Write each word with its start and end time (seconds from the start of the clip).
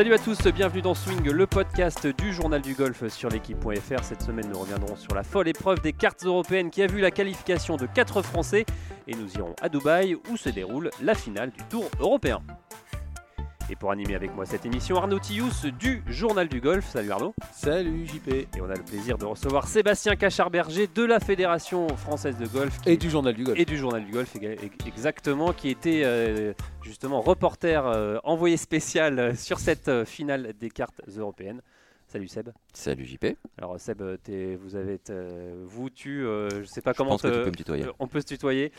Salut 0.00 0.14
à 0.14 0.18
tous, 0.18 0.40
bienvenue 0.46 0.80
dans 0.80 0.94
Swing, 0.94 1.30
le 1.30 1.46
podcast 1.46 2.06
du 2.06 2.32
journal 2.32 2.62
du 2.62 2.72
golf 2.72 3.06
sur 3.08 3.28
l'équipe.fr. 3.28 4.02
Cette 4.02 4.22
semaine, 4.22 4.48
nous 4.50 4.58
reviendrons 4.58 4.96
sur 4.96 5.14
la 5.14 5.22
folle 5.22 5.46
épreuve 5.46 5.82
des 5.82 5.92
cartes 5.92 6.24
européennes 6.24 6.70
qui 6.70 6.82
a 6.82 6.86
vu 6.86 7.02
la 7.02 7.10
qualification 7.10 7.76
de 7.76 7.84
4 7.84 8.22
Français 8.22 8.64
et 9.06 9.14
nous 9.14 9.30
irons 9.34 9.54
à 9.60 9.68
Dubaï 9.68 10.16
où 10.30 10.38
se 10.38 10.48
déroule 10.48 10.88
la 11.02 11.14
finale 11.14 11.50
du 11.50 11.62
Tour 11.64 11.84
européen. 12.00 12.40
Et 13.70 13.76
pour 13.76 13.92
animer 13.92 14.16
avec 14.16 14.34
moi 14.34 14.46
cette 14.46 14.66
émission, 14.66 14.96
Arnaud 14.96 15.20
Tillous 15.20 15.70
du 15.78 16.02
Journal 16.08 16.48
du 16.48 16.60
Golf. 16.60 16.88
Salut 16.90 17.12
Arnaud. 17.12 17.34
Salut 17.52 18.04
JP. 18.04 18.28
Et 18.28 18.48
on 18.60 18.68
a 18.68 18.74
le 18.74 18.82
plaisir 18.82 19.16
de 19.16 19.24
recevoir 19.24 19.68
Sébastien 19.68 20.16
Cacharberger 20.16 20.88
de 20.92 21.04
la 21.04 21.20
Fédération 21.20 21.86
Française 21.96 22.36
de 22.36 22.48
Golf. 22.48 22.80
Et 22.84 22.96
du 22.96 23.08
Journal 23.08 23.32
du 23.32 23.44
Golf. 23.44 23.60
Et 23.60 23.64
du 23.64 23.78
Journal 23.78 24.04
du 24.04 24.10
Golf, 24.10 24.34
exactement, 24.86 25.52
qui 25.52 25.68
était 25.68 26.02
euh, 26.04 26.52
justement 26.82 27.20
reporter 27.20 27.86
euh, 27.86 28.18
envoyé 28.24 28.56
spécial 28.56 29.20
euh, 29.20 29.34
sur 29.36 29.60
cette 29.60 30.04
finale 30.04 30.52
des 30.58 30.70
cartes 30.70 31.00
européennes. 31.16 31.62
Salut 32.10 32.26
Seb. 32.26 32.48
Salut 32.72 33.04
JP. 33.04 33.36
Alors 33.56 33.78
Seb, 33.78 34.02
vous 34.60 34.74
avez 34.74 34.98
vous 35.62 35.90
tu, 35.90 36.22
je 36.22 36.64
sais 36.64 36.82
pas 36.82 36.92
comment 36.92 37.10
pense 37.10 37.22
que 37.22 37.28
tu 37.28 37.44
peux 37.44 37.50
me 37.50 37.54
tutoyer. 37.54 37.84
on 38.00 38.08
peut 38.08 38.20
se 38.20 38.26
tutoyer. 38.26 38.72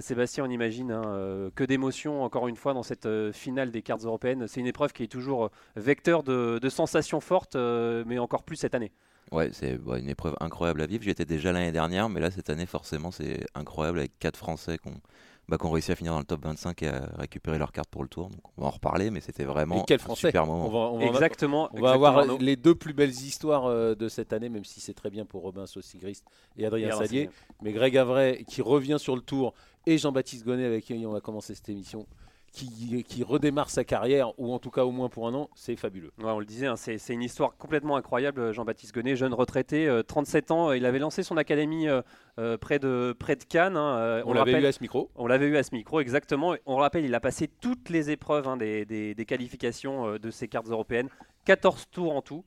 Sébastien, 0.00 0.44
on 0.44 0.50
imagine 0.50 0.92
hein, 0.92 1.50
que 1.56 1.64
d'émotions 1.64 2.22
encore 2.22 2.46
une 2.46 2.54
fois 2.54 2.72
dans 2.72 2.84
cette 2.84 3.08
finale 3.32 3.72
des 3.72 3.82
cartes 3.82 4.04
européennes. 4.04 4.46
C'est 4.46 4.60
une 4.60 4.68
épreuve 4.68 4.92
qui 4.92 5.02
est 5.02 5.08
toujours 5.08 5.50
vecteur 5.74 6.22
de, 6.22 6.68
sensations 6.68 7.18
fortes, 7.18 7.56
mais 7.56 8.20
encore 8.20 8.44
plus 8.44 8.54
cette 8.54 8.76
année. 8.76 8.92
Ouais, 9.32 9.50
c'est 9.52 9.76
une 9.96 10.08
épreuve 10.08 10.36
incroyable 10.38 10.80
à 10.82 10.86
vivre. 10.86 11.02
J'y 11.02 11.10
étais 11.10 11.24
déjà 11.24 11.50
l'année 11.50 11.72
dernière, 11.72 12.08
mais 12.08 12.20
là 12.20 12.30
cette 12.30 12.50
année 12.50 12.66
forcément 12.66 13.10
c'est 13.10 13.44
incroyable 13.56 13.98
avec 13.98 14.16
quatre 14.20 14.36
Français 14.36 14.78
qui 14.78 14.90
ont 14.90 15.00
bah, 15.48 15.58
qui 15.58 15.66
ont 15.66 15.70
réussi 15.70 15.92
à 15.92 15.96
finir 15.96 16.12
dans 16.12 16.18
le 16.18 16.24
top 16.24 16.44
25 16.44 16.82
et 16.82 16.88
à 16.88 17.08
récupérer 17.18 17.58
leur 17.58 17.72
carte 17.72 17.88
pour 17.90 18.02
le 18.02 18.08
tour. 18.08 18.30
Donc 18.30 18.40
on 18.56 18.62
va 18.62 18.68
en 18.68 18.70
reparler, 18.70 19.10
mais 19.10 19.20
c'était 19.20 19.44
vraiment 19.44 19.84
un 19.88 20.14
super 20.14 20.46
moment. 20.46 20.94
On 20.94 20.98
va, 20.98 21.06
exactement. 21.06 21.68
On 21.72 21.80
va 21.80 21.92
avoir 21.92 22.24
les 22.38 22.56
deux 22.56 22.74
plus 22.74 22.94
belles 22.94 23.10
histoires 23.10 23.66
euh, 23.66 23.94
de 23.94 24.08
cette 24.08 24.32
année, 24.32 24.48
même 24.48 24.64
si 24.64 24.80
c'est 24.80 24.94
très 24.94 25.10
bien 25.10 25.24
pour 25.24 25.42
Robin 25.42 25.66
Saucigrist 25.66 26.24
et 26.56 26.66
Adrien 26.66 26.96
Salier. 26.96 27.28
Mais 27.62 27.72
Greg 27.72 27.96
Avray 27.96 28.44
qui 28.44 28.62
revient 28.62 28.96
sur 28.98 29.16
le 29.16 29.22
tour 29.22 29.54
et 29.86 29.98
Jean-Baptiste 29.98 30.44
Gonnet 30.44 30.64
avec 30.64 30.84
qui 30.84 31.04
on 31.06 31.12
va 31.12 31.20
commencer 31.20 31.54
cette 31.54 31.68
émission 31.68 32.06
qui, 32.54 33.24
redémarre 33.24 33.68
sa 33.68 33.84
carrière, 33.84 34.38
ou 34.38 34.52
en 34.52 34.58
tout 34.58 34.70
cas 34.70 34.84
au 34.84 34.92
moins 34.92 35.08
pour 35.08 35.26
un 35.26 35.34
an, 35.34 35.50
c'est 35.54 35.74
fabuleux. 35.76 36.12
on 36.22 36.38
le 36.38 36.46
disait, 36.46 36.66
hein, 36.66 36.76
c'est 36.76 37.12
une 37.12 37.22
histoire 37.22 37.56
complètement 37.56 37.96
incroyable. 37.96 38.52
Jean-Baptiste 38.52 38.94
Gonnet, 38.94 39.16
jeune 39.16 39.34
retraité, 39.34 39.90
37 40.06 40.50
euh, 40.50 40.54
ans, 40.54 40.72
il 40.72 40.86
avait 40.86 41.00
lancé 41.00 41.22
son 41.22 41.36
académie 41.36 41.88
euh, 41.88 42.02
euh, 42.38 42.56
près, 42.56 42.78
de, 42.78 43.14
près 43.18 43.34
de 43.34 43.44
Cannes. 43.44 43.76
Hein, 43.76 44.22
on, 44.24 44.34
l'avait 44.34 44.60
eu 44.60 44.66
à 44.66 44.72
ce 44.72 44.80
micro. 44.80 45.10
On 45.16 45.26
l'avait 45.26 45.46
eu 45.46 45.56
à 45.56 45.62
ce 45.64 45.74
micro, 45.74 46.00
exactement. 46.00 46.54
On 46.66 46.76
rappelle, 46.76 47.04
il 47.04 47.14
a 47.14 47.20
passé 47.20 47.48
toutes 47.48 47.90
les 47.90 48.10
épreuves 48.10 48.46
hein, 48.46 48.56
des, 48.56 48.84
des, 48.84 49.24
qualifications 49.24 50.16
de 50.16 50.30
ces 50.30 50.46
cartes 50.46 50.68
européennes, 50.68 51.08
14 51.46 51.88
tours 51.90 52.14
en 52.14 52.22
tout. 52.22 52.44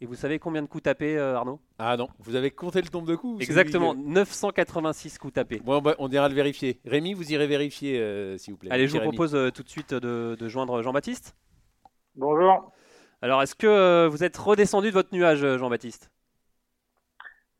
Et 0.00 0.06
vous 0.06 0.14
savez 0.14 0.38
combien 0.38 0.62
de 0.62 0.68
coups 0.68 0.84
tapés, 0.84 1.18
euh, 1.18 1.34
Arnaud? 1.34 1.58
Ah 1.76 1.96
non, 1.96 2.08
vous 2.20 2.36
avez 2.36 2.52
compté 2.52 2.80
le 2.80 2.88
nombre 2.92 3.08
de 3.08 3.16
coups 3.16 3.42
Exactement, 3.42 3.96
986 3.96 5.18
coups 5.18 5.32
tapés. 5.32 5.60
Bon, 5.64 5.80
bah, 5.80 5.96
on 5.98 6.08
ira 6.08 6.28
le 6.28 6.36
vérifier. 6.36 6.80
Rémi, 6.84 7.14
vous 7.14 7.32
irez 7.32 7.48
vérifier, 7.48 7.98
euh, 8.00 8.36
s'il 8.38 8.52
vous 8.52 8.58
plaît. 8.58 8.70
Allez, 8.70 8.86
je 8.86 8.96
vous 8.96 9.02
propose 9.02 9.34
euh, 9.34 9.50
tout 9.50 9.64
de 9.64 9.68
suite 9.68 9.94
de, 9.94 10.48
joindre 10.48 10.82
Jean-Baptiste. 10.82 11.34
Bonjour. 12.14 12.70
Alors, 13.22 13.42
est-ce 13.42 13.56
que 13.56 14.06
vous 14.06 14.22
êtes 14.22 14.36
redescendu 14.36 14.88
de 14.88 14.94
votre 14.94 15.12
nuage, 15.12 15.44
Jean-Baptiste? 15.56 16.12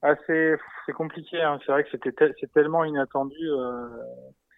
Ah, 0.02 0.14
C'est 0.26 0.92
compliqué. 0.94 1.42
Hein. 1.42 1.58
C'est 1.66 1.72
vrai 1.72 1.82
que 1.82 1.90
c'était 1.90 2.12
c'est 2.38 2.52
tellement 2.52 2.84
inattendu, 2.84 3.48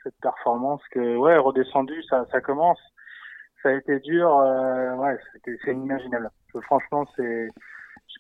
cette 0.03 0.17
performance, 0.20 0.83
que, 0.91 1.17
ouais, 1.17 1.39
redescendu, 1.39 2.03
ça, 2.11 2.27
ça 2.31 2.42
commence 2.42 2.78
ça 3.62 3.71
a 3.71 3.72
été 3.72 4.00
dur. 4.00 4.37
Euh, 4.38 4.94
ouais, 4.97 5.19
c'est 5.44 5.72
inimaginable. 5.72 6.31
franchement, 6.62 7.06
c'est, 7.16 7.49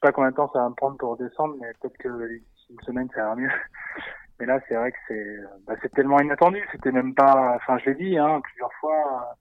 sais 0.00 0.08
pas 0.08 0.12
combien 0.12 0.30
de 0.30 0.36
temps 0.36 0.50
ça 0.52 0.60
va 0.60 0.68
me 0.68 0.74
prendre 0.74 0.96
pour 0.96 1.10
redescendre, 1.10 1.56
mais 1.60 1.72
peut-être 1.80 1.96
que 1.98 2.08
une 2.08 2.80
semaine 2.84 3.08
ça 3.14 3.20
ira 3.20 3.36
mieux. 3.36 3.50
Mais 4.38 4.46
là, 4.46 4.58
c'est 4.66 4.74
vrai 4.74 4.90
que 4.90 4.96
c'est, 5.06 5.36
bah, 5.66 5.74
c'est 5.82 5.92
tellement 5.92 6.18
inattendu. 6.18 6.66
C'était 6.72 6.92
même 6.92 7.14
pas, 7.14 7.56
enfin, 7.56 7.76
je 7.76 7.90
l'ai 7.90 7.94
dit, 7.94 8.16
hein, 8.16 8.40
plusieurs 8.42 8.72
fois. 8.80 9.36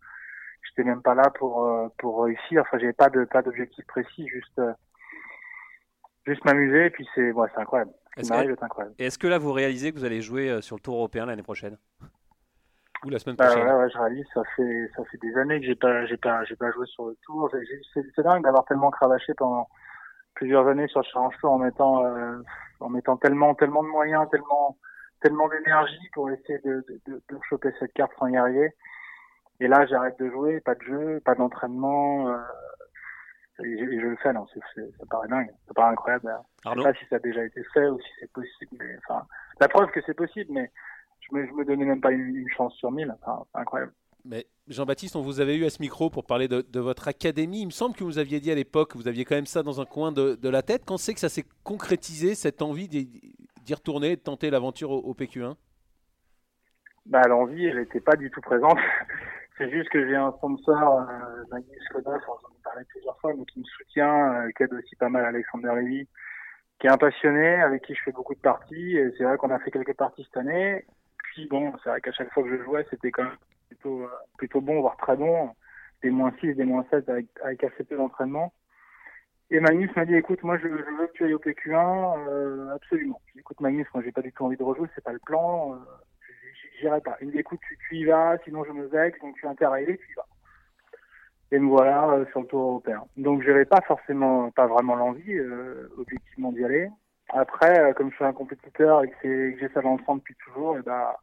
J'étais 0.68 0.84
même 0.84 1.02
pas 1.02 1.16
là 1.16 1.30
pour 1.30 1.64
euh, 1.64 1.88
pour 1.98 2.26
réussir. 2.26 2.64
Enfin, 2.64 2.80
j'avais 2.80 2.92
pas 2.92 3.10
de 3.10 3.24
pas 3.24 3.42
d'objectif 3.42 3.86
précis, 3.88 4.28
juste 4.28 4.62
juste 6.26 6.44
m'amuser. 6.44 6.88
Et 6.88 6.90
puis 6.90 7.08
c'est, 7.16 7.32
ouais, 7.32 7.48
c'est 7.54 7.62
incroyable. 7.62 7.92
Ce 8.18 8.24
qui 8.24 8.30
m'arrive 8.30 8.52
est 8.52 8.64
incroyable. 8.64 8.96
Et 9.00 9.06
est-ce 9.06 9.18
que 9.18 9.28
là, 9.28 9.38
vous 9.38 9.54
réalisez 9.54 9.94
que 9.94 9.98
vous 9.98 10.04
allez 10.04 10.22
jouer 10.22 10.50
euh, 10.50 10.60
sur 10.60 10.76
le 10.76 10.82
Tour 10.82 10.96
européen 10.96 11.26
l'année 11.26 11.44
prochaine? 11.44 11.78
Ou 13.06 13.10
la 13.10 13.20
semaine 13.20 13.38
bah, 13.38 13.46
prochaine? 13.46 13.68
ouais, 13.68 13.74
ouais, 13.76 13.90
je 13.90 13.98
réalise. 13.98 14.26
Ça 14.34 14.42
fait, 14.58 14.92
ça 14.98 15.04
fait 15.06 15.18
des 15.22 15.38
années 15.38 15.62
que 15.62 15.66
j'ai 15.66 15.76
pas, 15.76 16.06
j'ai 16.08 16.18
pas, 16.18 16.44
j'ai 16.44 16.58
pas 16.58 16.72
joué 16.72 16.86
sur 16.88 17.06
le 17.06 17.18
tour. 17.24 17.50
C'est 17.94 18.22
dingue 18.22 18.44
d'avoir 18.44 18.66
tellement 18.66 18.92
cravaché 18.92 19.34
pendant 19.36 19.70
plusieurs 20.36 20.68
années 20.68 20.88
sur 20.88 21.04
Tour 21.04 21.52
en 21.52 21.58
mettant, 21.58 22.06
euh, 22.06 22.42
en 22.80 22.90
mettant 22.90 23.18
tellement, 23.18 23.56
tellement 23.56 23.84
de 23.84 23.90
moyens, 23.90 24.28
tellement, 24.30 24.78
tellement 25.22 25.48
d'énergie 25.50 26.10
pour 26.14 26.30
essayer 26.30 26.60
de, 26.60 26.86
de, 27.08 27.22
de, 27.30 27.40
choper 27.50 27.72
cette 27.80 27.94
carte 27.94 28.12
sans 28.18 28.28
y 28.28 28.38
arriver. 28.38 28.74
Et 29.60 29.68
là, 29.68 29.86
j'arrête 29.86 30.18
de 30.20 30.30
jouer, 30.30 30.62
pas 30.62 30.76
de 30.76 30.82
jeu, 30.82 31.22
pas 31.26 31.36
d'entraînement. 31.36 32.30
Euh, 32.30 32.38
et, 33.64 33.78
je, 33.78 34.08
le 34.08 34.16
fais, 34.18 34.32
non, 34.32 34.48
ça 34.48 35.06
paraît 35.10 35.28
dingue, 35.28 35.52
ça 35.68 35.74
paraît 35.74 35.92
incroyable. 35.92 36.34
Je 36.64 36.70
sais 36.70 36.84
pas 36.84 36.94
si 36.94 37.06
ça 37.10 37.16
a 37.18 37.20
déjà 37.20 37.44
été 37.44 37.62
fait 37.74 37.88
ou 37.88 38.00
si 38.00 38.10
c'est 38.20 38.32
possible. 38.32 38.78
Mais, 38.80 38.98
enfin, 39.00 39.26
la 39.60 39.68
preuve 39.68 39.92
que 39.92 40.02
c'est 40.06 40.14
possible, 40.14 40.54
mais 40.54 40.72
je 41.20 41.36
me, 41.36 41.46
me 41.54 41.66
donnais 41.66 41.86
même 41.86 42.00
pas 42.00 42.12
une, 42.12 42.48
chance 42.56 42.74
sur 42.76 42.92
mille. 42.92 43.14
c'est 43.26 43.60
incroyable. 43.60 43.92
Mais 44.30 44.46
Jean-Baptiste, 44.68 45.16
on 45.16 45.24
vous 45.24 45.40
avait 45.42 45.58
eu 45.58 45.66
à 45.66 45.72
ce 45.72 45.82
micro 45.82 46.12
pour 46.12 46.24
parler 46.24 46.48
de, 46.48 46.80
votre 46.80 47.08
académie. 47.08 47.62
Il 47.62 47.66
me 47.66 47.72
semble 47.72 47.96
que 47.96 48.04
vous 48.04 48.20
aviez 48.20 48.40
dit 48.40 48.52
à 48.52 48.56
l'époque, 48.56 48.96
vous 48.96 49.08
aviez 49.08 49.26
quand 49.26 49.34
même 49.34 49.48
ça 49.48 49.64
dans 49.64 49.82
un 49.82 49.86
coin 49.86 50.12
de, 50.12 50.50
la 50.50 50.62
tête. 50.62 50.84
Quand 50.86 50.98
c'est 50.98 51.16
que 51.16 51.20
ça 51.20 51.30
s'est 51.30 51.46
concrétisé, 51.64 52.36
cette 52.36 52.62
envie 52.62 52.88
d'y 52.88 53.74
retourner, 53.74 54.16
de 54.16 54.22
tenter 54.22 54.52
l'aventure 54.52 54.92
au, 54.92 55.14
PQ1 55.16 55.56
bah, 57.08 57.24
L'envie, 57.28 57.66
elle 57.66 57.80
n'était 57.80 58.02
pas 58.02 58.16
du 58.16 58.30
tout 58.30 58.42
présente. 58.42 58.78
c'est 59.58 59.72
juste 59.72 59.90
que 59.90 60.08
j'ai 60.08 60.16
un 60.16 60.32
sponsor, 60.34 61.00
euh, 61.00 61.44
Magnus 61.50 61.84
Skoda, 61.90 62.12
j'en 62.24 62.36
ai 62.36 62.62
parlé 62.64 62.86
plusieurs 62.88 63.20
fois, 63.20 63.34
mais 63.36 63.46
qui 63.46 63.60
me 63.60 63.66
soutient, 63.66 64.44
euh, 64.44 64.52
qui 64.56 64.62
aide 64.62 64.74
aussi 64.74 64.96
pas 64.96 65.10
mal 65.10 65.26
Alexander 65.26 65.72
Lévy, 65.76 66.08
qui 66.80 66.86
est 66.86 66.92
un 66.92 66.98
passionné, 66.98 67.56
avec 67.56 67.82
qui 67.82 67.96
je 67.96 68.04
fais 68.04 68.12
beaucoup 68.12 68.36
de 68.36 68.42
parties. 68.42 68.96
C'est 69.18 69.24
vrai 69.24 69.38
qu'on 69.38 69.50
a 69.50 69.58
fait 69.58 69.72
quelques 69.72 69.96
parties 69.96 70.24
cette 70.24 70.38
année 70.38 70.86
bon, 71.48 71.74
c'est 71.84 71.90
vrai 71.90 72.02
qu'à 72.02 72.12
chaque 72.12 72.32
fois 72.34 72.44
que 72.44 72.58
je 72.58 72.64
jouais, 72.64 72.86
c'était 72.90 73.12
quand 73.12 73.24
même 73.24 73.38
plutôt, 73.70 74.04
euh, 74.04 74.10
plutôt 74.38 74.62
bon, 74.62 74.82
voire 74.82 74.98
très 74.98 75.16
bon. 75.16 75.52
Des 76.02 76.10
moins 76.10 76.34
6, 76.40 76.56
des 76.56 76.64
moins 76.64 76.86
7 76.90 77.10
avec, 77.10 77.64
assez 77.64 77.84
peu 77.84 77.98
d'entraînement. 77.98 78.54
Et 79.52 79.60
Magnus 79.60 79.94
m'a 79.96 80.06
dit, 80.06 80.16
écoute, 80.16 80.44
moi, 80.44 80.58
je, 80.58 80.68
veux 80.68 81.08
que 81.08 81.14
tu 81.14 81.26
ailles 81.26 81.34
au 81.34 81.40
PQ1, 81.40 82.30
euh, 82.30 82.76
absolument. 82.76 83.20
Écoute, 83.38 83.60
Magnus, 83.62 83.88
moi, 83.94 84.04
j'ai 84.04 84.12
pas 84.12 84.22
du 84.22 84.32
tout 84.32 84.46
envie 84.46 84.58
de 84.58 84.64
rejouer, 84.64 84.88
c'est 84.94 85.04
pas 85.04 85.12
le 85.12 85.20
plan, 85.20 85.74
euh, 85.74 85.78
j'irai 86.80 87.02
pas. 87.02 87.18
Il 87.22 87.28
me 87.28 87.32
dit, 87.32 87.40
écoute, 87.40 87.60
tu, 87.88 87.96
y 87.98 88.06
vas, 88.06 88.38
sinon 88.46 88.64
je 88.64 88.72
me 88.72 88.86
vexe, 88.86 89.20
donc 89.20 89.36
tu 89.36 89.48
as 89.48 89.50
intérêt 89.50 89.82
à 89.82 89.84
aller, 89.84 89.98
tu 89.98 90.12
y 90.12 90.16
vas. 90.16 90.28
Et 91.52 91.58
me 91.58 91.68
voilà 91.68 92.10
euh, 92.12 92.26
sur 92.28 92.42
le 92.42 92.46
tour 92.46 92.62
européen. 92.62 93.04
Donc, 93.18 93.42
j'avais 93.42 93.66
pas 93.66 93.82
forcément, 93.82 94.52
pas 94.52 94.68
vraiment 94.68 94.96
l'envie, 94.96 95.34
euh, 95.34 95.90
objectivement, 95.98 96.52
d'y 96.52 96.64
aller. 96.64 96.88
Après, 97.30 97.94
comme 97.96 98.12
je 98.12 98.16
suis 98.16 98.26
un 98.26 98.34
compétiteur 98.34 99.04
et 99.04 99.10
que, 99.10 99.58
j'ai 99.60 99.70
ça 99.70 99.82
dans 99.82 99.98
le 99.98 100.04
sang 100.06 100.18
depuis 100.18 100.36
toujours, 100.46 100.78
et 100.78 100.82
bah, 100.84 101.20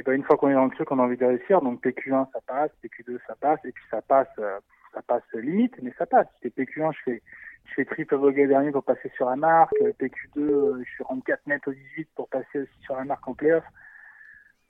et 0.00 0.02
ben 0.02 0.14
une 0.14 0.24
fois 0.24 0.38
qu'on 0.38 0.48
est 0.48 0.54
dans 0.54 0.64
le 0.64 0.70
truc, 0.70 0.90
on 0.90 0.98
a 0.98 1.02
envie 1.02 1.18
de 1.18 1.26
réussir. 1.26 1.60
Donc 1.60 1.84
PQ1 1.84 2.26
ça 2.32 2.40
passe, 2.46 2.70
PQ2 2.82 3.18
ça 3.26 3.34
passe, 3.38 3.60
et 3.64 3.72
puis 3.72 3.84
ça 3.90 4.00
passe, 4.00 4.28
euh, 4.38 4.58
ça 4.94 5.02
passe 5.02 5.22
limite, 5.34 5.74
mais 5.82 5.92
ça 5.98 6.06
passe. 6.06 6.26
Et 6.42 6.48
PQ1 6.48 6.92
je 6.92 6.98
fais, 7.04 7.22
je 7.66 7.74
fais 7.74 7.84
triple 7.84 8.16
voguet 8.16 8.46
dernier 8.46 8.70
pour 8.72 8.82
passer 8.82 9.10
sur 9.14 9.28
la 9.28 9.36
marque. 9.36 9.74
PQ2 9.78 10.38
euh, 10.38 10.82
je 10.82 10.90
suis 10.90 11.04
rendu 11.04 11.22
4 11.22 11.46
mètres 11.46 11.68
au 11.68 11.72
18 11.72 12.08
pour 12.16 12.28
passer 12.30 12.60
aussi 12.60 12.80
sur 12.80 12.96
la 12.96 13.04
marque 13.04 13.28
en 13.28 13.34
playoff. 13.34 13.64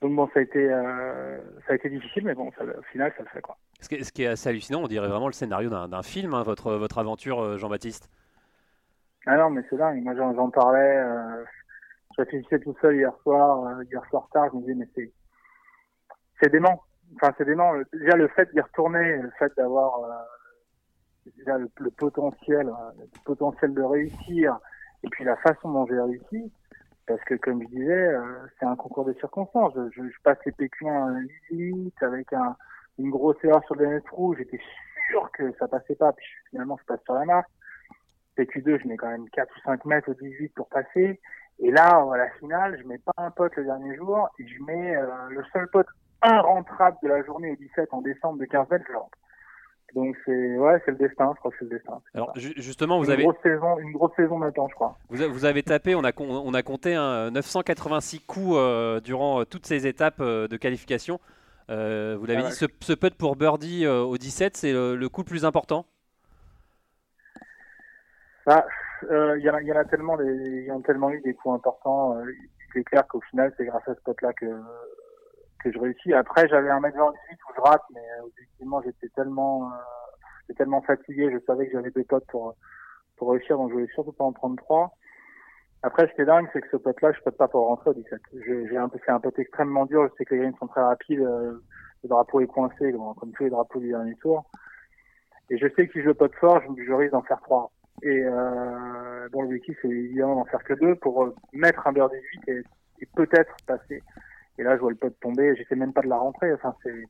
Donc 0.01 0.15
bon, 0.15 0.27
ça 0.33 0.39
a 0.39 0.43
été, 0.43 0.67
euh, 0.69 1.39
ça 1.65 1.73
a 1.73 1.75
été 1.75 1.89
difficile, 1.89 2.25
mais 2.25 2.33
bon, 2.33 2.51
ça, 2.57 2.65
au 2.65 2.81
final, 2.91 3.13
ça 3.15 3.23
le 3.23 3.29
fait 3.29 3.41
quoi. 3.41 3.55
Ce 3.79 3.87
qui, 3.87 3.95
est, 3.95 4.03
ce 4.03 4.11
qui 4.11 4.23
est 4.23 4.27
assez 4.27 4.49
hallucinant, 4.49 4.81
on 4.83 4.87
dirait 4.87 5.07
vraiment 5.07 5.27
le 5.27 5.33
scénario 5.33 5.69
d'un 5.69 6.03
film, 6.03 6.33
hein, 6.33 6.43
votre, 6.43 6.73
votre 6.73 6.97
aventure, 6.97 7.57
Jean-Baptiste. 7.57 8.09
Ah 9.27 9.37
non, 9.37 9.51
mais 9.51 9.61
c'est 9.69 9.77
dingue. 9.77 10.03
Moi, 10.03 10.15
j'en 10.15 10.49
parlais. 10.49 10.97
Euh, 10.97 11.43
je 12.17 12.23
réfléchissais 12.23 12.59
tout 12.59 12.75
seul 12.81 12.95
hier 12.95 13.13
soir, 13.21 13.81
hier 13.83 14.03
soir 14.09 14.27
tard. 14.33 14.49
Je 14.51 14.57
me 14.57 14.61
disais, 14.61 14.75
mais 14.75 14.87
c'est 14.95 15.11
c'est 16.41 16.51
dément. 16.51 16.83
Enfin, 17.15 17.33
c'est 17.37 17.45
dément. 17.45 17.73
Déjà, 17.93 18.15
le 18.15 18.27
fait 18.29 18.51
d'y 18.53 18.61
retourner, 18.61 19.17
le 19.17 19.31
fait 19.37 19.51
d'avoir 19.55 19.99
euh, 20.03 21.29
déjà 21.37 21.57
le, 21.57 21.69
potentiel, 21.91 22.67
euh, 22.67 22.91
le 22.99 23.23
potentiel 23.25 23.73
de 23.73 23.81
réussir, 23.81 24.57
et 25.03 25.09
puis 25.09 25.23
la 25.23 25.35
façon 25.37 25.71
dont 25.71 25.85
j'ai 25.85 25.99
réussi, 25.99 26.51
parce 27.07 27.21
que 27.23 27.35
comme 27.35 27.61
je 27.63 27.67
disais, 27.67 28.07
euh, 28.07 28.21
c'est 28.59 28.65
un 28.65 28.75
concours 28.75 29.05
de 29.05 29.13
circonstances. 29.13 29.73
Je, 29.75 30.03
je, 30.03 30.21
passe 30.23 30.37
les 30.45 30.51
PQ1 30.53 31.27
limite 31.49 32.01
avec 32.01 32.31
un, 32.33 32.55
une 32.97 33.09
grosse 33.09 33.43
erreur 33.43 33.63
sur 33.65 33.75
le 33.75 33.85
dernier 33.85 34.01
trou. 34.01 34.35
J'étais 34.35 34.59
sûr 35.09 35.29
que 35.33 35.51
ça 35.59 35.67
passait 35.67 35.95
pas, 35.95 36.13
puis 36.13 36.25
finalement 36.49 36.77
je 36.79 36.85
passe 36.85 37.03
sur 37.03 37.13
la 37.13 37.25
marque. 37.25 37.49
PQ2, 38.37 38.81
je 38.81 38.87
mets 38.87 38.95
quand 38.95 39.09
même 39.09 39.29
4 39.29 39.53
ou 39.57 39.59
5 39.65 39.85
mètres 39.85 40.09
au 40.09 40.13
18 40.13 40.53
pour 40.55 40.69
passer. 40.69 41.19
Et 41.59 41.69
là, 41.69 42.01
à 42.11 42.17
la 42.17 42.29
finale, 42.39 42.79
je 42.81 42.87
mets 42.87 42.97
pas 42.97 43.11
un 43.17 43.29
pote 43.29 43.55
le 43.57 43.65
dernier 43.65 43.95
jour, 43.95 44.29
et 44.39 44.47
je 44.47 44.63
mets 44.63 44.95
le 45.29 45.43
seul 45.51 45.67
pote 45.67 45.85
rentrable 46.21 46.97
de 47.03 47.07
la 47.07 47.23
journée 47.23 47.51
au 47.51 47.55
17 47.55 47.89
en 47.93 48.01
décembre 48.01 48.39
de 48.39 48.45
15 48.45 48.69
mètres, 48.69 48.85
je 48.87 48.95
rentre. 48.95 49.17
Donc 49.95 50.15
c'est 50.25 50.57
ouais, 50.57 50.81
c'est 50.85 50.91
le 50.91 50.97
destin, 50.97 51.31
je 51.35 51.39
crois 51.39 51.51
que 51.51 51.57
c'est 51.59 51.65
le 51.65 51.77
destin. 51.77 52.01
Alors 52.13 52.33
justement, 52.35 52.99
vous 52.99 53.05
une 53.05 53.11
avez 53.11 53.23
grosse 53.23 53.41
saison, 53.43 53.77
une 53.79 53.91
grosse 53.91 54.15
saison 54.15 54.37
maintenant, 54.37 54.67
je 54.69 54.75
crois. 54.75 54.97
Vous, 55.09 55.17
vous 55.29 55.45
avez 55.45 55.63
tapé, 55.63 55.95
on 55.95 56.03
a 56.03 56.11
on 56.17 56.53
a 56.53 56.63
compté 56.63 56.95
986 56.95 58.21
coups 58.21 58.55
euh, 58.55 59.01
durant 59.01 59.41
euh, 59.41 59.45
toutes 59.45 59.65
ces 59.65 59.87
étapes 59.87 60.21
euh, 60.21 60.47
de 60.47 60.55
qualification. 60.55 61.19
vous 61.67 61.75
l'avez 62.25 62.43
ah 62.43 62.49
dit, 62.49 62.53
ce, 62.53 62.65
ce, 62.79 62.93
putt 62.93 63.15
pour 63.15 63.35
birdie 63.35 63.85
au 63.85 64.17
17, 64.17 64.55
c'est 64.55 64.71
le, 64.71 65.09
coup 65.09 65.21
le 65.21 65.25
plus 65.25 65.45
important? 65.45 65.85
Ah, 68.45 68.65
il 69.09 69.39
y, 69.39 69.43
y, 69.43 69.49
en 69.49 69.75
a 69.75 69.85
tellement, 69.85 70.19
il 70.21 70.63
y 70.65 70.71
a 70.71 70.79
tellement 70.85 71.09
eu 71.09 71.21
des 71.21 71.33
coups 71.33 71.55
importants. 71.55 72.15
c'est 72.73 72.83
clair 72.83 73.05
qu'au 73.07 73.21
final, 73.29 73.53
c'est 73.57 73.65
grâce 73.65 73.87
à 73.87 73.93
ce 73.93 74.01
putt-là 74.01 74.31
que 74.33 74.45
que 75.63 75.71
je 75.71 75.79
réussis. 75.79 76.13
Après, 76.13 76.47
j'avais 76.47 76.69
un 76.69 76.79
mètre 76.79 76.97
28 76.97 77.13
où 77.33 77.53
je 77.55 77.61
rate, 77.61 77.83
mais 77.93 77.99
euh, 77.99 78.25
objectivement, 78.25 78.81
j'étais 78.81 79.09
tellement, 79.15 79.65
euh, 79.65 79.75
j'étais 80.41 80.57
tellement 80.59 80.81
fatigué, 80.81 81.29
je 81.31 81.39
savais 81.45 81.67
que 81.67 81.73
j'avais 81.73 81.91
deux 81.91 82.03
potes 82.03 82.25
pour 82.27 82.55
pour 83.17 83.33
réussir, 83.33 83.55
donc 83.55 83.69
je 83.69 83.73
voulais 83.75 83.87
surtout 83.93 84.13
pas 84.13 84.23
en 84.23 84.33
prendre 84.33 84.55
trois. 84.55 84.97
Après, 85.83 86.07
ce 86.07 86.13
qui 86.13 86.21
est 86.21 86.25
dingue, 86.25 86.47
c'est 86.53 86.61
que 86.61 86.69
ce 86.71 86.77
pote-là, 86.77 87.11
je 87.11 87.21
peux 87.23 87.31
pas 87.31 87.47
pour 87.47 87.67
rentrer 87.67 87.91
au 87.91 87.93
17. 87.93 88.19
J'ai 88.45 88.77
un 88.77 88.89
c'est 89.05 89.11
un 89.11 89.19
pote 89.19 89.37
extrêmement 89.37 89.85
dur. 89.85 90.07
Je 90.09 90.15
sais 90.17 90.25
que 90.25 90.33
les 90.33 90.41
games 90.41 90.55
sont 90.59 90.67
très 90.67 90.81
rapides. 90.81 91.19
Euh, 91.19 91.59
le 92.03 92.09
drapeau 92.09 92.39
est 92.41 92.47
coincé, 92.47 92.91
comme 92.91 93.31
tous 93.33 93.43
les 93.43 93.51
drapeaux 93.51 93.79
du 93.79 93.89
dernier 93.89 94.15
tour. 94.15 94.45
Et 95.51 95.57
je 95.59 95.67
sais 95.75 95.87
que 95.87 95.93
si 95.93 96.01
je 96.01 96.09
pote 96.11 96.33
fort, 96.35 96.61
je, 96.61 96.83
je 96.83 96.93
risque 96.93 97.11
d'en 97.11 97.21
faire 97.21 97.41
trois. 97.41 97.71
Et 98.01 98.23
euh, 98.25 99.29
bon, 99.31 99.43
l'objectif, 99.43 99.77
c'est 99.81 99.89
évidemment 99.89 100.35
d'en 100.35 100.45
faire 100.45 100.63
que 100.63 100.73
deux 100.73 100.95
pour 100.95 101.31
mettre 101.53 101.85
un 101.85 101.91
beurre 101.91 102.09
18 102.09 102.47
et, 102.47 102.63
et 103.01 103.05
peut-être 103.15 103.55
passer 103.67 104.01
et 104.57 104.63
là, 104.63 104.75
je 104.75 104.81
vois 104.81 104.91
le 104.91 104.97
pote 104.97 105.19
tomber, 105.19 105.55
j'essaie 105.55 105.75
même 105.75 105.93
pas 105.93 106.01
de 106.01 106.09
la 106.09 106.17
rentrer. 106.17 106.53
Enfin, 106.53 106.75
c'est, 106.83 107.03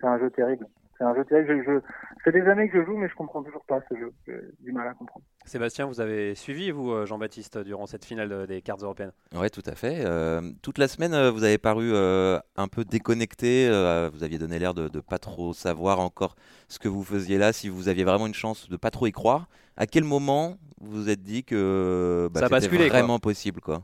c'est 0.00 0.06
un 0.06 0.18
jeu 0.18 0.30
terrible. 0.30 0.66
C'est 0.96 1.04
un 1.04 1.14
jeu 1.14 1.24
terrible. 1.24 1.64
Je, 1.66 1.80
C'est 2.24 2.32
des 2.32 2.42
années 2.42 2.68
que 2.68 2.80
je 2.80 2.86
joue, 2.86 2.96
mais 2.96 3.08
je 3.08 3.14
comprends 3.14 3.42
toujours 3.42 3.64
pas 3.64 3.80
ce 3.88 3.96
jeu. 3.96 4.12
J'ai 4.26 4.38
du 4.60 4.72
mal 4.72 4.86
à 4.86 4.94
comprendre. 4.94 5.24
Sébastien, 5.44 5.86
vous 5.86 6.00
avez 6.00 6.34
suivi, 6.34 6.70
vous, 6.70 6.92
euh, 6.92 7.04
Jean-Baptiste, 7.04 7.58
durant 7.58 7.86
cette 7.86 8.04
finale 8.04 8.46
des 8.46 8.62
cartes 8.62 8.82
européennes? 8.82 9.12
Oui, 9.34 9.50
tout 9.50 9.62
à 9.66 9.74
fait. 9.74 10.04
Euh, 10.04 10.40
toute 10.62 10.78
la 10.78 10.86
semaine, 10.86 11.14
euh, 11.14 11.30
vous 11.30 11.42
avez 11.42 11.58
paru 11.58 11.92
un 11.94 12.68
peu 12.68 12.84
déconnecté. 12.84 13.68
vous 14.12 14.22
aviez 14.22 14.38
donné 14.38 14.58
l'air 14.58 14.74
de 14.74 14.88
ne 14.94 15.00
pas 15.00 15.18
trop 15.18 15.52
savoir 15.52 16.00
encore 16.00 16.36
ce 16.68 16.78
que 16.78 16.88
vous 16.88 17.02
faisiez 17.02 17.38
là, 17.38 17.52
si 17.52 17.68
vous 17.68 17.88
aviez 17.88 18.04
vraiment 18.04 18.26
une 18.26 18.34
chance 18.34 18.68
de 18.68 18.76
pas 18.76 18.90
trop 18.90 19.06
y 19.06 19.12
croire. 19.12 19.48
À 19.76 19.86
quel 19.86 20.04
moment 20.04 20.56
vous 20.80 21.02
vous 21.02 21.10
êtes 21.10 21.22
dit 21.22 21.42
que 21.44 22.28
bah, 22.32 22.46
c'était 22.60 22.88
vraiment 22.88 23.18
possible 23.18 23.60
quoi? 23.60 23.82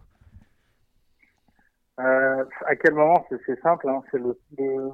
Euh, 2.00 2.44
à 2.66 2.76
quel 2.76 2.94
moment 2.94 3.26
C'est 3.28 3.60
simple, 3.60 3.88
hein, 3.88 4.02
c'est 4.10 4.18
le, 4.18 4.38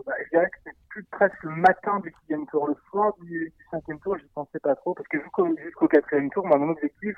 bah, 0.04 0.14
je 0.24 0.30
dirais 0.30 0.50
que 0.50 0.56
c'est 0.64 0.76
plus 0.88 1.04
presque 1.04 1.42
le 1.44 1.50
matin 1.50 2.00
du 2.00 2.12
sixième 2.20 2.46
tour, 2.46 2.66
le 2.66 2.76
soir 2.90 3.12
du, 3.22 3.52
cinquième 3.70 4.00
tour, 4.00 4.18
j'y 4.18 4.26
pensais 4.34 4.58
pas 4.58 4.74
trop, 4.74 4.94
parce 4.94 5.06
que 5.08 5.18
jusqu'au 5.62 5.88
quatrième 5.88 6.30
tour, 6.30 6.46
mon 6.46 6.70
objectif, 6.70 7.14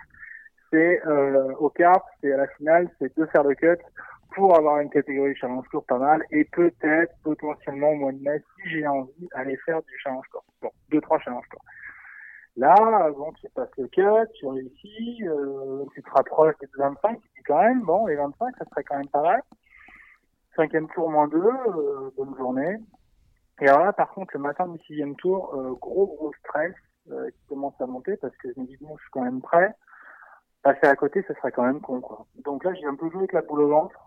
c'est 0.70 1.00
euh, 1.06 1.55
au 1.58 1.70
quart, 1.70 2.05
c'est 2.20 2.32
à 2.32 2.37
la 2.37 2.49
finale, 2.49 2.90
c'est 2.99 3.17
de 3.17 3.25
faire 3.26 3.44
le 3.44 3.55
cut 3.55 3.82
pour 4.35 4.56
avoir 4.58 4.81
une 4.81 4.90
catégorie 4.90 5.35
challenge 5.37 5.67
tour 5.70 5.85
pas 5.87 5.99
mal, 5.99 6.23
et 6.32 6.44
peut-être 6.44 7.14
potentiellement 7.23 7.90
au 7.90 7.96
mois 7.96 8.12
de 8.12 8.23
mai, 8.23 8.43
si 8.56 8.69
j'ai 8.69 8.87
envie, 8.87 9.29
aller 9.32 9.56
faire 9.64 9.82
du 9.82 9.99
challenge 10.02 10.26
tour. 10.31 10.44
Bon, 10.61 10.70
deux 10.90 11.00
trois 11.00 11.19
challenge 11.20 11.49
tour. 11.50 11.61
Là, 12.56 13.11
bon, 13.17 13.32
tu 13.40 13.49
passes 13.55 13.70
le 13.79 13.87
cut, 13.87 14.32
tu 14.35 14.46
réussis, 14.46 15.23
euh, 15.23 15.85
tu 15.94 16.02
te 16.02 16.11
rapproches 16.11 16.58
des 16.61 16.69
25, 16.76 17.17
et 17.17 17.43
quand 17.46 17.62
même, 17.62 17.82
bon, 17.82 18.06
les 18.06 18.17
25, 18.17 18.55
ça 18.58 18.64
serait 18.67 18.85
quand 18.85 18.96
même 18.99 19.08
pas 19.08 19.23
mal. 19.23 19.40
Cinquième 20.58 20.88
tour 20.88 21.08
moins 21.08 21.28
deux, 21.28 21.38
euh, 21.38 22.10
bonne 22.16 22.37
journée. 22.37 22.78
Et 23.60 23.69
alors 23.69 23.84
là, 23.84 23.93
par 23.93 24.10
contre, 24.10 24.32
le 24.34 24.40
matin 24.40 24.66
du 24.66 24.76
sixième 24.81 25.14
tour, 25.14 25.55
euh, 25.55 25.75
gros 25.81 26.08
gros 26.08 26.32
stress 26.40 26.75
euh, 27.12 27.31
qui 27.31 27.46
commence 27.46 27.81
à 27.81 27.87
monter 27.87 28.16
parce 28.16 28.37
que 28.38 28.52
je 28.52 28.60
me 28.60 28.66
dis 28.66 28.76
bon, 28.81 28.96
je 28.96 29.02
suis 29.02 29.10
quand 29.12 29.22
même 29.22 29.40
prêt. 29.40 29.72
Passer 30.64 30.88
à 30.88 30.96
côté, 30.96 31.25
ce 31.28 31.34
serait 31.34 31.52
quand 31.52 31.62
même 31.62 31.81
con 31.81 32.00
quoi. 32.00 32.26
Donc 32.44 32.64
là, 32.64 32.75
j'ai 32.75 32.87
un 32.87 32.96
peu 32.96 33.08
joué 33.08 33.19
avec 33.19 33.34
la 33.34 33.43
boule 33.43 33.60
au 33.60 33.69
ventre. 33.69 34.00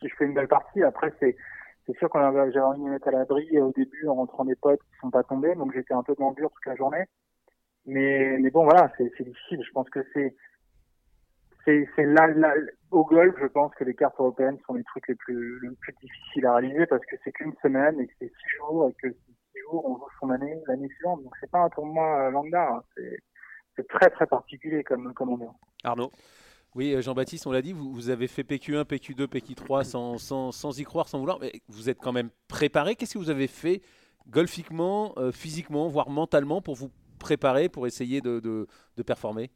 si 0.00 0.08
je 0.08 0.14
fais 0.16 0.26
une 0.26 0.34
belle 0.34 0.48
partie, 0.48 0.82
après 0.82 1.14
c'est 1.18 1.34
c'est 1.86 1.96
sûr 1.96 2.10
qu'on 2.10 2.20
avait 2.20 2.60
envie 2.60 2.84
de 2.84 2.90
mettre 2.90 3.08
à 3.08 3.12
l'abri 3.12 3.58
au 3.60 3.72
début 3.72 4.06
en 4.06 4.16
rentrant 4.16 4.44
des 4.44 4.54
potes 4.54 4.80
qui 4.80 4.98
sont 5.00 5.10
pas 5.10 5.22
tombés, 5.22 5.54
donc 5.54 5.72
j'étais 5.72 5.94
un 5.94 6.02
peu 6.02 6.14
dans 6.18 6.28
le 6.28 6.34
dur 6.34 6.50
toute 6.50 6.66
la 6.66 6.76
journée. 6.76 7.04
Mais 7.86 8.36
mais 8.38 8.50
bon 8.50 8.64
voilà, 8.64 8.92
c'est 8.98 9.24
difficile. 9.24 9.62
Je 9.66 9.72
pense 9.72 9.88
que 9.88 10.04
c'est 10.12 10.36
c'est 11.64 12.04
là, 12.04 12.26
là, 12.28 12.54
au 12.90 13.04
golf, 13.04 13.34
je 13.40 13.46
pense 13.46 13.74
que 13.74 13.84
les 13.84 13.94
cartes 13.94 14.18
européennes 14.18 14.58
sont 14.66 14.74
les 14.74 14.84
trucs 14.84 15.08
les 15.08 15.14
plus, 15.14 15.60
les 15.62 15.74
plus 15.76 15.94
difficiles 16.00 16.46
à 16.46 16.56
réaliser 16.56 16.86
parce 16.86 17.04
que 17.06 17.16
c'est 17.24 17.32
qu'une 17.32 17.54
semaine 17.62 17.98
et 18.00 18.06
que 18.06 18.12
c'est 18.18 18.28
six 18.28 18.56
jours 18.58 18.88
et 18.88 18.92
que 18.94 19.12
six 19.12 19.60
jours 19.62 19.84
on 19.86 19.96
joue 19.96 20.08
son 20.20 20.30
année 20.30 20.54
l'année 20.66 20.88
suivante. 20.88 21.22
Donc 21.22 21.32
c'est 21.40 21.50
pas 21.50 21.60
un 21.60 21.68
tournoi 21.70 22.30
lambda, 22.30 22.68
hein. 22.68 22.82
c'est 23.76 23.88
très 23.88 24.10
très 24.10 24.26
particulier 24.26 24.84
comme 24.84 25.12
comme 25.14 25.30
on 25.30 25.40
est. 25.40 25.48
Arnaud? 25.84 26.10
Oui, 26.74 26.92
euh, 26.92 27.00
Jean-Baptiste, 27.02 27.46
on 27.46 27.52
l'a 27.52 27.62
dit, 27.62 27.72
vous, 27.72 27.92
vous, 27.92 28.10
avez 28.10 28.26
fait 28.26 28.42
PQ1, 28.42 28.82
PQ2, 28.82 29.26
PQ3 29.26 29.84
sans, 29.84 30.18
sans, 30.18 30.50
sans, 30.50 30.76
y 30.76 30.82
croire, 30.82 31.06
sans 31.06 31.20
vouloir, 31.20 31.38
mais 31.38 31.52
vous 31.68 31.88
êtes 31.88 31.98
quand 31.98 32.10
même 32.12 32.30
préparé. 32.48 32.96
Qu'est-ce 32.96 33.14
que 33.14 33.18
vous 33.18 33.30
avez 33.30 33.46
fait 33.46 33.80
golfiquement, 34.28 35.12
euh, 35.16 35.30
physiquement, 35.30 35.86
voire 35.86 36.10
mentalement 36.10 36.60
pour 36.60 36.74
vous 36.74 36.90
préparer, 37.20 37.68
pour 37.68 37.86
essayer 37.86 38.20
de, 38.20 38.40
de, 38.40 38.66
de 38.96 39.02
performer? 39.04 39.50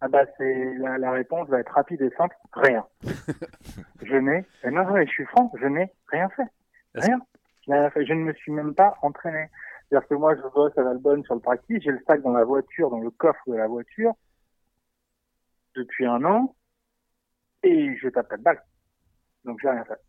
Ah 0.00 0.08
bah 0.08 0.24
c'est 0.38 0.74
la, 0.78 0.98
la, 0.98 1.10
réponse 1.12 1.48
va 1.48 1.60
être 1.60 1.72
rapide 1.72 2.00
et 2.00 2.10
simple. 2.16 2.34
Rien. 2.54 2.86
je 4.02 4.16
n'ai 4.16 4.44
non, 4.64 4.84
non, 4.84 4.96
je 4.96 5.10
suis 5.10 5.26
franc, 5.26 5.52
je 5.60 5.66
n'ai 5.66 5.92
rien 6.08 6.28
fait. 6.30 6.46
Rien. 6.94 7.20
Je 7.66 8.12
ne 8.12 8.24
me 8.24 8.32
suis 8.32 8.52
même 8.52 8.74
pas 8.74 8.96
entraîné. 9.02 9.48
C'est-à-dire 9.88 10.08
que 10.08 10.14
moi, 10.14 10.34
je 10.36 10.42
bosse 10.54 10.76
à 10.78 10.82
l'Albonne 10.82 11.24
sur 11.24 11.34
le 11.34 11.40
practice, 11.40 11.82
j'ai 11.82 11.90
le 11.90 12.00
sac 12.06 12.22
dans 12.22 12.32
la 12.32 12.44
voiture, 12.44 12.90
dans 12.90 13.00
le 13.00 13.10
coffre 13.10 13.42
de 13.48 13.56
la 13.56 13.66
voiture, 13.66 14.14
depuis 15.74 16.06
un 16.06 16.24
an, 16.24 16.54
et 17.62 17.96
je 17.96 18.08
tape 18.08 18.28
pas 18.28 18.36
de 18.36 18.42
balle. 18.42 18.62
Donc 19.44 19.58
j'ai 19.60 19.68
rien 19.68 19.84
fait. 19.84 20.00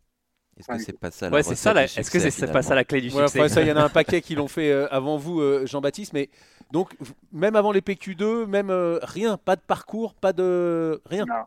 Est-ce 0.58 0.68
que 0.68 0.78
c'est 0.78 0.98
pas 0.98 1.10
ça 1.10 1.30
la 1.30 1.36
ouais, 1.36 1.42
c'est 1.42 1.54
ça 1.54 1.72
Est-ce 1.82 2.10
que 2.10 2.18
c'est 2.18 2.52
pas 2.52 2.62
ça 2.62 2.74
la 2.74 2.84
clé 2.84 3.00
du 3.00 3.10
succès? 3.10 3.48
Ça, 3.48 3.62
il 3.62 3.68
y 3.68 3.72
en 3.72 3.76
a 3.76 3.84
un 3.84 3.88
paquet 3.88 4.20
qui 4.20 4.34
l'ont 4.34 4.48
fait 4.48 4.70
euh, 4.70 4.86
avant 4.90 5.16
vous, 5.16 5.40
euh, 5.40 5.66
Jean-Baptiste. 5.66 6.12
Mais 6.12 6.28
donc, 6.72 6.88
même 7.32 7.54
avant 7.54 7.70
les 7.70 7.80
PQ2, 7.80 8.46
même 8.46 8.70
euh, 8.70 8.98
rien, 9.02 9.36
pas 9.36 9.56
de 9.56 9.60
parcours, 9.60 10.14
pas 10.14 10.32
de 10.32 11.00
rien. 11.06 11.24
Non, 11.26 11.44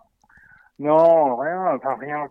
non 0.80 1.36
rien, 1.38 1.75
enfin 1.75 1.96
rien, 2.00 2.27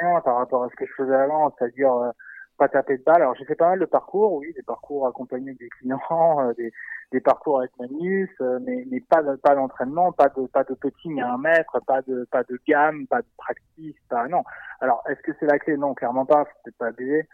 rien 0.00 0.20
par 0.20 0.36
rapport 0.36 0.64
à 0.64 0.68
ce 0.70 0.76
que 0.76 0.86
je 0.86 0.92
faisais 0.92 1.14
avant, 1.14 1.52
c'est-à-dire 1.58 2.12
pas 2.56 2.68
taper 2.68 2.98
de 2.98 3.02
balle. 3.02 3.22
Alors 3.22 3.34
j'ai 3.36 3.44
fait 3.44 3.54
pas 3.54 3.68
mal 3.68 3.78
de 3.78 3.84
parcours, 3.84 4.34
oui, 4.34 4.52
des 4.54 4.62
parcours 4.62 5.06
accompagnés 5.06 5.54
des 5.54 5.68
clients, 5.68 6.52
des, 6.56 6.72
des 7.12 7.20
parcours 7.20 7.60
avec 7.60 7.70
Manus, 7.78 8.28
euh, 8.40 8.58
mais, 8.62 8.84
mais 8.90 9.00
pas 9.00 9.22
pas 9.42 9.54
d'entraînement, 9.54 10.12
pas 10.12 10.28
de 10.28 10.46
pas 10.46 10.64
de 10.64 10.74
putting 10.74 11.20
à 11.20 11.32
un 11.32 11.38
mètre, 11.38 11.80
pas 11.86 12.02
de 12.02 12.26
pas 12.30 12.42
de 12.44 12.60
gamme, 12.66 13.06
pas 13.06 13.22
de 13.22 13.28
practice, 13.36 13.96
pas 14.08 14.28
non. 14.28 14.42
Alors 14.80 15.02
est-ce 15.08 15.20
que 15.22 15.32
c'est 15.40 15.46
la 15.46 15.58
clé? 15.58 15.76
Non, 15.76 15.94
clairement 15.94 16.26
pas. 16.26 16.44
Faut 16.44 16.58
peut-être 16.64 16.78
pas 16.78 16.88
abuser. 16.88 17.26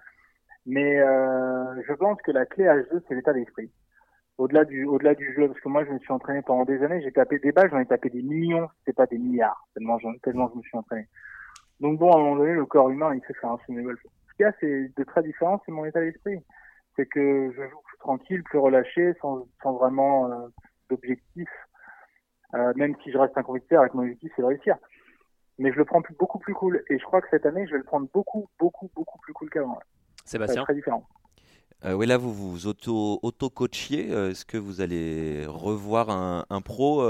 Mais 0.67 0.99
euh, 1.01 1.83
je 1.87 1.93
pense 1.95 2.21
que 2.23 2.31
la 2.31 2.47
clé 2.47 2.69
à 2.69 2.83
ce 2.83 2.91
jeu, 2.91 3.05
c'est 3.09 3.15
l'état 3.15 3.33
d'esprit. 3.33 3.71
Au-delà 4.37 4.65
du 4.65 4.85
au-delà 4.85 5.15
du 5.15 5.33
jeu, 5.35 5.47
parce 5.47 5.61
que 5.61 5.69
moi 5.69 5.85
je 5.85 5.91
me 5.91 5.99
suis 6.01 6.13
entraîné 6.13 6.43
pendant 6.43 6.65
des 6.65 6.83
années, 6.83 7.01
j'ai 7.03 7.13
tapé 7.13 7.39
des 7.39 7.53
balles, 7.53 7.71
j'en 7.71 7.79
ai 7.79 7.87
tapé 7.87 8.11
des 8.11 8.23
millions, 8.23 8.69
c'est 8.85 8.95
pas 8.95 9.07
des 9.07 9.19
milliards, 9.19 9.69
tellement 9.75 9.99
tellement 10.23 10.51
je 10.53 10.59
me 10.59 10.63
suis 10.63 10.77
entraîné. 10.77 11.07
Donc 11.81 11.99
bon, 11.99 12.11
à 12.11 12.17
un 12.17 12.19
moment 12.19 12.37
donné, 12.37 12.53
le 12.53 12.67
corps 12.67 12.91
humain, 12.91 13.15
il 13.15 13.21
sait 13.27 13.35
faire 13.35 13.51
un 13.51 13.83
golf. 13.83 14.01
Ce 14.03 14.35
qu'il 14.35 14.45
y 14.45 14.49
a, 14.49 14.53
c'est 14.61 14.93
de 14.97 15.05
très 15.05 15.23
différent, 15.23 15.61
c'est 15.65 15.73
mon 15.73 15.85
état 15.85 16.01
d'esprit. 16.01 16.39
C'est 16.97 17.07
que 17.07 17.53
je 17.57 17.63
joue 17.63 17.81
tranquille, 17.99 18.43
plus 18.45 18.59
relâché, 18.59 19.15
sans, 19.21 19.47
sans 19.63 19.73
vraiment 19.75 20.31
euh, 20.31 20.47
d'objectif. 20.91 21.49
Euh, 22.55 22.73
même 22.77 22.95
si 23.03 23.11
je 23.11 23.19
reste 23.19 23.37
un 23.37 23.43
compétiteur 23.43 23.81
avec 23.81 23.95
mon 23.95 24.03
objectif, 24.03 24.33
c'est 24.37 24.43
de 24.43 24.47
réussir. 24.47 24.77
Mais 25.59 25.73
je 25.73 25.77
le 25.77 25.85
prends 25.85 26.03
plus, 26.03 26.15
beaucoup 26.15 26.39
plus 26.39 26.55
cool. 26.55 26.83
Et 26.89 26.99
je 26.99 27.05
crois 27.05 27.21
que 27.21 27.29
cette 27.31 27.47
année, 27.47 27.67
je 27.67 27.73
vais 27.73 27.79
le 27.79 27.85
prendre 27.85 28.09
beaucoup, 28.13 28.49
beaucoup, 28.59 28.91
beaucoup 28.95 29.19
plus 29.19 29.33
cool 29.33 29.51
qu'avant. 29.51 29.79
Sébastien 30.25 30.63
Très 30.63 30.75
différent. 30.75 31.05
Euh, 31.85 31.93
oui, 31.93 32.07
là, 32.07 32.17
vous 32.17 32.33
vous 32.33 32.67
auto-coachiez. 32.67 34.11
Est-ce 34.11 34.45
que 34.45 34.57
vous 34.57 34.81
allez 34.81 35.45
revoir 35.47 36.09
un, 36.11 36.45
un 36.49 36.61
pro 36.61 37.03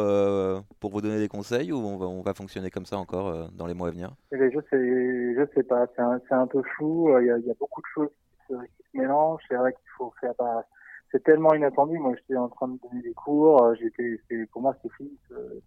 pour 0.81 0.91
vous 0.91 1.01
donner 1.01 1.19
des 1.19 1.29
conseils 1.29 1.71
ou 1.73 1.77
on 1.77 1.97
va, 1.97 2.07
on 2.07 2.23
va 2.23 2.35
fonctionner 2.35 2.71
comme 2.71 2.87
ça 2.87 2.99
encore 2.99 3.51
dans 3.53 3.67
les 3.67 3.75
mois 3.75 3.89
à 3.89 3.91
venir? 3.93 4.15
Eh 4.33 4.37
ben, 4.37 4.51
Je 4.51 4.59
je 4.59 5.55
sais 5.55 5.63
pas. 5.63 5.87
C'est 5.95 6.03
un, 6.03 6.21
un, 6.31 6.47
peu 6.47 6.63
flou. 6.75 7.17
Il 7.21 7.27
y, 7.27 7.31
a, 7.31 7.39
il 7.39 7.47
y, 7.47 7.51
a, 7.51 7.55
beaucoup 7.59 7.81
de 7.83 7.87
choses 7.95 8.09
qui 8.09 8.53
se, 8.53 8.55
qui 8.65 8.83
se 8.93 8.99
mélangent. 8.99 9.43
C'est 9.49 9.55
vrai 9.57 9.73
qu'il 9.73 9.91
faut 9.97 10.13
faire 10.21 10.33
c'est 11.15 11.23
tellement 11.23 11.55
inattendu. 11.55 11.97
Moi, 11.97 12.15
j'étais 12.17 12.37
en 12.37 12.49
train 12.49 12.67
de 12.67 12.79
donner 12.83 13.01
des 13.03 13.15
cours. 13.15 13.63
Euh, 13.63 13.75
pour 14.51 14.63
moi, 14.63 14.75
c'était 14.83 14.95
fini 14.97 15.17
de, 15.31 15.63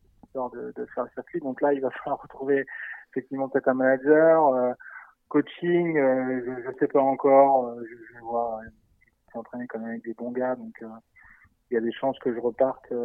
de, 0.75 0.85
faire 0.93 1.05
le 1.05 1.09
circuit. 1.13 1.39
Donc 1.39 1.61
là, 1.61 1.71
il 1.71 1.79
va 1.79 1.89
falloir 2.03 2.21
retrouver 2.21 2.65
effectivement 3.11 3.47
peut-être 3.47 3.69
un 3.69 3.73
manager, 3.73 4.47
euh, 4.49 4.73
coaching. 5.29 5.97
Euh, 5.97 6.41
je, 6.45 6.69
ne 6.69 6.75
sais 6.79 6.87
pas 6.87 7.01
encore. 7.01 7.73
je, 7.79 7.95
je 8.13 8.19
vois, 8.19 8.59
entraîné 9.38 9.67
quand 9.67 9.79
même 9.79 9.89
avec 9.89 10.03
des 10.03 10.13
bons 10.13 10.32
gars, 10.32 10.56
donc 10.56 10.74
il 11.70 11.74
y 11.74 11.77
a 11.77 11.82
des 11.82 11.91
chances 11.91 12.17
que 12.20 12.34
je 12.34 12.39
reparte, 12.39 12.86
je, 12.89 12.96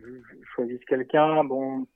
je, 0.00 0.44
choisisse 0.54 0.84
quelqu'un. 0.86 1.44
Bon, 1.44 1.86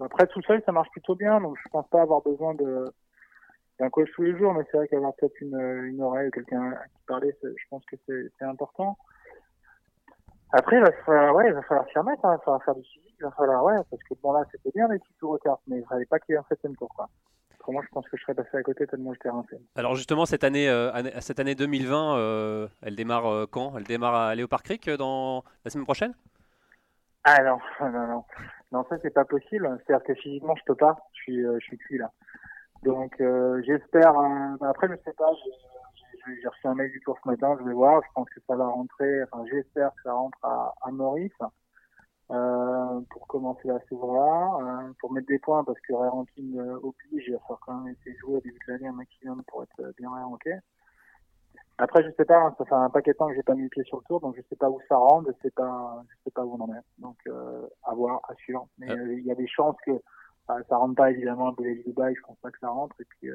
après 0.00 0.26
tout 0.26 0.42
seul, 0.42 0.62
ça 0.66 0.72
marche 0.72 0.90
plutôt 0.90 1.14
bien, 1.14 1.40
donc 1.40 1.56
je 1.62 1.68
pense 1.70 1.88
pas 1.88 2.02
avoir 2.02 2.22
besoin 2.22 2.54
de 2.54 2.92
un 3.80 3.90
coach 3.90 4.08
tous 4.14 4.22
les 4.22 4.36
jours, 4.38 4.54
mais 4.54 4.64
c'est 4.70 4.76
vrai 4.76 4.88
qu'avoir 4.88 5.14
peut-être 5.16 5.40
une, 5.40 6.00
oreille 6.00 6.28
ou 6.28 6.30
quelqu'un 6.30 6.72
à 6.72 6.86
qui 6.88 7.02
parler, 7.06 7.36
je 7.42 7.64
pense 7.70 7.84
que 7.86 7.96
c'est 8.06 8.44
important. 8.44 8.96
Après, 10.52 10.76
il 10.76 10.82
va 10.82 10.92
falloir, 11.04 11.34
ouais, 11.34 11.48
il 11.48 11.52
va 11.52 11.62
falloir 11.62 11.88
s'y 11.88 11.98
remettre, 11.98 12.24
hein, 12.24 12.34
il 12.34 12.38
va 12.38 12.44
falloir 12.44 12.64
faire 12.64 12.74
du 12.76 12.84
suivi, 12.84 13.12
il 13.18 13.24
va 13.24 13.32
falloir, 13.32 13.64
ouais, 13.64 13.76
parce 13.90 14.02
que 14.04 14.14
bon 14.22 14.32
là, 14.32 14.44
c'était 14.52 14.70
bien 14.72 14.86
les 14.88 14.98
petits 15.00 15.14
tours 15.18 15.32
au 15.32 15.58
mais 15.66 15.78
il 15.78 15.86
fallait 15.86 16.06
pas 16.06 16.20
qu'il 16.20 16.34
y 16.34 16.36
ait 16.36 16.38
un 16.40 16.44
septième 16.48 16.76
tour. 16.76 16.88
Moi, 17.72 17.82
je 17.84 17.88
pense 17.92 18.08
que 18.08 18.16
je 18.16 18.22
serais 18.22 18.34
passé 18.34 18.56
à 18.56 18.62
côté 18.62 18.86
tellement 18.86 19.12
j'étais 19.12 19.30
rincé. 19.30 19.58
Alors 19.76 19.94
justement, 19.94 20.26
cette 20.26 20.44
année, 20.44 20.68
euh, 20.68 20.92
cette 21.20 21.40
année 21.40 21.54
2020, 21.54 22.16
euh, 22.16 22.68
elle 22.82 22.96
démarre 22.96 23.26
euh, 23.26 23.46
quand? 23.50 23.76
Elle 23.76 23.84
démarre 23.84 24.14
à 24.14 24.34
Léopard 24.34 24.62
Creek 24.62 24.88
dans 24.90 25.44
la 25.64 25.70
semaine 25.70 25.84
prochaine? 25.84 26.14
Ah 27.24 27.42
non, 27.42 27.58
non, 27.80 28.06
non. 28.06 28.24
Non, 28.72 28.84
ça, 28.88 28.96
c'est 29.02 29.14
pas 29.14 29.24
possible. 29.24 29.78
C'est-à-dire 29.86 30.04
que 30.04 30.14
physiquement, 30.14 30.54
je 30.56 30.64
peux 30.66 30.74
pas. 30.74 30.96
Je 31.12 31.22
suis, 31.22 31.42
je 31.42 31.60
suis 31.60 31.78
cuit 31.78 31.98
là. 31.98 32.10
Donc, 32.82 33.16
j'espère... 33.64 34.12
Bah, 34.60 34.68
après, 34.68 34.88
je 34.88 34.94
sais 35.04 35.14
pas, 35.16 35.30
j'ai 36.26 36.48
reçu 36.48 36.66
un 36.66 36.74
mail 36.74 36.90
du 36.90 37.00
tour 37.00 37.16
ce 37.22 37.28
matin, 37.28 37.56
je 37.60 37.64
vais 37.64 37.72
voir. 37.72 38.02
Je 38.02 38.12
pense 38.14 38.28
que 38.28 38.40
ça 38.46 38.56
va 38.56 38.66
rentrer... 38.66 39.22
Enfin, 39.22 39.44
j'espère 39.50 39.90
que 39.94 40.02
ça 40.02 40.12
rentre 40.12 40.38
à, 40.42 40.74
à 40.82 40.90
Maurice. 40.90 41.32
Euh, 42.30 43.00
pour 43.10 43.26
commencer 43.26 43.68
la 43.68 43.78
saison-là, 43.80 44.86
euh, 44.86 44.92
pour 44.98 45.12
mettre 45.12 45.26
des 45.26 45.38
points 45.38 45.62
parce 45.62 45.78
que 45.80 45.92
Ranking 45.92 46.58
euh, 46.58 46.76
oblige, 46.76 47.24
il 47.26 47.34
va 47.34 47.38
falloir 47.40 47.60
quand 47.60 47.74
même 47.74 47.94
essayer 47.94 48.14
de 48.14 48.18
jouer 48.18 48.36
au 48.36 48.40
début 48.40 48.58
de 48.66 48.72
l'année 48.72 48.88
un 48.88 48.92
maximum 48.92 49.42
pour 49.46 49.62
être 49.62 49.80
euh, 49.80 49.92
bien 49.98 50.08
ranké. 50.08 50.54
Après, 51.76 52.02
je 52.02 52.08
sais 52.16 52.24
pas, 52.24 52.38
hein, 52.38 52.54
ça 52.56 52.64
fait 52.64 52.74
un 52.74 52.88
paquet 52.88 53.12
de 53.12 53.18
temps 53.18 53.28
que 53.28 53.34
j'ai 53.34 53.42
pas 53.42 53.54
mis 53.54 53.64
le 53.64 53.68
pied 53.68 53.84
sur 53.84 53.98
le 53.98 54.04
tour, 54.04 54.20
donc 54.20 54.36
je 54.36 54.42
sais 54.48 54.56
pas 54.56 54.70
où 54.70 54.80
ça 54.88 54.96
rentre, 54.96 55.28
je 55.28 55.42
sais 55.42 55.50
pas, 55.50 56.02
je 56.08 56.14
sais 56.24 56.30
pas 56.30 56.46
où 56.46 56.54
on 56.54 56.64
en 56.64 56.72
est. 56.72 56.80
Donc, 56.98 57.18
à 57.82 57.94
voir, 57.94 58.20
à 58.28 58.34
suivre. 58.36 58.68
Mais 58.78 58.88
il 58.88 59.24
y 59.26 59.32
a 59.32 59.34
des 59.34 59.48
chances 59.48 59.76
que 59.84 59.90
ça, 60.46 60.56
ça 60.68 60.76
rentre 60.76 60.94
pas 60.94 61.10
évidemment 61.10 61.52
Boulet 61.52 61.82
Dubaï, 61.84 62.14
je 62.14 62.22
pense 62.22 62.38
pas 62.38 62.50
que 62.52 62.58
ça 62.60 62.68
rentre. 62.68 62.94
Et 63.00 63.04
puis, 63.04 63.28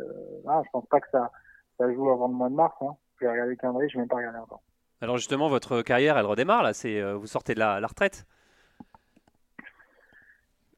ah, 0.47 0.61
je 0.65 0.69
pense 0.71 0.85
pas 0.87 1.01
que 1.01 1.09
ça, 1.11 1.31
ça 1.77 1.93
joue 1.93 2.09
avant 2.09 2.29
le 2.29 2.33
mois 2.33 2.49
de 2.49 2.55
mars. 2.55 2.75
Hein. 2.81 2.95
Je 3.19 3.25
vais 3.25 3.31
regarder 3.31 3.51
le 3.51 3.57
calendrier, 3.57 3.89
je 3.89 3.95
vais 3.95 3.99
même 3.99 4.09
pas 4.09 4.15
regarder 4.15 4.39
encore. 4.39 4.61
Alors 5.01 5.17
justement, 5.17 5.49
votre 5.49 5.81
carrière, 5.81 6.17
elle 6.17 6.25
redémarre 6.25 6.63
là. 6.63 6.71
C'est, 6.73 7.03
vous 7.13 7.27
sortez 7.27 7.53
de 7.53 7.59
la, 7.59 7.81
la 7.81 7.87
retraite. 7.87 8.25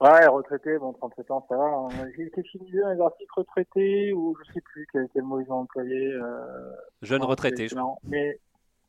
Ouais, 0.02 0.26
retraité, 0.26 0.80
bon, 0.80 0.94
37 0.94 1.30
ans, 1.30 1.46
ça 1.48 1.56
va. 1.56 1.64
Hein. 1.64 1.90
J'ai 2.18 2.24
été 2.24 2.42
fini 2.42 2.72
un 2.84 3.00
article 3.00 3.32
retraité 3.36 4.12
ou 4.14 4.36
je 4.44 4.52
sais 4.52 4.62
plus 4.62 4.88
quel, 4.92 5.08
quel 5.14 5.22
mot 5.22 5.40
ils 5.40 5.52
ont 5.52 5.60
employé. 5.60 6.12
Euh, 6.14 6.72
jeune 7.04 7.22
retraité, 7.22 7.68
je 7.68 7.76
crois. 7.76 7.98
Mais, 8.04 8.40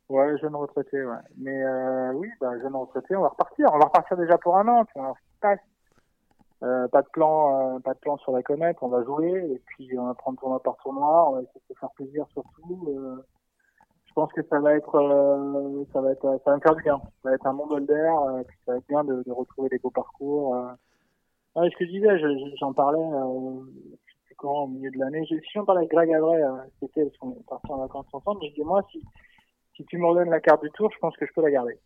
ouais, 0.08 0.38
jeune 0.38 0.56
retraité, 0.56 1.04
ouais. 1.04 1.20
Mais 1.36 1.62
euh, 1.64 2.12
oui, 2.14 2.30
bah, 2.40 2.58
jeune 2.62 2.74
retraité, 2.74 3.14
on 3.14 3.20
va 3.20 3.28
repartir. 3.28 3.68
On 3.74 3.78
va 3.78 3.84
repartir 3.84 4.16
déjà 4.16 4.38
pour 4.38 4.56
un 4.56 4.66
an, 4.68 4.86
puis 4.86 4.98
on 5.00 5.12
passe. 5.42 5.58
Euh, 6.62 6.88
pas 6.88 7.02
de 7.02 7.08
plan, 7.08 7.74
euh, 7.76 7.80
pas 7.80 7.92
de 7.92 7.98
plan 7.98 8.16
sur 8.16 8.32
la 8.32 8.42
comète. 8.42 8.78
On 8.80 8.88
va 8.88 9.04
jouer 9.04 9.32
et 9.52 9.60
puis 9.66 9.90
on 9.98 10.06
va 10.06 10.14
prendre 10.14 10.38
tournoi 10.38 10.62
par 10.62 10.78
tournoi. 10.78 11.28
On 11.28 11.32
va 11.34 11.42
essayer 11.42 11.60
de 11.68 11.74
se 11.74 11.78
faire 11.78 11.90
plaisir 11.90 12.24
surtout. 12.32 12.86
Euh, 12.88 13.16
je 14.06 14.12
pense 14.14 14.32
que 14.32 14.42
ça 14.48 14.60
va 14.60 14.74
être, 14.74 14.94
euh, 14.94 15.84
ça 15.92 16.00
va 16.00 16.12
être, 16.12 16.40
ça 16.44 16.52
va 16.52 16.56
me 16.56 16.60
faire 16.62 16.76
du 16.76 16.82
bien. 16.82 16.98
Ça 17.22 17.28
va 17.28 17.34
être 17.34 17.46
un 17.46 17.52
monde 17.52 17.84
d'air. 17.84 18.14
ça 18.64 18.72
va 18.72 18.78
être 18.78 18.86
bien 18.88 19.04
de, 19.04 19.22
de 19.26 19.32
retrouver 19.32 19.68
des 19.68 19.78
beaux 19.78 19.90
parcours. 19.90 20.56
Ouais, 21.54 21.68
ce 21.70 21.76
que 21.76 21.84
je 21.84 21.90
disais, 21.90 22.08
j'en 22.58 22.72
parlais 22.72 22.98
euh, 22.98 23.60
quand, 24.38 24.64
au 24.64 24.68
milieu 24.68 24.90
de 24.90 24.98
l'année. 24.98 25.24
Si 25.26 25.38
j'en 25.54 25.66
parlais 25.66 25.80
avec 25.80 25.90
Greg 25.90 26.12
Avray, 26.12 26.42
euh, 26.42 26.56
c'était 26.80 27.04
parce 27.04 27.16
qu'on 27.18 27.32
est 27.32 27.46
partis 27.46 27.70
en 27.70 27.78
vacances 27.78 28.06
ensemble, 28.12 28.40
je 28.46 28.54
dis 28.54 28.64
moi, 28.64 28.82
si, 28.90 29.02
si 29.76 29.84
tu 29.84 29.98
me 29.98 30.06
redonnes 30.06 30.30
la 30.30 30.40
carte 30.40 30.62
du 30.62 30.70
tour, 30.70 30.90
je 30.92 30.98
pense 30.98 31.14
que 31.16 31.26
je 31.26 31.32
peux 31.34 31.42
la 31.42 31.50
garder. 31.50 31.78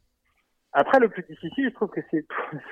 Après, 0.72 1.00
le 1.00 1.08
plus 1.08 1.24
difficile, 1.24 1.68
je 1.70 1.74
trouve 1.74 1.88
que 1.88 2.00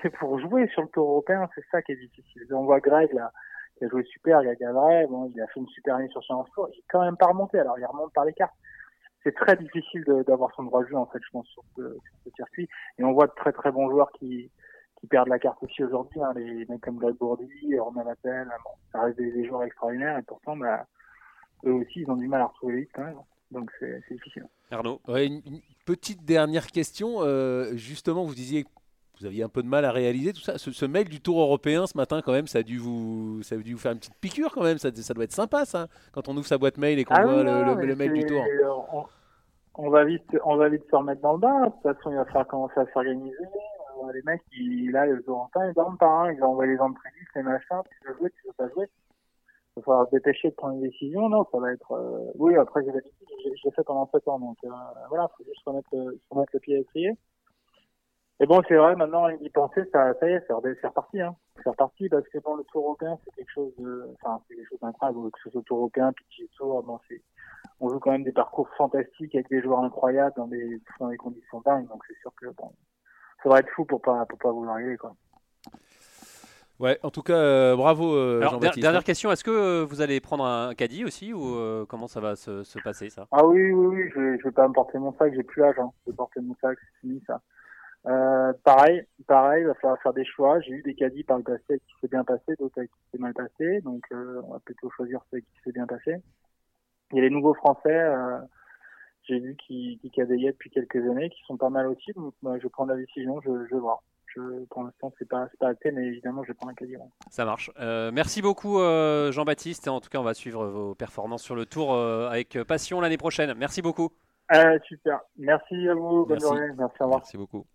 c'est 0.02 0.10
pour 0.18 0.38
jouer 0.38 0.68
sur 0.68 0.82
le 0.82 0.88
tour 0.88 1.10
européen, 1.10 1.48
c'est 1.54 1.64
ça 1.72 1.82
qui 1.82 1.92
est 1.92 1.96
difficile. 1.96 2.42
On 2.52 2.64
voit 2.64 2.78
Greg, 2.78 3.12
là, 3.12 3.32
qui 3.76 3.84
a 3.84 3.88
joué 3.88 4.04
super, 4.04 4.42
Greg 4.44 4.62
Avray, 4.62 5.06
bon, 5.08 5.32
il 5.34 5.40
a 5.40 5.48
fait 5.48 5.58
une 5.58 5.68
super 5.68 5.96
année 5.96 6.08
sur 6.08 6.22
Challenge 6.22 6.46
Tour, 6.54 6.68
il 6.72 6.78
est 6.78 6.84
quand 6.88 7.02
même 7.02 7.16
pas 7.16 7.26
remonté, 7.26 7.58
alors 7.58 7.76
il 7.76 7.86
remonte 7.86 8.12
par 8.12 8.24
les 8.24 8.34
cartes. 8.34 8.54
C'est 9.24 9.34
très 9.34 9.56
difficile 9.56 10.04
d'avoir 10.28 10.54
son 10.54 10.64
droit 10.64 10.82
de 10.82 10.88
jeu, 10.88 10.96
en 10.96 11.06
fait, 11.06 11.18
je 11.20 11.30
pense, 11.32 11.46
sur 11.48 11.62
ce, 11.76 11.82
sur 11.82 12.16
ce 12.24 12.30
circuit. 12.36 12.68
Et 12.98 13.04
on 13.04 13.14
voit 13.14 13.26
de 13.26 13.32
très 13.34 13.52
très 13.52 13.72
bons 13.72 13.90
joueurs 13.90 14.12
qui, 14.12 14.50
qui 15.04 15.08
perdent 15.08 15.28
la 15.28 15.38
carte 15.38 15.62
aussi 15.62 15.84
aujourd'hui. 15.84 16.20
Hein, 16.22 16.32
les 16.36 16.64
mecs 16.66 16.80
comme 16.80 16.98
Greg 16.98 17.16
Bourdi, 17.16 17.46
Romain 17.78 18.06
Appel, 18.06 18.48
bon, 18.64 18.70
ça 18.92 19.02
reste 19.02 19.18
des, 19.18 19.44
joueurs 19.46 19.64
extraordinaires 19.64 20.18
et 20.18 20.22
pourtant, 20.22 20.56
bah, 20.56 20.86
eux 21.66 21.72
aussi, 21.72 22.00
ils 22.00 22.10
ont 22.10 22.16
du 22.16 22.26
mal 22.26 22.40
à 22.40 22.46
retrouver 22.46 22.80
vite 22.80 22.90
quand 22.94 23.04
même. 23.04 23.18
Donc 23.50 23.70
c'est 23.78 24.02
difficile. 24.10 24.46
Arnaud? 24.70 25.00
Ouais, 25.06 25.26
une, 25.26 25.42
petite 25.84 26.24
dernière 26.24 26.68
question. 26.68 27.18
Euh, 27.20 27.74
justement, 27.74 28.24
vous 28.24 28.34
disiez 28.34 28.64
que 28.64 28.68
vous 29.20 29.26
aviez 29.26 29.44
un 29.44 29.48
peu 29.48 29.62
de 29.62 29.68
mal 29.68 29.84
à 29.84 29.92
réaliser 29.92 30.32
tout 30.32 30.40
ça. 30.40 30.58
Ce, 30.58 30.86
mail 30.86 31.08
du 31.08 31.20
Tour 31.20 31.40
européen 31.40 31.86
ce 31.86 31.96
matin, 31.96 32.20
quand 32.24 32.32
même, 32.32 32.46
ça 32.46 32.60
a 32.60 32.62
dû 32.62 32.78
vous, 32.78 33.42
ça 33.42 33.54
a 33.54 33.58
dû 33.58 33.74
vous 33.74 33.78
faire 33.78 33.92
une 33.92 33.98
petite 33.98 34.18
piqûre 34.20 34.50
quand 34.52 34.62
même. 34.62 34.78
Ça, 34.78 34.90
ça 34.94 35.14
doit 35.14 35.24
être 35.24 35.32
sympa, 35.32 35.66
ça, 35.66 35.88
quand 36.12 36.28
on 36.28 36.36
ouvre 36.36 36.46
sa 36.46 36.58
boîte 36.58 36.78
mail 36.78 36.98
et 36.98 37.04
qu'on 37.04 37.14
ah 37.14 37.26
voit 37.26 37.42
le, 37.44 37.86
le, 37.86 37.96
mail 37.96 38.12
du 38.12 38.24
Tour. 38.24 38.42
On, 38.92 39.04
on, 39.74 39.90
va 39.90 40.04
vite, 40.04 40.24
on 40.44 40.56
va 40.56 40.68
vite 40.68 40.84
se 40.90 40.96
remettre 40.96 41.20
dans 41.20 41.34
le 41.34 41.38
bain. 41.38 41.66
De 41.66 41.70
toute 41.70 41.82
façon, 41.82 42.10
il 42.10 42.16
va 42.16 42.24
falloir 42.24 42.46
commencer 42.46 42.80
à 42.80 42.86
s'organiser 42.92 43.36
les 44.12 44.22
mecs, 44.22 44.42
ils, 44.52 44.90
là, 44.90 45.06
les 45.06 45.28
Orentins, 45.28 45.68
ils 45.68 45.74
dorment 45.74 45.98
pas, 45.98 46.06
hein. 46.06 46.32
ils 46.32 46.42
envoyé 46.42 46.72
les 46.72 46.80
entreprises, 46.80 47.28
les 47.34 47.42
machins, 47.42 47.82
tu 47.90 48.08
veux 48.08 48.14
jouer, 48.16 48.30
tu 48.30 48.46
veux 48.46 48.52
pas 48.52 48.68
jouer. 48.68 48.86
Il 49.76 49.80
va 49.80 49.82
falloir 49.82 50.06
se 50.06 50.10
dépêcher 50.12 50.50
de 50.50 50.54
prendre 50.54 50.74
une 50.74 50.82
décision, 50.82 51.28
non, 51.28 51.46
ça 51.50 51.58
va 51.58 51.72
être, 51.72 51.92
euh... 51.92 52.30
oui, 52.36 52.56
après, 52.56 52.84
j'ai 52.84 53.70
fait 53.70 53.82
pendant 53.84 54.08
7 54.12 54.28
ans, 54.28 54.38
donc, 54.38 54.56
euh, 54.64 54.68
voilà, 55.08 55.28
faut 55.36 55.44
juste 55.44 55.62
remettre, 55.66 55.90
remettre 56.30 56.52
le 56.54 56.60
pied 56.60 56.74
à 56.74 56.78
l'étrier. 56.78 57.12
Et 58.40 58.46
bon, 58.46 58.62
c'est 58.66 58.74
vrai, 58.74 58.96
maintenant, 58.96 59.28
y 59.28 59.48
penser, 59.50 59.84
ça, 59.92 60.12
y 60.22 60.26
est, 60.26 60.44
c'est 60.48 60.52
reparti, 60.52 61.20
hein. 61.20 61.36
C'est 61.62 61.68
reparti 61.70 62.08
parce 62.08 62.26
que 62.28 62.38
bon, 62.38 62.56
le 62.56 62.64
tour 62.64 62.84
européen, 62.84 63.16
c'est 63.24 63.32
quelque 63.34 63.52
chose 63.52 63.72
de, 63.78 64.08
enfin, 64.20 64.42
c'est 64.48 64.56
quelque 64.56 64.68
chose 64.68 64.80
d'incroyable, 64.80 65.30
que 65.30 65.38
ce 65.44 65.50
soit 65.50 65.60
le 65.60 65.64
tour 65.64 65.78
européen, 65.78 66.12
puis 66.12 66.50
tour, 66.56 66.82
bon, 66.82 66.98
c'est, 67.08 67.22
on 67.78 67.88
joue 67.88 68.00
quand 68.00 68.10
même 68.10 68.24
des 68.24 68.32
parcours 68.32 68.68
fantastiques 68.76 69.34
avec 69.36 69.48
des 69.50 69.62
joueurs 69.62 69.84
incroyables 69.84 70.34
dans 70.36 70.48
des, 70.48 70.80
dans 70.98 71.08
des 71.08 71.16
conditions 71.16 71.60
dingues, 71.60 71.86
donc 71.86 72.02
c'est 72.08 72.18
sûr 72.18 72.32
que 72.34 72.46
bon, 72.56 72.72
faudrait 73.44 73.60
être 73.60 73.70
fou 73.70 73.84
pour 73.84 74.02
pas 74.02 74.26
pour 74.26 74.38
pas 74.38 74.50
vouloir 74.50 74.80
y 74.80 74.84
aller 74.84 74.96
quoi. 74.96 75.14
Ouais, 76.80 76.98
en 77.04 77.10
tout 77.10 77.22
cas, 77.22 77.36
euh, 77.36 77.76
bravo 77.76 78.16
euh, 78.16 78.42
Jean-Baptiste. 78.42 78.82
Dernière 78.82 79.00
hein. 79.00 79.04
question, 79.04 79.30
est-ce 79.30 79.44
que 79.44 79.50
euh, 79.50 79.86
vous 79.88 80.00
allez 80.00 80.20
prendre 80.20 80.44
un 80.44 80.74
caddie 80.74 81.04
aussi 81.04 81.32
ou 81.32 81.86
comment 81.86 82.08
ça 82.08 82.20
va 82.20 82.34
se, 82.34 82.64
se, 82.64 82.80
passer 82.80 83.10
ça? 83.10 83.28
Ah 83.30 83.46
oui, 83.46 83.70
oui, 83.70 83.86
oui, 83.86 84.10
je, 84.12 84.20
vais, 84.20 84.38
je 84.38 84.44
vais 84.44 84.50
pas 84.50 84.66
me 84.66 84.72
porter 84.72 84.98
mon 84.98 85.12
sac, 85.12 85.32
j'ai 85.34 85.44
plus 85.44 85.62
l'âge, 85.62 85.78
hein. 85.78 85.90
je 86.04 86.10
vais 86.10 86.16
porter 86.16 86.40
mon 86.40 86.56
sac, 86.60 86.76
c'est 86.80 87.00
fini 87.00 87.22
ça. 87.28 87.40
pareil, 88.64 89.06
pareil, 89.28 89.62
il 89.62 89.66
va 89.68 89.74
falloir 89.74 90.02
faire 90.02 90.14
des 90.14 90.24
choix. 90.24 90.58
J'ai 90.60 90.72
eu 90.72 90.82
des 90.82 90.94
caddies 90.94 91.22
par 91.22 91.38
le 91.38 91.44
passé 91.44 91.80
qui 91.86 91.94
s'est 92.00 92.08
bien 92.08 92.24
passé, 92.24 92.56
d'autres 92.58 92.82
qui 92.82 92.88
s'est 93.12 93.18
mal 93.18 93.34
passé, 93.34 93.80
donc 93.82 94.02
on 94.10 94.52
va 94.52 94.58
plutôt 94.58 94.90
choisir 94.90 95.20
ceux 95.30 95.38
qui 95.38 95.60
s'est 95.62 95.72
bien 95.72 95.86
passé. 95.86 96.16
Il 97.12 97.18
y 97.18 97.20
a 97.20 97.22
les 97.22 97.30
nouveaux 97.30 97.54
Français 97.54 98.10
j'ai 99.26 99.38
vu 99.38 99.56
qui, 99.56 99.98
qui 100.00 100.10
cadaillaient 100.10 100.52
depuis 100.52 100.70
quelques 100.70 100.96
années, 100.96 101.30
qui 101.30 101.40
sont 101.46 101.56
pas 101.56 101.70
mal 101.70 101.86
aussi. 101.86 102.12
Donc, 102.14 102.34
bah, 102.42 102.54
je 102.62 102.68
prends 102.68 102.84
la 102.84 102.96
décision, 102.96 103.40
je, 103.42 103.76
voir. 103.76 104.02
Je, 104.26 104.64
pour 104.66 104.82
l'instant, 104.82 105.12
c'est 105.18 105.28
pas, 105.28 105.48
pas 105.58 105.68
acté, 105.68 105.92
mais 105.92 106.06
évidemment, 106.06 106.42
je 106.42 106.48
vais 106.48 106.54
prendre 106.54 106.72
un 106.72 106.74
caddie. 106.74 106.96
Ça 107.30 107.44
marche. 107.44 107.70
Euh, 107.80 108.10
merci 108.12 108.42
beaucoup, 108.42 108.80
euh, 108.80 109.30
Jean-Baptiste. 109.32 109.88
En 109.88 110.00
tout 110.00 110.10
cas, 110.10 110.18
on 110.18 110.24
va 110.24 110.34
suivre 110.34 110.66
vos 110.66 110.94
performances 110.94 111.42
sur 111.42 111.54
le 111.54 111.66
tour 111.66 111.94
euh, 111.94 112.28
avec 112.28 112.58
passion 112.64 113.00
l'année 113.00 113.18
prochaine. 113.18 113.54
Merci 113.56 113.80
beaucoup. 113.82 114.10
super. 114.86 115.20
Merci 115.38 115.88
à 115.88 115.94
vous. 115.94 116.26
Bonne 116.26 116.40
journée. 116.40 116.68
Merci, 116.76 116.96
au 117.00 117.04
revoir. 117.04 117.20
Merci 117.20 117.36
beaucoup. 117.36 117.66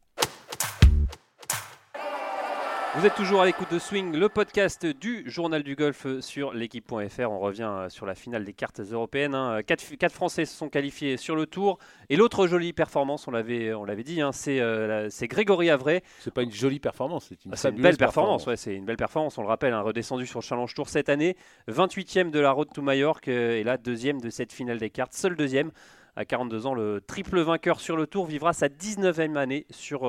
Vous 2.95 3.05
êtes 3.05 3.13
toujours 3.13 3.41
à 3.41 3.45
l'écoute 3.45 3.71
de 3.71 3.77
Swing, 3.77 4.15
le 4.15 4.29
podcast 4.29 4.83
du 4.83 5.23
journal 5.29 5.61
du 5.61 5.75
golf 5.75 6.07
sur 6.21 6.53
l'équipe.fr. 6.53 7.29
On 7.29 7.39
revient 7.39 7.69
euh, 7.69 7.89
sur 7.89 8.07
la 8.07 8.15
finale 8.15 8.43
des 8.43 8.51
cartes 8.51 8.79
européennes. 8.79 9.35
Hein. 9.35 9.61
Quatre, 9.61 10.11
Français 10.11 10.45
se 10.45 10.55
sont 10.55 10.69
qualifiés 10.69 11.15
sur 11.15 11.35
le 11.35 11.45
tour. 11.45 11.77
Et 12.09 12.15
l'autre 12.15 12.47
jolie 12.47 12.73
performance, 12.73 13.27
on 13.27 13.31
l'avait, 13.31 13.75
on 13.75 13.85
l'avait 13.85 14.01
dit, 14.01 14.21
hein, 14.21 14.31
euh, 14.47 15.07
c'est, 15.11 15.27
Grégory 15.27 15.69
Avray. 15.69 16.01
C'est 16.19 16.33
pas 16.33 16.41
une 16.41 16.51
jolie 16.51 16.79
performance, 16.79 17.27
c'est 17.29 17.45
une, 17.45 17.53
ah, 17.53 17.71
belle 17.71 17.95
performance. 17.95 18.47
Ouais, 18.47 18.57
c'est 18.57 18.73
une 18.73 18.85
belle 18.85 18.97
performance, 18.97 19.37
on 19.37 19.43
le 19.43 19.49
rappelle, 19.49 19.73
hein, 19.73 19.81
redescendu 19.81 20.25
sur 20.25 20.39
le 20.39 20.43
Challenge 20.43 20.73
Tour 20.73 20.89
cette 20.89 21.09
année. 21.09 21.37
28e 21.69 22.31
de 22.31 22.39
la 22.39 22.51
Road 22.51 22.69
to 22.73 22.81
Majorque 22.81 23.27
euh, 23.27 23.57
et 23.57 23.63
là 23.63 23.77
deuxième 23.77 24.19
de 24.19 24.31
cette 24.31 24.51
finale 24.51 24.79
des 24.79 24.89
cartes. 24.89 25.13
Seul 25.13 25.35
deuxième 25.35 25.69
à 26.15 26.25
42 26.25 26.65
ans, 26.65 26.73
le 26.73 27.01
triple 27.05 27.39
vainqueur 27.39 27.79
sur 27.79 27.95
le 27.95 28.07
tour 28.07 28.25
vivra 28.25 28.51
sa 28.51 28.67
19e 28.67 29.37
année 29.37 29.67
sur, 29.69 29.99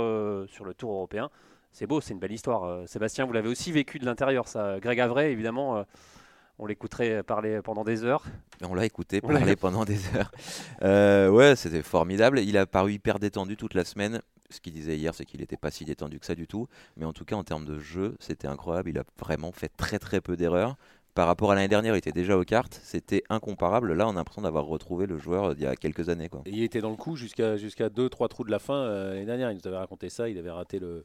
sur 0.49 0.65
le 0.65 0.75
tour 0.75 0.93
européen 0.93 1.31
c'est 1.73 1.87
beau, 1.87 2.01
c'est 2.01 2.13
une 2.13 2.19
belle 2.19 2.33
histoire. 2.33 2.65
Euh, 2.65 2.87
Sébastien, 2.87 3.25
vous 3.25 3.33
l'avez 3.33 3.49
aussi 3.49 3.73
vécu 3.73 3.99
de 3.99 4.05
l'intérieur, 4.05 4.49
ça. 4.49 4.81
Greg 4.81 5.01
Avray, 5.01 5.31
évidemment, 5.31 5.79
euh, 5.79 5.83
on 6.59 6.67
l'écouterait 6.67 7.23
parler 7.23 7.61
pendant 7.63 7.85
des 7.85 8.05
heures. 8.05 8.25
On 8.63 8.75
l'a 8.75 8.85
écouté 8.85 9.21
parler 9.21 9.57
pendant 9.57 9.85
des 9.85 9.99
heures. 10.15 10.31
Euh, 10.83 11.29
ouais, 11.29 11.57
c'était 11.57 11.83
formidable. 11.83 12.41
Il 12.41 12.59
a 12.59 12.67
paru 12.67 12.93
hyper 12.93 13.19
détendu 13.19 13.57
toute 13.57 13.75
la 13.75 13.85
semaine. 13.85 14.21
Ce 14.51 14.61
qu'il 14.61 14.73
disait 14.73 14.97
hier, 14.97 15.15
c'est 15.15 15.25
qu'il 15.25 15.41
n'était 15.41 15.57
pas 15.57 15.71
si 15.71 15.85
détendu 15.85 16.19
que 16.19 16.27
ça 16.27 16.35
du 16.35 16.47
tout. 16.47 16.67
Mais 16.97 17.05
en 17.05 17.13
tout 17.13 17.25
cas, 17.25 17.37
en 17.37 17.45
termes 17.45 17.65
de 17.65 17.79
jeu, 17.79 18.17
c'était 18.19 18.49
incroyable. 18.49 18.91
Il 18.91 18.99
a 18.99 19.05
vraiment 19.19 19.53
fait 19.53 19.71
très 19.77 19.99
très 19.99 20.21
peu 20.21 20.37
d'erreurs. 20.37 20.77
Par 21.15 21.27
rapport 21.27 21.53
à 21.53 21.55
l'année 21.55 21.69
dernière, 21.69 21.95
il 21.95 21.99
était 21.99 22.13
déjà 22.13 22.37
aux 22.37 22.45
cartes. 22.45 22.81
C'était 22.83 23.23
incomparable. 23.31 23.93
Là, 23.93 24.07
on 24.09 24.11
a 24.11 24.15
l'impression 24.15 24.43
d'avoir 24.43 24.65
retrouvé 24.65 25.07
le 25.07 25.19
joueur 25.19 25.55
d'il 25.55 25.65
y 25.65 25.67
a 25.67 25.77
quelques 25.77 26.09
années. 26.09 26.29
Quoi. 26.29 26.43
il 26.47 26.63
était 26.63 26.81
dans 26.81 26.91
le 26.91 26.97
coup 26.97 27.17
jusqu'à 27.17 27.57
jusqu'à 27.57 27.89
2-3 27.89 28.29
trous 28.29 28.45
de 28.45 28.51
la 28.51 28.59
fin 28.59 28.87
l'année 28.87 29.25
dernière. 29.25 29.51
Il 29.53 29.57
nous 29.57 29.67
avait 29.67 29.79
raconté 29.79 30.09
ça. 30.09 30.29
Il 30.29 30.39
avait 30.39 30.51
raté 30.51 30.79
le, 30.79 31.05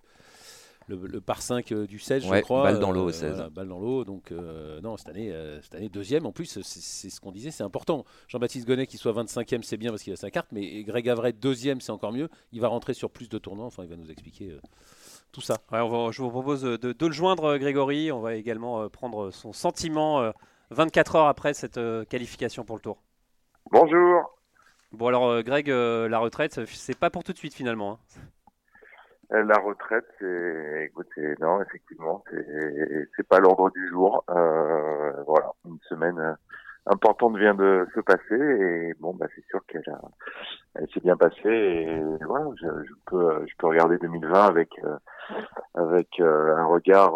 le, 0.88 1.20
par 1.22 1.42
5 1.42 1.74
du 1.74 2.00
16, 2.00 2.26
je 2.26 2.42
crois. 2.42 2.64
Balle 2.64 2.80
dans 2.80 2.92
l'eau, 2.92 3.12
16. 3.12 3.50
balle 3.52 3.68
dans 3.68 3.80
l'eau. 3.80 4.04
Donc, 4.04 4.32
non, 4.84 4.98
cette 4.98 5.10
année, 5.10 5.34
cette 5.62 5.76
année, 5.76 5.90
deuxième. 5.90 6.26
En 6.26 6.32
plus, 6.32 6.60
c'est 6.62 7.10
ce 7.10 7.20
qu'on 7.20 7.32
disait, 7.32 7.52
c'est 7.52 7.64
important. 7.64 8.06
Jean-Baptiste 8.28 8.68
Gonnet, 8.68 8.88
qui 8.88 8.98
soit 8.98 9.14
25e, 9.14 9.64
c'est 9.64 9.78
bien 9.78 9.90
parce 9.90 10.04
qu'il 10.04 10.14
a 10.14 10.16
sa 10.18 10.32
carte. 10.32 10.48
Mais 10.52 10.84
Greg 10.84 11.10
Avray, 11.10 11.34
deuxième, 11.34 11.82
c'est 11.82 11.92
encore 11.92 12.12
mieux. 12.12 12.30
Il 12.52 12.62
va 12.62 12.68
rentrer 12.68 12.94
sur 12.94 13.10
plus 13.10 13.30
de 13.30 13.38
tournois. 13.38 13.66
Enfin, 13.66 13.84
il 13.84 13.90
va 13.90 13.96
nous 13.96 14.12
expliquer 14.12 14.58
tout 15.32 15.42
ça. 15.42 15.58
je 15.72 16.22
vous 16.22 16.30
propose 16.30 16.62
de, 16.62 16.96
le 17.00 17.12
joindre, 17.12 17.58
Grégory. 17.58 18.12
On 18.12 18.22
va 18.22 18.36
également 18.36 18.88
prendre 18.90 19.32
son 19.32 19.54
sentiment 19.54 20.32
24 20.70 21.16
heures 21.16 21.28
après 21.28 21.54
cette 21.54 21.80
qualification 22.10 22.64
pour 22.64 22.76
le 22.76 22.82
tour. 22.82 23.02
Bonjour. 23.72 24.36
Bon 24.92 25.08
alors 25.08 25.28
euh, 25.28 25.42
Greg, 25.42 25.70
euh, 25.70 26.08
la 26.08 26.20
retraite, 26.20 26.66
c'est 26.68 26.98
pas 26.98 27.10
pour 27.10 27.24
tout 27.24 27.34
de 27.34 27.38
suite 27.38 27.54
finalement. 27.54 27.94
Hein. 27.94 28.22
Euh, 29.32 29.44
la 29.44 29.58
retraite, 29.60 30.06
c'est, 30.20 30.86
écoutez, 30.86 31.36
non, 31.40 31.62
effectivement, 31.62 32.24
c'est 33.16 33.28
pas 33.28 33.40
l'ordre 33.40 33.72
du 33.72 33.88
jour. 33.90 34.24
voilà, 34.28 35.52
une 35.66 35.80
semaine 35.90 36.38
importante 36.88 37.38
vient 37.38 37.56
de 37.56 37.88
se 37.96 38.00
passer 38.02 38.36
et 38.36 38.94
bon, 39.00 39.16
bah 39.16 39.26
c'est 39.36 39.44
sûr 39.48 39.60
qu'elle 39.66 39.84
elle 40.76 40.88
s'est 40.94 41.00
bien 41.00 41.18
passée 41.18 41.50
et 41.50 42.00
voilà, 42.26 42.46
je, 42.62 42.94
peux, 43.08 43.46
regarder 43.64 43.98
2020 43.98 44.46
avec 44.46 44.70
avec 45.74 46.20
un 46.20 46.66
regard, 46.66 47.16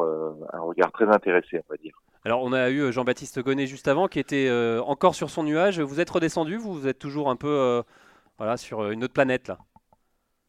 un 0.54 0.62
regard 0.62 0.92
très 0.92 1.08
intéressé, 1.08 1.62
on 1.70 1.74
va 1.74 1.78
dire. 1.78 1.96
Alors 2.26 2.44
on 2.44 2.52
a 2.52 2.70
eu 2.70 2.82
euh, 2.82 2.92
Jean-Baptiste 2.92 3.40
Gonnet 3.42 3.66
juste 3.66 3.88
avant 3.88 4.08
qui 4.08 4.20
était 4.20 4.48
euh, 4.50 4.82
encore 4.84 5.16
sur 5.16 5.30
son 5.30 5.44
nuage. 5.44 5.80
Vous 5.80 6.02
êtes 6.02 6.10
redescendu 6.10 6.58
Vous, 6.58 6.74
vous 6.74 6.88
êtes 6.88 7.00
toujours 7.00 7.30
un 7.30 7.38
peu 7.38 7.48
euh, 7.48 7.82
voilà, 8.38 8.58
sur 8.58 8.92
une 8.92 9.04
autre 9.04 9.14
planète 9.14 9.48
là? 9.48 9.58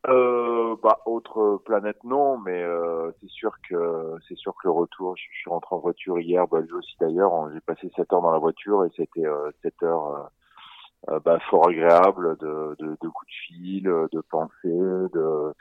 Bah, 0.04 1.00
autre 1.07 1.61
planète 1.64 2.02
non, 2.04 2.38
mais 2.38 2.64
c'est 3.21 3.30
sûr 3.30 3.52
que 3.69 4.14
c'est 4.28 4.37
sûr 4.37 4.54
que 4.54 4.69
le 4.69 4.73
retour. 4.73 5.16
Je, 5.16 5.23
suis 5.23 5.50
rentré 5.50 5.75
en 5.75 5.78
voiture 5.78 6.19
hier, 6.19 6.47
bah, 6.49 6.61
aussi 6.73 6.97
d'ailleurs. 7.00 7.50
J'ai 7.52 7.61
passé 7.61 7.90
7 7.97 8.12
heures 8.12 8.23
dans 8.23 8.33
la 8.33 8.38
voiture 8.38 8.85
et 8.85 8.90
c'était 8.97 9.26
7 9.62 9.83
heures 9.83 10.30
euh, 11.09 11.19
bah, 11.21 11.38
fort 11.49 11.69
agréable 11.69 12.37
de, 12.38 12.76
de, 12.78 12.88
de, 13.00 13.09
coups 13.09 13.26
de 13.26 13.33
fil, 13.47 13.83
de 13.85 14.21
pensées, 14.30 14.50
de 14.64 15.54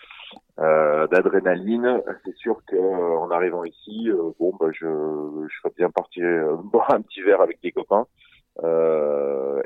euh, 0.60 1.08
d'adrénaline. 1.08 2.01
C'est 2.25 2.36
sûr 2.36 2.58
que 2.67 2.75
euh, 2.75 3.17
en 3.19 3.31
arrivant 3.31 3.63
ici, 3.63 4.10
euh, 4.10 4.31
bon, 4.38 4.53
bah, 4.60 4.67
je, 4.74 4.86
je 4.86 5.58
serais 5.60 5.74
bien 5.77 5.89
parti 5.89 6.22
boire 6.65 6.91
un 6.93 7.01
petit 7.01 7.22
verre 7.22 7.41
avec 7.41 7.62
des 7.62 7.72
copains. 7.72 8.05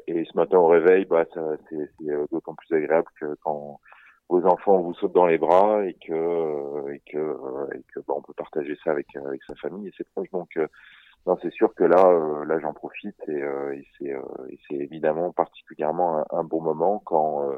et 0.08 0.26
ce 0.26 0.38
matin 0.38 0.58
au 0.60 0.68
réveil, 0.68 1.06
bah, 1.06 1.26
c'est 1.34 1.90
d'autant 2.32 2.54
plus 2.54 2.76
agréable 2.76 3.08
que 3.20 3.36
quand 3.44 3.80
vos 4.34 4.46
enfants 4.46 4.82
vous 4.82 4.94
sautent 4.96 5.14
dans 5.14 5.28
les 5.28 5.38
bras 5.38 5.86
et 5.86 5.94
que 5.94 6.92
et 6.92 7.02
que 7.12 7.38
et 7.76 7.84
que 7.94 8.00
bah, 8.08 8.16
on 8.18 8.22
peut 8.22 8.34
partager 8.34 8.78
ça 8.84 8.92
avec 8.92 9.08
avec 9.16 9.44
sa 9.44 9.56
famille 9.56 9.88
et 9.88 9.94
ses 9.98 10.04
proches. 10.06 10.32
Donc 10.32 10.58
non, 11.26 11.38
c'est 11.42 11.54
sûr 11.54 11.74
que 11.74 11.86
là, 11.86 12.06
euh, 12.06 12.44
là, 12.46 12.60
j'en 12.60 12.74
profite 12.74 13.18
et, 13.30 13.42
euh, 13.42 13.74
euh, 14.02 14.22
et 14.50 14.60
c'est 14.68 14.76
évidemment 14.76 15.32
particulièrement 15.32 16.26
un, 16.32 16.44
bon 16.44 16.62
moment 16.62 17.02
quand 17.06 17.50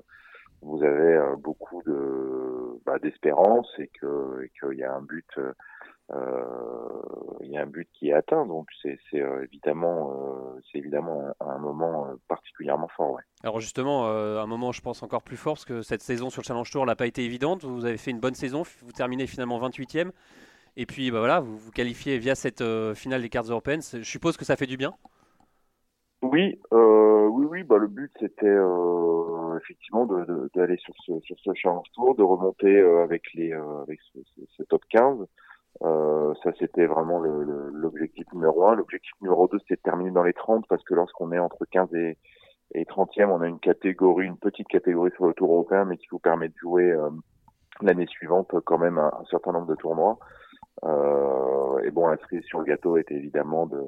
vous 0.62 0.84
avez 0.84 1.20
beaucoup 1.39 1.82
de 1.84 2.79
bah, 2.86 3.00
d'espérance 3.00 3.67
et 3.79 3.89
que 4.00 4.48
qu'il 4.60 4.77
y 4.77 4.84
a 4.84 4.94
un 4.94 5.01
but, 5.01 5.29
il 6.12 7.51
y 7.51 7.57
a 7.57 7.62
un 7.62 7.65
but 7.65 7.88
qui 7.93 8.09
est 8.09 8.13
atteint. 8.13 8.45
Donc 8.45 8.67
c'est 8.81 8.97
évidemment, 9.43 10.13
c'est 10.71 10.77
évidemment 10.77 11.33
un, 11.39 11.57
moment 11.57 12.07
particulièrement 12.27 12.88
fort. 12.89 13.13
Ouais. 13.13 13.24
Alors 13.43 13.59
justement, 13.59 14.07
un 14.07 14.45
moment, 14.47 14.71
je 14.71 14.81
pense 14.81 15.03
encore 15.03 15.24
plus 15.24 15.38
fort 15.38 15.53
parce 15.53 15.65
que 15.65 15.81
cette 15.81 16.01
saison 16.01 16.29
sur 16.29 16.41
le 16.41 16.45
Challenge 16.45 16.69
Tour 16.69 16.85
n'a 16.85 16.95
pas 16.95 17.07
été 17.07 17.24
évidente. 17.24 17.63
Vous 17.63 17.85
avez 17.85 17.97
fait 17.97 18.12
une 18.12 18.19
bonne 18.19 18.35
saison, 18.35 18.63
vous 18.63 18.91
terminez 18.91 19.27
finalement 19.27 19.59
28e. 19.59 20.12
Et 20.77 20.85
puis 20.85 21.09
bah 21.12 21.19
voilà, 21.19 21.39
vous 21.39 21.57
vous 21.57 21.71
qualifiez 21.71 22.17
via 22.17 22.35
cette 22.35 22.62
euh, 22.62 22.93
finale 22.93 23.21
des 23.21 23.29
cartes 23.29 23.50
européennes. 23.50 23.81
Je 23.81 24.03
suppose 24.03 24.35
que 24.35 24.43
ça 24.43 24.55
fait 24.57 24.65
du 24.65 24.77
bien. 24.77 24.93
Oui, 26.21 26.59
euh, 26.74 27.27
oui, 27.27 27.46
oui. 27.46 27.63
Bah, 27.63 27.77
le 27.77 27.87
but 27.87 28.11
c'était 28.20 28.46
euh, 28.46 29.57
effectivement 29.57 30.05
d'aller 30.05 30.77
sur 30.77 30.94
ce 31.05 31.20
sur 31.22 31.37
ce 31.39 31.53
challenge 31.53 31.87
tour, 31.94 32.15
de 32.15 32.24
remonter 32.24 32.81
avec 32.81 33.24
les 33.35 33.53
avec 33.53 34.00
ce, 34.57 34.63
top 34.63 34.83
15. 34.89 35.25
Ça 35.81 36.51
c'était 36.59 36.85
vraiment 36.85 37.20
l'objectif 37.20 38.25
numéro 38.33 38.68
un. 38.68 38.75
L'objectif 38.75 39.11
numéro 39.22 39.48
deux 39.48 39.59
c'était 39.59 39.75
de 39.75 39.81
terminer 39.81 40.11
dans 40.11 40.24
les 40.24 40.33
30 40.33 40.66
parce 40.68 40.83
que 40.83 40.94
lorsqu'on 40.94 41.31
est 41.31 41.40
entre 41.40 41.66
15 41.66 41.94
et, 41.96 42.18
et 42.74 42.83
30e, 42.85 43.29
on 43.29 43.42
a 43.42 43.48
une 43.48 43.59
catégorie, 43.59 44.25
une 44.25 44.38
petite 44.38 44.68
catégorie 44.68 45.11
sur 45.16 45.27
le 45.27 45.33
tour 45.33 45.51
européen, 45.51 45.85
mais 45.85 45.98
qui 45.98 46.07
vous 46.11 46.20
permet 46.20 46.50
de 46.50 46.55
jouer 46.57 46.96
l'année 47.81 48.07
suivante 48.07 48.55
quand 48.66 48.77
même 48.77 48.98
un, 48.98 49.11
certain 49.29 49.51
nombre 49.51 49.68
de 49.68 49.75
tournois. 49.75 50.18
Euh, 50.83 51.79
et 51.83 51.92
bon, 51.92 52.07
la 52.07 52.18
cerise 52.18 52.44
sur 52.44 52.59
le 52.59 52.66
gâteau 52.66 52.98
était 52.98 53.16
évidemment 53.16 53.66
de, 53.66 53.81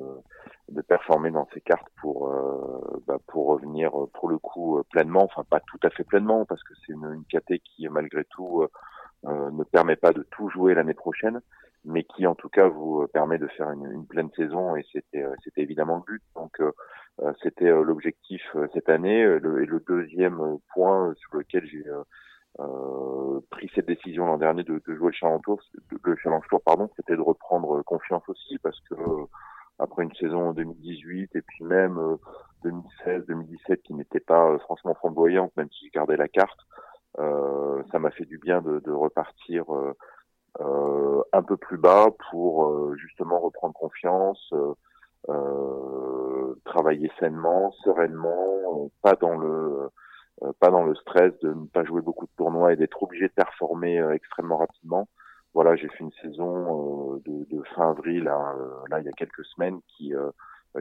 de 0.69 0.81
performer 0.81 1.31
dans 1.31 1.47
ces 1.53 1.61
cartes 1.61 1.87
pour 2.01 2.29
euh, 2.31 3.01
bah, 3.05 3.17
pour 3.27 3.47
revenir 3.47 3.91
pour 4.13 4.29
le 4.29 4.37
coup 4.37 4.81
pleinement, 4.91 5.23
enfin 5.23 5.43
pas 5.49 5.59
tout 5.59 5.79
à 5.83 5.89
fait 5.89 6.05
pleinement 6.05 6.45
parce 6.45 6.63
que 6.63 6.73
c'est 6.75 6.93
une, 6.93 7.05
une 7.13 7.25
KT 7.25 7.61
qui 7.63 7.87
malgré 7.89 8.23
tout 8.25 8.65
euh, 9.25 9.51
ne 9.51 9.63
permet 9.63 9.97
pas 9.97 10.13
de 10.13 10.25
tout 10.31 10.49
jouer 10.49 10.73
l'année 10.75 10.93
prochaine, 10.93 11.41
mais 11.87 12.03
qui 12.03 12.27
en 12.27 12.35
tout 12.35 12.49
cas 12.49 12.67
vous 12.67 13.07
permet 13.13 13.37
de 13.37 13.47
faire 13.47 13.71
une, 13.71 13.91
une 13.91 14.05
pleine 14.05 14.29
saison 14.35 14.75
et 14.75 14.85
c'était 14.91 15.25
c'était 15.43 15.61
évidemment 15.61 15.97
le 15.97 16.13
but. 16.13 16.23
Donc 16.35 16.61
c'était 17.41 17.69
l'objectif 17.69 18.41
cette 18.73 18.89
année. 18.89 19.23
Le, 19.23 19.63
et 19.63 19.65
le 19.65 19.79
deuxième 19.79 20.39
point 20.73 21.13
sur 21.15 21.37
lequel 21.37 21.65
j'ai 21.65 21.83
euh, 22.59 23.39
pris 23.51 23.69
cette 23.75 23.85
décision 23.85 24.25
l'an 24.25 24.37
dernier 24.37 24.63
de, 24.63 24.81
de, 24.87 24.95
jouer 24.95 25.11
le 25.11 25.13
Challenge 25.13 25.41
Tour, 25.43 25.61
le 26.03 26.15
Challenge 26.15 26.43
Tour 26.49 26.59
pardon, 26.63 26.89
c'était 26.95 27.15
de 27.15 27.21
reprendre 27.21 27.83
confiance 27.83 28.23
aussi 28.27 28.57
parce 28.57 28.79
que 28.89 28.95
euh, 28.95 29.25
après 29.77 30.03
une 30.03 30.15
saison 30.15 30.49
en 30.49 30.53
2018 30.53 31.35
et 31.35 31.41
puis 31.43 31.63
même 31.63 31.99
2016, 32.63 33.07
euh, 33.07 33.25
2017 33.27 33.83
qui 33.83 33.93
n'était 33.93 34.19
pas 34.19 34.57
franchement 34.59 34.95
flamboyante, 34.95 35.55
même 35.55 35.69
si 35.69 35.85
je 35.85 35.91
gardais 35.91 36.17
la 36.17 36.27
carte, 36.27 36.59
ça 37.91 37.99
m'a 37.99 38.11
fait 38.11 38.25
du 38.25 38.37
bien 38.37 38.61
de, 38.61 38.79
de 38.79 38.91
repartir 38.91 39.65
un 40.59 41.43
peu 41.43 41.57
plus 41.57 41.77
bas 41.77 42.07
pour 42.29 42.95
justement 42.95 43.39
reprendre 43.39 43.73
confiance. 43.73 44.53
travailler 46.65 47.11
sainement, 47.19 47.71
sereinement, 47.83 48.89
pas 49.01 49.15
dans 49.15 49.37
le 49.37 49.89
euh, 50.43 50.51
pas 50.59 50.69
dans 50.69 50.83
le 50.83 50.93
stress 50.95 51.33
de 51.39 51.51
ne 51.51 51.65
pas 51.65 51.83
jouer 51.83 52.01
beaucoup 52.01 52.25
de 52.25 52.31
tournois 52.37 52.73
et 52.73 52.75
d'être 52.75 53.01
obligé 53.01 53.27
de 53.27 53.33
performer 53.33 53.99
euh, 53.99 54.13
extrêmement 54.13 54.57
rapidement. 54.57 55.07
Voilà, 55.55 55.75
j'ai 55.75 55.87
fait 55.87 56.03
une 56.03 56.11
saison 56.21 57.15
euh, 57.15 57.21
de, 57.25 57.45
de, 57.49 57.63
fin 57.75 57.89
avril 57.89 58.25
là, 58.25 58.53
là 58.89 58.99
il 58.99 59.05
y 59.05 59.09
a 59.09 59.13
quelques 59.13 59.45
semaines 59.45 59.79
qui 59.87 60.13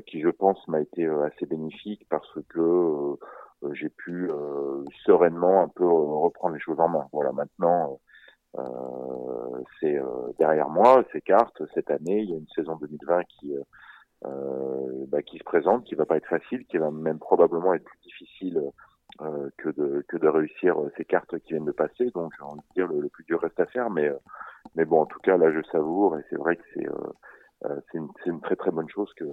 qui 0.06 0.20
je 0.20 0.28
pense 0.28 0.58
m'a 0.68 0.80
été 0.80 1.06
assez 1.06 1.46
bénéfique 1.46 2.06
parce 2.10 2.38
que 2.50 3.16
j'ai 3.72 3.88
pu 3.88 4.30
sereinement 5.06 5.62
un 5.62 5.68
peu 5.68 5.86
reprendre 5.86 6.54
les 6.54 6.60
choses 6.60 6.78
en 6.78 6.88
main. 6.88 7.06
Voilà, 7.12 7.32
maintenant 7.32 7.92
euh, 7.92 7.96
c'est 9.80 9.98
derrière 10.38 10.68
moi, 10.68 11.04
ces 11.12 11.20
cartes. 11.20 11.62
Cette 11.74 11.90
année, 11.90 12.20
il 12.20 12.30
y 12.30 12.34
a 12.34 12.38
une 12.38 12.48
saison 12.54 12.76
2020 12.76 13.24
qui 13.24 13.54
euh, 14.24 15.04
bah, 15.08 15.22
qui 15.22 15.38
se 15.38 15.44
présente, 15.44 15.84
qui 15.84 15.94
va 15.94 16.06
pas 16.06 16.16
être 16.16 16.26
facile, 16.26 16.64
qui 16.66 16.78
va 16.78 16.90
même 16.90 17.18
probablement 17.18 17.74
être 17.74 17.84
plus 17.84 17.98
difficile 18.02 18.62
euh, 19.20 19.50
que, 19.58 19.68
de, 19.70 20.04
que 20.08 20.16
de 20.16 20.28
réussir 20.28 20.80
euh, 20.80 20.92
ces 20.96 21.04
cartes 21.04 21.38
qui 21.40 21.52
viennent 21.52 21.64
de 21.64 21.72
passer. 21.72 22.10
Donc, 22.14 22.32
j'ai 22.36 22.44
envie 22.44 22.60
de 22.60 22.74
dire, 22.74 22.86
le, 22.88 23.08
plus 23.08 23.24
dur 23.24 23.40
reste 23.40 23.60
à 23.60 23.66
faire. 23.66 23.90
Mais, 23.90 24.08
euh, 24.08 24.16
mais 24.74 24.84
bon, 24.84 25.02
en 25.02 25.06
tout 25.06 25.20
cas, 25.20 25.36
là, 25.36 25.52
je 25.52 25.62
savoure 25.70 26.18
et 26.18 26.24
c'est 26.30 26.36
vrai 26.36 26.56
que 26.56 26.62
c'est. 26.74 26.86
C'est 27.62 27.98
une, 27.98 28.08
une, 28.26 28.40
très 28.40 28.56
très 28.56 28.70
bonne 28.70 28.88
chose 28.88 29.12
que, 29.14 29.24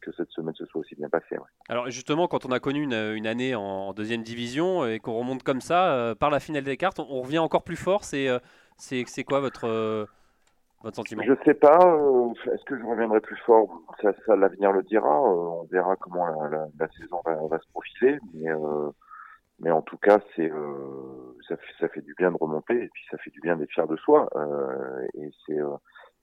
que 0.00 0.12
cette 0.16 0.30
semaine 0.30 0.54
se 0.54 0.64
soit 0.66 0.80
aussi 0.80 0.94
bien 0.94 1.08
passée. 1.08 1.36
Alors 1.68 1.90
justement, 1.90 2.28
quand 2.28 2.46
on 2.46 2.52
a 2.52 2.60
connu 2.60 2.82
une, 2.82 2.94
une 2.94 3.26
année 3.26 3.54
en, 3.54 3.92
deuxième 3.92 4.22
division 4.22 4.86
et 4.86 5.00
qu'on 5.00 5.18
remonte 5.18 5.42
comme 5.42 5.60
ça 5.60 6.14
par 6.18 6.30
la 6.30 6.40
finale 6.40 6.64
des 6.64 6.76
cartes, 6.76 7.00
on, 7.00 7.22
revient 7.22 7.38
encore 7.38 7.64
plus 7.64 7.76
fort. 7.76 8.04
C'est 8.04 8.28
c'est 8.76 9.24
quoi 9.24 9.40
votre 9.40 10.06
votre 10.82 10.96
sentiment? 10.96 11.22
Je 11.26 11.34
sais 11.44 11.54
pas. 11.54 11.78
Est-ce 12.52 12.64
que 12.64 12.78
je 12.78 12.84
reviendrai 12.84 13.20
plus 13.20 13.38
fort? 13.44 13.68
Ça, 14.00 14.12
ça 14.26 14.36
l'avenir 14.36 14.72
le 14.72 14.82
dira. 14.82 15.20
on 15.20 15.64
verra 15.64 15.96
comment 15.96 16.26
la, 16.26 16.66
la, 16.78 16.88
saison 16.88 17.20
va, 17.24 17.34
va, 17.48 17.58
se 17.58 17.68
profiler. 17.72 18.18
Mais 18.34 18.50
mais 19.60 19.70
en 19.70 19.82
tout 19.82 19.96
cas, 19.96 20.18
c'est 20.34 20.50
euh, 20.50 21.36
ça, 21.48 21.56
fait, 21.56 21.72
ça 21.80 21.88
fait 21.88 22.02
du 22.02 22.14
bien 22.14 22.30
de 22.30 22.36
remonter 22.38 22.74
et 22.74 22.88
puis 22.88 23.02
ça 23.10 23.16
fait 23.18 23.30
du 23.30 23.40
bien 23.40 23.56
d'être 23.56 23.70
fier 23.70 23.86
de 23.86 23.96
soi. 23.96 24.28
Euh, 24.36 25.06
et 25.14 25.30
c'est 25.46 25.58
euh, 25.58 25.76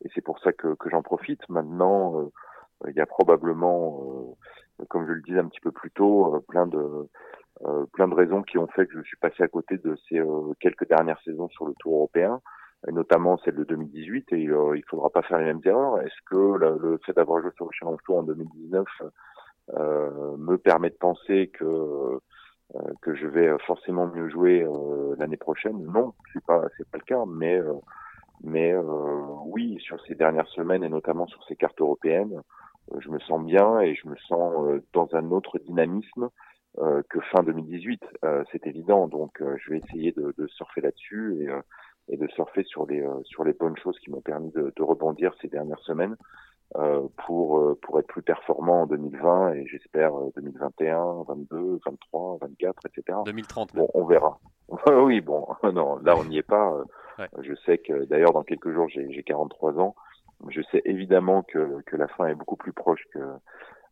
et 0.03 0.09
c'est 0.13 0.21
pour 0.21 0.39
ça 0.39 0.51
que, 0.53 0.75
que 0.75 0.89
j'en 0.89 1.01
profite. 1.01 1.47
Maintenant, 1.49 2.19
euh, 2.19 2.89
il 2.89 2.95
y 2.95 3.01
a 3.01 3.05
probablement, 3.05 4.35
euh, 4.79 4.85
comme 4.89 5.07
je 5.07 5.13
le 5.13 5.21
disais 5.21 5.39
un 5.39 5.47
petit 5.47 5.61
peu 5.61 5.71
plus 5.71 5.91
tôt, 5.91 6.43
plein 6.47 6.67
de 6.67 7.09
plein 7.93 8.09
de 8.09 8.15
raisons 8.15 8.41
qui 8.41 8.57
ont 8.57 8.67
fait 8.67 8.87
que 8.87 8.97
je 8.97 9.03
suis 9.03 9.15
passé 9.17 9.41
à 9.41 9.47
côté 9.47 9.77
de 9.77 9.95
ces 10.09 10.19
quelques 10.59 10.87
dernières 10.89 11.21
saisons 11.21 11.47
sur 11.49 11.65
le 11.65 11.73
Tour 11.79 11.95
européen, 11.95 12.41
notamment 12.91 13.37
celle 13.37 13.55
de 13.55 13.63
2018. 13.63 14.33
Et 14.33 14.41
il, 14.41 14.83
faudra 14.89 15.09
pas 15.11 15.21
faire 15.21 15.37
les 15.37 15.45
mêmes 15.45 15.61
erreurs. 15.63 16.01
Est-ce 16.01 16.21
que 16.25 16.57
le 16.57 16.99
fait 17.05 17.13
d'avoir 17.13 17.41
joué 17.41 17.51
sur 17.55 17.65
le 17.65 17.71
Challenge 17.71 17.99
Tour 18.03 18.17
en 18.17 18.23
2019 18.23 18.85
me 19.69 20.57
permet 20.57 20.89
de 20.89 20.95
penser 20.95 21.51
que 21.53 22.19
euh, 22.75 22.79
que 23.01 23.13
je 23.13 23.27
vais 23.27 23.51
forcément 23.67 24.07
mieux 24.07 24.29
jouer 24.29 24.63
euh, 24.63 25.15
l'année 25.19 25.37
prochaine? 25.37 25.85
Non, 25.85 26.13
c'est 26.31 26.43
pas 26.43 26.63
c'est 26.75 26.89
pas 26.89 26.97
le 26.97 27.03
cas, 27.03 27.23
mais 27.27 27.59
euh, 27.59 27.73
Mais 28.43 28.73
oui, 29.45 29.77
sur 29.79 29.99
ces 30.05 30.15
dernières 30.15 30.47
semaines 30.49 30.83
et 30.83 30.89
notamment 30.89 31.27
sur 31.27 31.43
ces 31.45 31.55
cartes 31.55 31.79
européennes, 31.79 32.41
je 32.99 33.09
me 33.09 33.19
sens 33.19 33.41
bien 33.43 33.79
et 33.79 33.95
je 33.95 34.07
me 34.07 34.15
sens 34.27 34.81
dans 34.91 35.07
un 35.13 35.31
autre 35.31 35.59
dynamisme 35.59 36.29
que 36.77 37.19
fin 37.31 37.41
2018. 37.43 38.03
c'est 38.51 38.67
évident, 38.67 39.07
donc 39.07 39.41
je 39.41 39.71
vais 39.71 39.77
essayer 39.77 40.11
de, 40.11 40.33
de 40.37 40.47
surfer 40.47 40.81
là-dessus 40.81 41.43
et 41.43 41.49
et 42.09 42.17
de 42.17 42.27
surfer 42.29 42.63
sur 42.63 42.85
les 42.85 43.01
euh, 43.01 43.21
sur 43.23 43.43
les 43.43 43.53
bonnes 43.53 43.77
choses 43.77 43.97
qui 43.99 44.11
m'ont 44.11 44.21
permis 44.21 44.51
de, 44.51 44.73
de, 44.75 44.83
rebondir 44.83 45.33
ces 45.41 45.47
dernières 45.47 45.79
semaines 45.79 46.15
euh, 46.75 47.07
pour 47.25 47.59
euh, 47.59 47.79
pour 47.81 47.99
être 47.99 48.07
plus 48.07 48.21
performant 48.21 48.83
en 48.83 48.87
2020 48.87 49.53
et 49.53 49.67
j'espère 49.67 50.11
2021, 50.35 51.23
22, 51.27 51.79
23, 51.85 52.37
24, 52.41 52.81
etc. 52.87 53.17
2030. 53.25 53.75
Bon, 53.75 53.89
on 53.93 54.05
verra. 54.05 54.39
Oui, 54.87 55.21
bon, 55.21 55.47
non, 55.63 55.97
là 55.97 56.15
on 56.17 56.25
n'y 56.25 56.37
est 56.37 56.47
pas. 56.47 56.73
Je 57.41 57.53
sais 57.65 57.77
que 57.77 58.05
d'ailleurs 58.05 58.33
dans 58.33 58.43
quelques 58.43 58.71
jours 58.71 58.89
j'ai 58.89 59.23
43 59.23 59.79
ans. 59.79 59.95
Je 60.49 60.61
sais 60.71 60.81
évidemment 60.85 61.43
que 61.43 61.81
que 61.85 61.95
la 61.95 62.07
fin 62.07 62.27
est 62.27 62.35
beaucoup 62.35 62.57
plus 62.57 62.73
proche 62.73 63.03
que 63.13 63.19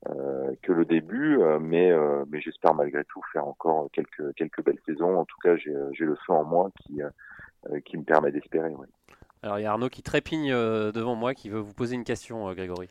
euh, 0.09 0.51
que 0.63 0.71
le 0.73 0.85
début, 0.85 1.39
mais 1.59 1.91
mais 2.29 2.41
j'espère 2.41 2.73
malgré 2.73 3.03
tout 3.05 3.21
faire 3.31 3.47
encore 3.47 3.89
quelques 3.93 4.33
quelques 4.35 4.63
belles 4.63 4.81
saisons. 4.85 5.19
En 5.19 5.25
tout 5.25 5.37
cas, 5.43 5.55
j'ai 5.55 6.05
le 6.05 6.15
feu 6.25 6.33
en 6.33 6.43
moi 6.43 6.69
qui 6.81 7.01
euh, 7.69 7.79
qui 7.81 7.95
me 7.95 8.03
permet 8.03 8.31
d'espérer. 8.31 8.73
Alors 9.43 9.59
il 9.59 9.61
y 9.61 9.65
a 9.65 9.71
Arnaud 9.71 9.89
qui 9.89 10.01
trépigne 10.01 10.51
euh, 10.51 10.91
devant 10.91 11.13
moi, 11.13 11.35
qui 11.35 11.49
veut 11.49 11.59
vous 11.59 11.73
poser 11.73 11.93
une 11.93 12.03
question, 12.03 12.49
euh, 12.49 12.55
Grégory. 12.55 12.89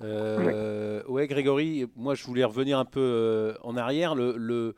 Euh, 0.00 1.02
ouais. 1.08 1.26
Grégory, 1.26 1.90
moi 1.96 2.14
je 2.14 2.24
voulais 2.24 2.44
revenir 2.44 2.78
un 2.78 2.84
peu 2.84 3.56
en 3.62 3.76
arrière. 3.76 4.14
Le, 4.14 4.76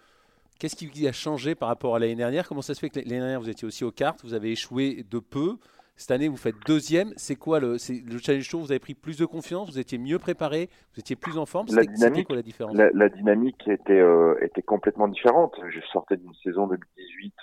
Qu'est-ce 0.59 0.77
qui 0.77 1.09
a 1.09 1.13
changé 1.13 1.55
par 1.55 1.69
rapport 1.69 1.97
à 1.97 1.99
l'année 1.99 2.15
dernière? 2.15 2.49
Comment 2.49 2.63
ça 2.63 2.75
se 2.75 2.81
fait 2.81 2.89
que 2.89 2.99
l'année 2.99 3.19
dernière 3.19 3.41
vous 3.41 3.51
étiez 3.51 3.67
aussi 3.67 3.85
aux 3.85 3.91
cartes, 3.91 4.25
vous 4.25 4.35
avez 4.35 4.53
échoué 4.53 5.05
de 5.11 5.19
peu 5.19 5.57
cette 5.97 6.11
année, 6.11 6.27
vous 6.27 6.37
faites 6.37 6.57
deuxième. 6.67 7.13
C'est 7.17 7.37
quoi 7.37 7.61
le, 7.61 7.73
le 7.73 8.19
Challenge 8.19 8.49
Tour 8.49 8.63
Vous 8.63 8.73
avez 8.73 8.81
pris 8.81 8.95
plus 8.95 9.17
de 9.17 9.27
confiance, 9.27 9.71
vous 9.71 9.79
étiez 9.79 9.97
mieux 9.97 10.19
préparé, 10.19 10.69
vous 10.95 11.01
étiez 11.01 11.15
plus 11.15 11.39
en 11.39 11.47
forme. 11.47 11.67
La 11.73 11.85
dynamique, 11.85 12.27
quoi 12.27 12.35
la 12.35 12.43
différence? 12.43 12.77
la, 12.77 13.09
dynamique 13.09 13.69
était, 13.69 14.03
était 14.41 14.63
complètement 14.63 15.07
différente. 15.07 15.55
Je 15.69 15.81
sortais 15.93 16.17
d'une 16.17 16.35
saison 16.43 16.67
2018 16.67 17.35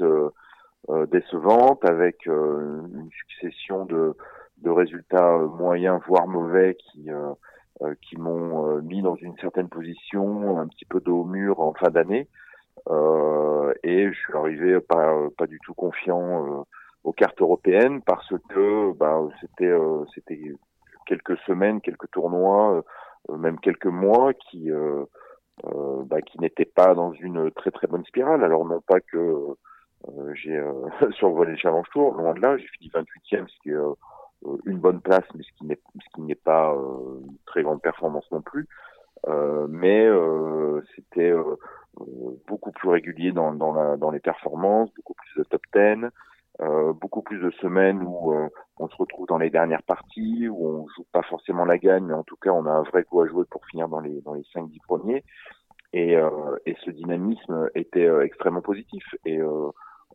euh, 0.89 1.05
décevante, 1.05 1.85
avec 1.85 2.25
euh, 2.27 2.81
une 2.95 3.09
succession 3.11 3.85
de, 3.85 4.15
de 4.63 4.69
résultats 4.71 5.35
euh, 5.35 5.47
moyens, 5.47 6.01
voire 6.07 6.27
mauvais, 6.27 6.75
qui, 6.75 7.09
qui 8.01 8.17
m'ont 8.17 8.81
mis 8.81 9.01
dans 9.03 9.15
une 9.15 9.35
certaine 9.37 9.69
position, 9.69 10.59
un 10.59 10.67
petit 10.67 10.85
peu 10.85 10.99
de 10.99 11.11
haut 11.11 11.23
mur 11.23 11.59
en 11.59 11.73
fin 11.73 11.89
d'année. 11.89 12.27
Et 13.83 14.07
je 14.11 14.17
suis 14.17 14.33
arrivé 14.33 14.79
pas, 14.81 15.15
pas 15.37 15.47
du 15.47 15.59
tout 15.63 15.73
confiant 15.73 16.65
aux 17.03 17.13
cartes 17.13 17.41
européennes 17.41 18.01
parce 18.01 18.33
que 18.49 18.93
bah, 18.93 19.19
c'était 19.39 19.73
c'était 20.13 20.53
quelques 21.05 21.37
semaines, 21.39 21.81
quelques 21.81 22.09
tournois, 22.11 22.83
même 23.29 23.59
quelques 23.59 23.85
mois 23.85 24.33
qui 24.33 24.69
bah, 25.63 26.21
qui 26.21 26.39
n'étaient 26.39 26.65
pas 26.65 26.95
dans 26.95 27.13
une 27.13 27.51
très 27.51 27.71
très 27.71 27.87
bonne 27.87 28.05
spirale. 28.05 28.43
Alors 28.43 28.65
non 28.65 28.81
pas 28.81 28.99
que 28.99 29.55
euh, 30.09 30.33
j'ai 30.33 30.57
euh, 30.57 30.89
survolé 31.11 31.51
le 31.51 31.57
Challenge 31.57 31.87
Tour, 31.91 32.13
loin 32.13 32.33
de 32.33 32.39
là, 32.39 32.57
j'ai 32.57 32.67
fini 32.67 32.89
28e, 32.89 33.47
ce 33.47 33.59
qui 33.61 33.69
est 33.69 33.73
euh, 33.73 33.93
une 34.65 34.79
bonne 34.79 35.01
place, 35.01 35.25
mais 35.35 35.43
ce 35.43 35.57
qui 35.57 35.65
n'est 35.65 35.79
ce 35.95 36.15
qui 36.15 36.21
n'est 36.21 36.35
pas 36.35 36.73
une 36.73 37.37
très 37.45 37.61
grande 37.61 37.81
performance 37.81 38.29
non 38.31 38.41
plus. 38.41 38.67
mais 39.69 40.09
c'était 40.95 41.31
beaucoup 41.31 41.39
plus 41.39 41.70
régulier 42.91 43.31
dans, 43.31 43.53
dans, 43.53 44.11
les 44.11 44.19
performances, 44.19 44.93
beaucoup 44.95 45.13
plus 45.13 45.39
de 45.39 45.43
top 45.43 45.61
10, 45.73 46.09
euh, 46.61 46.93
beaucoup 46.93 47.21
plus 47.21 47.39
de 47.39 47.49
semaines 47.51 48.03
où 48.03 48.33
on 48.77 48.87
se 48.87 48.95
retrouve 48.95 49.27
dans 49.27 49.37
les 49.37 49.49
dernières 49.49 49.83
parties, 49.83 50.47
où 50.49 50.67
on 50.67 50.87
joue 50.95 51.05
pas 51.11 51.23
forcément 51.23 51.65
la 51.65 51.77
gagne, 51.77 52.05
mais 52.05 52.13
en 52.13 52.23
tout 52.23 52.35
cas 52.35 52.51
on 52.51 52.65
a 52.65 52.71
un 52.71 52.83
vrai 52.83 53.03
coup 53.03 53.21
à 53.21 53.27
jouer 53.27 53.45
pour 53.49 53.65
finir 53.65 53.87
dans 53.87 53.99
les 53.99 54.21
dans 54.21 54.33
les 54.33 54.43
5-10 54.53 54.79
premiers. 54.87 55.23
Et, 55.93 56.13
et 56.65 56.77
ce 56.85 56.91
dynamisme 56.91 57.69
était 57.75 58.09
extrêmement 58.23 58.61
positif. 58.61 59.03
Et 59.25 59.41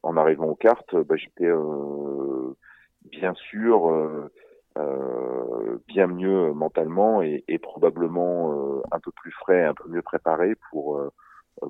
en 0.07 0.17
arrivant 0.17 0.47
aux 0.47 0.55
cartes, 0.55 0.95
bah, 0.95 1.17
j'étais 1.17 1.47
euh, 1.47 2.57
bien 3.11 3.35
sûr 3.35 3.91
euh, 3.91 4.31
euh, 4.79 5.79
bien 5.89 6.07
mieux 6.07 6.53
mentalement 6.53 7.23
et, 7.23 7.43
probablement 7.63 8.83
un 8.93 9.01
peu 9.01 9.11
plus 9.11 9.33
frais, 9.33 9.65
un 9.65 9.75
peu 9.75 9.89
mieux 9.89 10.03
préparé 10.03 10.55
pour 10.71 11.01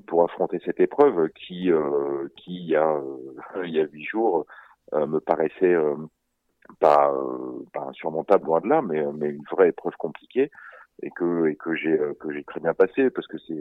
pour 0.05 0.23
affronter 0.23 0.59
cette 0.65 0.79
épreuve 0.79 1.29
qui 1.29 1.69
qui 2.35 2.55
il 2.55 2.69
y 2.69 2.75
a 2.75 2.99
il 3.63 3.71
y 3.71 3.79
a 3.79 3.85
huit 3.85 4.05
jours 4.05 4.45
me 4.93 5.19
paraissait 5.19 5.75
pas, 6.79 7.13
pas 7.73 7.83
insurmontable 7.83 8.45
loin 8.45 8.61
de 8.61 8.67
là, 8.67 8.81
mais 8.81 9.03
mais 9.13 9.29
une 9.29 9.45
vraie 9.51 9.69
épreuve 9.69 9.95
compliquée 9.97 10.51
et 11.03 11.11
que 11.11 11.47
et 11.47 11.55
que 11.55 11.75
j'ai 11.75 11.97
que 12.19 12.33
j'ai 12.33 12.43
très 12.43 12.59
bien 12.59 12.73
passé 12.73 13.09
parce 13.09 13.27
que 13.27 13.37
c'est 13.37 13.53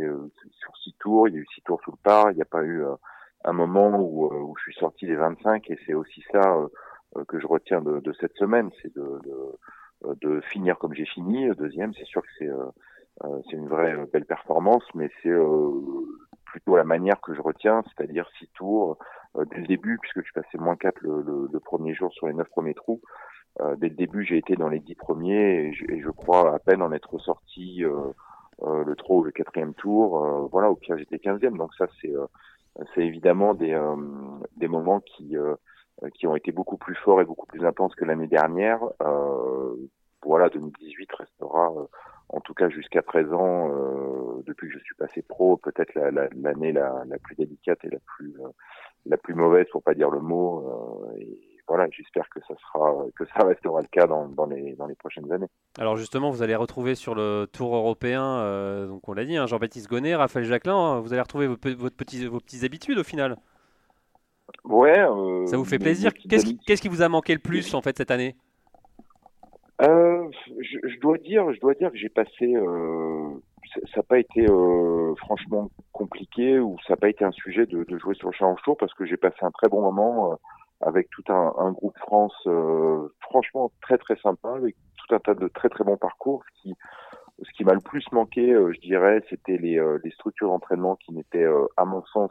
sur 0.59 0.77
six 0.83 0.95
tours, 0.99 1.29
il 1.29 1.35
y 1.35 1.39
a 1.39 1.41
eu 1.41 1.47
six 1.55 1.63
tours 1.63 1.81
sous 1.83 1.93
le 1.93 1.99
par, 2.03 2.31
il 2.31 2.37
n'y 2.37 2.43
a 2.43 2.47
pas 2.47 2.63
eu 2.63 2.83
un 3.47 3.53
moment 3.53 3.97
où, 3.99 4.27
euh, 4.27 4.39
où, 4.39 4.57
je 4.59 4.65
suis 4.65 4.81
sorti 4.81 5.07
des 5.07 5.15
25 5.15 5.71
et 5.71 5.79
c'est 5.87 5.95
aussi 5.95 6.23
ça 6.33 6.57
euh, 7.17 7.25
que 7.27 7.39
je 7.39 7.47
retiens 7.47 7.81
de, 7.81 8.01
de 8.01 8.13
cette 8.21 8.37
semaine, 8.37 8.71
c'est 8.83 8.95
de, 8.95 9.21
de, 9.25 10.15
de, 10.21 10.41
finir 10.41 10.79
comme 10.79 10.95
j'ai 10.95 11.07
fini. 11.07 11.49
Deuxième, 11.57 11.95
c'est 11.95 12.05
sûr 12.05 12.23
que 12.23 12.29
c'est 12.39 12.49
euh, 12.49 12.67
c'est 13.23 13.57
une 13.57 13.69
vraie 13.69 13.97
belle 14.13 14.27
performance, 14.27 14.85
mais 14.95 15.11
c'est 15.23 15.35
plutôt 16.45 16.77
la 16.77 16.85
manière 16.85 17.21
que 17.21 17.35
je 17.35 17.41
retiens, 17.41 17.83
c'est-à-dire 17.89 18.29
six 18.39 18.49
tours 18.55 18.99
dès 19.51 19.59
le 19.59 19.67
début, 19.67 19.99
puisque 20.01 20.27
je 20.27 20.33
passais 20.33 20.59
moins 20.59 20.77
4 20.77 21.01
le, 21.01 21.49
le, 21.51 21.61
premier 21.61 21.95
jour 21.95 22.13
sur 22.13 22.27
les 22.27 22.35
neuf 22.35 22.49
premiers 22.49 22.75
trous. 22.75 23.01
dès 23.79 23.89
le 23.89 23.95
début, 23.95 24.25
j'ai 24.25 24.37
été 24.37 24.55
dans 24.55 24.69
les 24.69 24.81
dix 24.81 24.95
premiers 24.95 25.67
et 25.67 25.73
je, 25.73 25.85
et 25.91 26.01
je, 26.01 26.11
crois 26.11 26.55
à 26.55 26.59
peine 26.59 26.83
en 26.83 26.93
être 26.93 27.19
sorti 27.19 27.83
le 28.63 28.95
3 28.97 29.17
ou 29.17 29.25
le 29.25 29.33
quatrième 29.33 29.75
tour. 29.75 30.49
voilà, 30.53 30.71
au 30.71 30.77
pire, 30.77 30.99
j'étais 30.99 31.19
quinzième. 31.19 31.57
Donc 31.57 31.75
ça, 31.75 31.87
c'est 32.01 32.13
c'est 32.95 33.03
évidemment 33.03 33.55
des, 33.55 33.73
euh, 33.73 33.97
des 34.57 34.69
moments 34.69 35.01
qui, 35.01 35.37
euh, 35.37 35.55
qui 36.15 36.27
ont 36.27 36.37
été 36.37 36.53
beaucoup 36.53 36.77
plus 36.77 36.95
forts 36.95 37.21
et 37.21 37.25
beaucoup 37.25 37.47
plus 37.47 37.65
intenses 37.65 37.95
que 37.95 38.05
l'année 38.05 38.27
dernière. 38.27 38.81
Euh, 39.03 39.75
voilà, 40.23 40.49
2018 40.49 41.13
restera, 41.13 41.73
en 42.29 42.41
tout 42.41 42.55
cas 42.55 42.69
jusqu'à 42.69 43.03
présent, 43.03 43.69
depuis 44.47 44.69
que 44.69 44.75
je 44.75 44.85
suis 44.85 44.95
passé 44.97 45.23
pro, 45.23 45.57
peut-être 45.57 45.95
l'année 45.95 46.73
la, 46.73 47.05
la, 47.07 47.19
plus 47.19 47.37
délicate 47.37 47.85
et 47.85 47.91
la 47.91 47.99
plus, 48.05 48.35
la 49.07 49.17
plus 49.17 49.35
mauvaise, 49.35 49.67
pour 49.71 49.83
pas 49.83 49.95
dire 49.95 50.11
le 50.11 50.21
mot. 50.21 51.13
et, 51.19 51.57
voilà, 51.69 51.89
j'espère 51.91 52.29
que 52.29 52.41
ça 52.47 52.55
sera, 52.55 52.95
que 53.17 53.25
ça 53.27 53.45
restera 53.45 53.81
le 53.81 53.89
cas 53.89 54.07
dans, 54.07 54.29
dans, 54.29 54.47
les, 54.47 54.75
dans 54.77 54.87
les 54.87 54.95
prochaines 54.95 55.31
années. 55.33 55.49
Alors 55.79 55.97
justement, 55.97 56.31
vous 56.31 56.43
allez 56.43 56.55
retrouver 56.55 56.95
sur 56.95 57.15
le 57.15 57.47
Tour 57.53 57.75
européen, 57.75 58.23
euh, 58.23 58.87
donc 58.87 59.09
on 59.09 59.15
l'a 59.15 59.25
dit, 59.25 59.37
hein, 59.37 59.47
Jean-Baptiste 59.47 59.89
Gonnet, 59.89 60.15
Raphaël 60.15 60.45
Jacquelin, 60.45 60.77
hein, 60.77 61.01
vous 61.01 61.13
allez 61.13 61.23
retrouver 61.23 61.49
vos, 61.49 61.57
votre 61.77 61.97
petit, 61.97 62.27
vos 62.27 62.39
petites 62.39 62.63
habitudes 62.63 62.99
au 62.99 63.05
final. 63.05 63.37
Ouais. 64.65 64.99
Euh, 64.99 65.47
ça 65.47 65.57
vous 65.57 65.65
fait 65.65 65.81
plaisir. 65.81 66.13
Qu'est-ce 66.15 66.81
qui, 66.81 66.89
vous 66.89 67.03
a 67.03 67.09
manqué 67.09 67.33
le 67.33 67.41
plus 67.41 67.75
en 67.75 67.83
fait 67.83 67.97
cette 67.97 68.13
année? 68.13 68.37
Euh, 69.83 70.16
je, 70.61 70.79
je, 70.89 71.01
dois 71.01 71.19
dire, 71.19 71.53
je 71.53 71.61
dois 71.61 71.75
dire 71.75 71.91
que 71.91 71.99
j'ai 71.99 72.09
passé. 72.09 72.55
Euh, 72.55 73.31
ça 73.93 73.99
n'a 73.99 74.03
pas 74.03 74.19
été 74.19 74.47
euh, 74.49 75.15
franchement 75.17 75.71
compliqué 75.93 76.59
ou 76.59 76.77
ça 76.87 76.95
n'a 76.95 76.97
pas 76.97 77.09
été 77.09 77.25
un 77.25 77.33
sujet 77.33 77.67
de, 77.67 77.85
de, 77.85 77.99
jouer 77.99 78.15
sur 78.15 78.29
le 78.29 78.35
Challenge 78.35 78.61
Tour 78.63 78.77
parce 78.77 78.95
que 78.95 79.05
j'ai 79.05 79.17
passé 79.17 79.37
un 79.43 79.51
très 79.51 79.69
bon 79.69 79.83
moment 79.83 80.33
euh, 80.33 80.37
avec 80.81 81.09
tout 81.11 81.25
un, 81.29 81.55
un 81.59 81.73
groupe 81.73 81.97
France 81.99 82.35
euh, 82.47 83.09
franchement 83.21 83.73
très 83.83 83.99
très 83.99 84.17
sympa, 84.17 84.55
avec 84.55 84.77
tout 84.97 85.15
un 85.15 85.19
tas 85.19 85.35
de 85.35 85.49
très 85.49 85.69
très 85.69 85.85
bons 85.85 85.97
parcours. 85.97 86.43
Ce 86.47 86.63
qui, 86.63 86.75
ce 87.43 87.51
qui 87.53 87.65
m'a 87.65 87.75
le 87.75 87.81
plus 87.81 88.05
manqué, 88.13 88.53
euh, 88.53 88.73
je 88.73 88.81
dirais, 88.81 89.23
c'était 89.29 89.59
les, 89.59 89.79
euh, 89.79 89.99
les 90.05 90.11
structures 90.11 90.49
d'entraînement 90.49 90.97
qui 90.97 91.13
n'étaient, 91.13 91.47
à 91.77 91.85
mon 91.85 92.05
sens, 92.07 92.31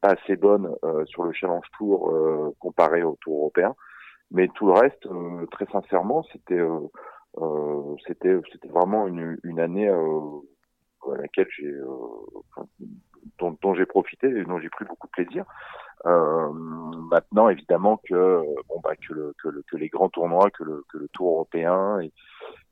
pas 0.00 0.12
assez 0.12 0.36
bonnes 0.36 0.74
sur 1.06 1.24
le 1.24 1.32
Challenge 1.32 1.66
Tour 1.76 2.54
comparé 2.58 3.02
au 3.02 3.16
Tour 3.20 3.38
européen. 3.38 3.74
Mais 4.30 4.48
tout 4.54 4.66
le 4.66 4.72
reste, 4.72 5.08
très 5.52 5.66
sincèrement, 5.66 6.22
c'était 6.32 6.60
c'était 8.06 8.36
c'était 8.52 8.68
vraiment 8.68 9.06
une, 9.06 9.38
une 9.44 9.60
année 9.60 9.88
à 9.88 11.16
laquelle 11.16 11.46
j'ai 11.56 11.72
dont, 13.38 13.56
dont 13.62 13.74
j'ai 13.74 13.86
profité 13.86 14.28
et 14.28 14.44
dont 14.44 14.58
j'ai 14.58 14.70
pris 14.70 14.84
beaucoup 14.84 15.06
de 15.06 15.12
plaisir. 15.12 15.44
Euh, 16.04 16.52
maintenant, 16.52 17.48
évidemment 17.48 17.96
que 17.96 18.42
bon 18.68 18.80
bah 18.84 18.94
que, 18.96 19.14
le, 19.14 19.34
que, 19.42 19.48
le, 19.48 19.62
que 19.62 19.76
les 19.76 19.88
grands 19.88 20.10
tournois, 20.10 20.50
que 20.50 20.62
le, 20.62 20.84
que 20.90 20.98
le 20.98 21.08
Tour 21.08 21.32
européen 21.32 21.98
et, 22.00 22.12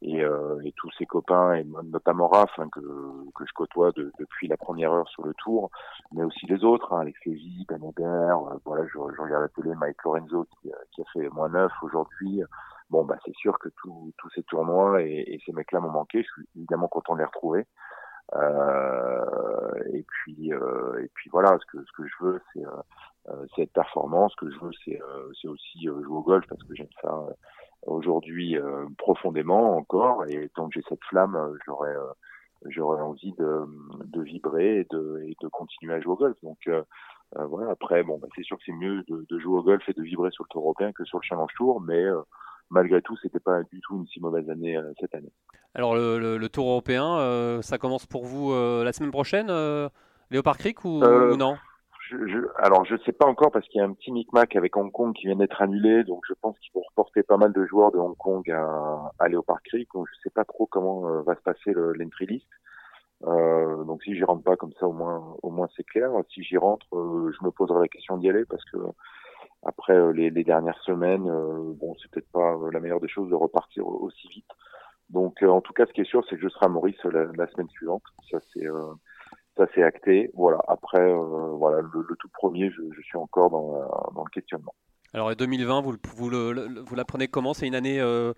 et, 0.02 0.22
euh, 0.22 0.60
et 0.62 0.72
tous 0.76 0.90
ses 0.98 1.06
copains 1.06 1.54
et 1.54 1.64
notamment 1.64 2.28
Raph 2.28 2.50
hein, 2.58 2.68
que, 2.70 2.80
que 2.80 3.46
je 3.46 3.52
côtoie 3.54 3.92
de, 3.92 4.12
depuis 4.18 4.46
la 4.46 4.56
première 4.56 4.92
heure 4.92 5.08
sur 5.08 5.24
le 5.24 5.32
Tour, 5.34 5.70
mais 6.12 6.22
aussi 6.22 6.46
les 6.46 6.62
autres, 6.64 6.92
hein, 6.92 7.00
Alex 7.00 7.18
Lévy, 7.24 7.64
Ben 7.66 7.80
euh, 7.82 8.58
voilà, 8.64 8.84
je, 8.86 8.92
je, 8.92 9.22
regarde 9.22 9.42
la 9.42 9.48
télé, 9.48 9.74
Mike 9.74 10.04
Lorenzo 10.04 10.46
qui, 10.60 10.70
euh, 10.70 10.76
qui 10.92 11.00
a 11.00 11.04
fait 11.12 11.28
moins 11.30 11.48
neuf 11.48 11.72
aujourd'hui. 11.82 12.42
Bon 12.90 13.04
bah 13.04 13.16
c'est 13.24 13.34
sûr 13.34 13.58
que 13.58 13.70
tous 13.80 14.12
ces 14.34 14.42
tournois 14.42 15.02
et, 15.02 15.24
et 15.26 15.40
ces 15.46 15.52
mecs-là 15.52 15.80
m'ont 15.80 15.90
manqué. 15.90 16.22
Je 16.22 16.28
suis 16.30 16.48
évidemment 16.56 16.88
content 16.88 17.14
de 17.14 17.20
les 17.20 17.24
retrouver. 17.24 17.66
Euh, 18.32 19.74
et 19.92 20.02
puis 20.02 20.52
euh, 20.52 21.02
et 21.02 21.10
puis 21.14 21.30
voilà, 21.30 21.58
ce 21.60 21.66
que 21.66 21.84
ce 21.84 21.92
que 21.92 22.06
je 22.06 22.24
veux, 22.24 22.40
c'est 22.52 22.62
cette 23.54 23.72
performance. 23.72 24.32
Ce 24.32 24.44
que 24.44 24.50
je 24.50 24.58
veux, 24.58 24.72
c'est 24.84 25.00
c'est 25.40 25.48
aussi 25.48 25.84
jouer 25.84 26.06
au 26.06 26.22
golf 26.22 26.44
parce 26.48 26.62
que 26.62 26.74
j'aime 26.74 26.88
ça 27.02 27.26
aujourd'hui 27.86 28.56
profondément 28.98 29.76
encore. 29.76 30.24
Et 30.26 30.50
tant 30.54 30.68
que 30.68 30.74
j'ai 30.74 30.86
cette 30.88 31.04
flamme, 31.04 31.38
j'aurais 31.66 31.94
j'aurais 32.66 33.02
envie 33.02 33.32
de, 33.34 33.66
de 34.06 34.22
vibrer 34.22 34.80
et 34.80 34.86
de, 34.90 35.22
et 35.26 35.36
de 35.42 35.48
continuer 35.48 35.94
à 35.94 36.00
jouer 36.00 36.12
au 36.12 36.16
golf. 36.16 36.36
Donc 36.42 36.68
voilà. 37.36 37.70
Après, 37.70 38.02
bon, 38.02 38.18
bah, 38.18 38.28
c'est 38.34 38.44
sûr 38.44 38.56
que 38.56 38.62
c'est 38.64 38.72
mieux 38.72 39.02
de, 39.08 39.26
de, 39.28 39.38
jouer 39.38 39.58
au 39.58 39.62
golf 39.62 39.86
et 39.88 39.92
de 39.92 40.02
vibrer 40.02 40.30
sur 40.30 40.44
le 40.44 40.48
Tour 40.48 40.62
européen 40.62 40.92
que 40.92 41.04
sur 41.04 41.18
le 41.18 41.24
Challenge 41.24 41.52
Tour, 41.56 41.80
mais 41.80 42.04
malgré 42.70 43.02
tout, 43.02 43.16
c'était 43.22 43.40
pas 43.40 43.62
du 43.64 43.80
tout 43.80 43.96
une 43.96 44.06
si 44.06 44.20
mauvaise 44.20 44.48
année 44.50 44.78
cette 45.00 45.14
année. 45.14 45.32
Alors 45.74 45.94
le, 45.96 46.46
Tour 46.48 46.68
européen, 46.68 47.60
ça 47.62 47.78
commence 47.78 48.06
pour 48.06 48.24
vous 48.24 48.52
la 48.52 48.92
semaine 48.92 49.10
prochaine, 49.10 49.50
Léopard 50.30 50.58
Creek 50.58 50.84
ou, 50.84 51.02
ou 51.02 51.36
non? 51.36 51.56
je, 52.10 52.38
alors 52.56 52.84
je 52.84 52.94
ne 52.94 52.98
sais 53.00 53.12
pas 53.12 53.26
encore 53.26 53.50
parce 53.50 53.66
qu'il 53.68 53.78
y 53.78 53.82
a 53.82 53.86
un 53.86 53.92
petit 53.92 54.12
micmac 54.12 54.56
avec 54.56 54.76
Hong 54.76 54.90
Kong 54.92 55.14
qui 55.14 55.26
vient 55.26 55.36
d'être 55.36 55.60
annulé, 55.62 56.04
donc 56.04 56.22
je 56.28 56.34
pense 56.40 56.58
qu'ils 56.58 56.72
vont 56.74 56.82
reporter 56.88 57.22
pas 57.22 57.36
mal 57.36 57.52
de 57.52 57.64
joueurs 57.64 57.92
de 57.92 57.98
Hong 57.98 58.16
Kong 58.16 58.48
à, 58.50 59.12
à 59.18 59.28
Leopard 59.28 59.62
Creek. 59.64 59.88
Donc 59.94 60.06
je 60.08 60.18
ne 60.18 60.22
sais 60.22 60.30
pas 60.30 60.44
trop 60.44 60.66
comment 60.66 61.08
euh, 61.08 61.22
va 61.22 61.34
se 61.34 61.40
passer 61.40 61.72
l'entry 61.74 62.26
list. 62.26 62.48
Euh, 63.26 63.84
donc 63.84 64.02
si 64.02 64.14
j'y 64.14 64.24
rentre 64.24 64.42
pas 64.42 64.56
comme 64.56 64.72
ça, 64.78 64.86
au 64.86 64.92
moins, 64.92 65.36
au 65.42 65.50
moins 65.50 65.68
c'est 65.76 65.84
clair. 65.84 66.10
Si 66.32 66.42
j'y 66.42 66.56
rentre, 66.56 66.86
euh, 66.94 67.32
je 67.32 67.44
me 67.44 67.50
poserai 67.50 67.80
la 67.80 67.88
question 67.88 68.16
d'y 68.18 68.28
aller 68.28 68.44
parce 68.44 68.64
que 68.66 68.76
après 69.64 69.94
euh, 69.94 70.12
les, 70.12 70.30
les, 70.30 70.44
dernières 70.44 70.80
semaines, 70.82 71.24
bon, 71.24 71.94
c'est 72.00 72.10
peut-être 72.10 72.30
pas 72.32 72.56
la 72.72 72.80
meilleure 72.80 73.00
des 73.00 73.08
choses 73.08 73.30
de 73.30 73.34
repartir 73.34 73.86
aussi 73.86 74.28
vite. 74.28 74.50
Donc 75.10 75.42
en 75.42 75.60
tout 75.60 75.72
cas, 75.72 75.86
ce 75.86 75.92
qui 75.92 76.00
est 76.00 76.08
sûr, 76.08 76.24
c'est 76.28 76.36
que 76.36 76.42
je 76.42 76.48
serai 76.48 76.66
à 76.66 76.68
Maurice 76.68 77.02
la, 77.04 77.26
la 77.36 77.46
semaine 77.48 77.68
suivante. 77.68 78.02
Ça 78.30 78.38
c'est 78.52 78.66
ça 79.56 79.66
c'est 79.74 79.82
acté. 79.82 80.30
Voilà. 80.34 80.58
Après, 80.68 81.00
euh, 81.00 81.54
voilà, 81.56 81.80
le, 81.80 82.16
tout 82.18 82.28
premier, 82.32 82.70
je, 82.70 82.82
je, 82.96 83.00
suis 83.02 83.16
encore 83.16 83.50
dans, 83.50 84.12
dans 84.14 84.24
le 84.24 84.30
questionnement. 84.30 84.74
Alors 85.12 85.34
2020, 85.34 85.80
vous, 85.82 85.94
vous, 86.16 86.30
le, 86.30 86.82
vous 86.82 86.94
la 86.94 87.04
prenez 87.04 87.28
comment? 87.28 87.54
C'est 87.54 87.66
une 87.66 87.74
année, 87.74 88.00
euh, 88.00 88.32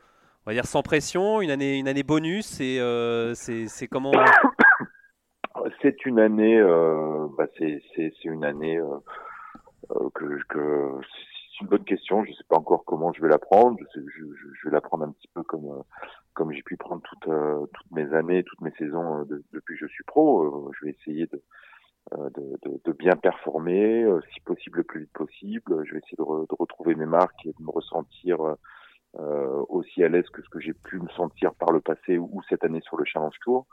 on 0.44 0.50
va 0.50 0.52
dire 0.52 0.66
sans 0.66 0.82
pression, 0.82 1.40
une 1.40 1.50
année, 1.50 1.78
une 1.78 1.88
année 1.88 2.02
bonus. 2.02 2.60
Et 2.60 2.78
euh, 2.80 3.34
c'est 3.34 3.88
comment? 3.88 4.12
C'est 5.82 6.06
une 6.06 6.20
année, 6.20 6.58
euh, 6.58 7.26
bah 7.36 7.46
c'est 7.58 8.24
une 8.24 8.44
année 8.44 8.78
que, 10.14 10.42
que 10.48 11.00
c'est 11.02 11.62
une 11.62 11.68
bonne 11.68 11.84
question. 11.84 12.24
Je 12.24 12.30
ne 12.30 12.34
sais 12.34 12.44
pas 12.48 12.56
encore 12.56 12.84
comment 12.84 13.12
je 13.12 13.22
vais 13.22 13.28
la 13.28 13.38
prendre. 13.38 13.78
Je, 13.94 14.00
je, 14.00 14.24
je, 14.62 14.68
vais 14.68 14.74
la 14.74 14.80
prendre 14.80 15.04
un 15.04 15.12
petit 15.12 15.28
peu 15.34 15.42
comme 15.42 15.82
comme 16.34 16.52
j'ai 16.52 16.62
pu 16.62 16.76
prendre 16.76 17.02
toutes 17.02 17.28
euh, 17.28 17.66
toutes 17.72 17.90
mes 17.92 18.12
années, 18.14 18.44
toutes 18.44 18.60
mes 18.60 18.72
saisons 18.72 19.20
euh, 19.20 19.44
depuis 19.52 19.78
que 19.78 19.86
je 19.86 19.92
suis 19.92 20.04
pro. 20.04 20.42
Euh, 20.42 20.70
je 20.78 20.86
vais 20.86 20.92
essayer 20.92 21.26
de 21.26 21.42
de, 22.12 22.56
de, 22.62 22.80
de, 22.84 22.92
bien 22.92 23.16
performer, 23.16 24.06
si 24.32 24.38
possible 24.42 24.78
le 24.78 24.84
plus 24.84 25.00
vite 25.00 25.12
possible. 25.12 25.84
Je 25.84 25.92
vais 25.92 25.98
essayer 25.98 26.16
de, 26.16 26.22
de 26.22 26.56
retrouver 26.56 26.94
mes 26.94 27.04
marques 27.04 27.44
et 27.46 27.52
de 27.52 27.60
me 27.60 27.70
ressentir 27.72 28.38
euh, 29.18 29.64
aussi 29.70 30.04
à 30.04 30.08
l'aise 30.08 30.28
que 30.28 30.42
ce 30.42 30.48
que 30.50 30.60
j'ai 30.60 30.74
pu 30.74 30.98
me 31.00 31.08
sentir 31.08 31.54
par 31.54 31.72
le 31.72 31.80
passé 31.80 32.18
ou, 32.18 32.42
cette 32.50 32.64
année 32.64 32.82
sur 32.82 32.98
le 32.98 33.04
Challenge 33.06 33.36
Tour. 33.40 33.66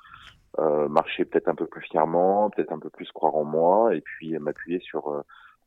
Euh, 0.59 0.87
marcher 0.87 1.25
peut-être 1.25 1.49
un 1.49 1.55
peu 1.55 1.65
plus 1.65 1.81
fièrement, 1.81 2.49
peut-être 2.49 2.71
un 2.71 2.79
peu 2.79 2.89
plus 2.89 3.11
croire 3.11 3.35
en 3.35 3.43
moi, 3.43 3.93
et 3.93 4.01
puis 4.01 4.37
m'appuyer 4.39 4.79
sur 4.79 5.23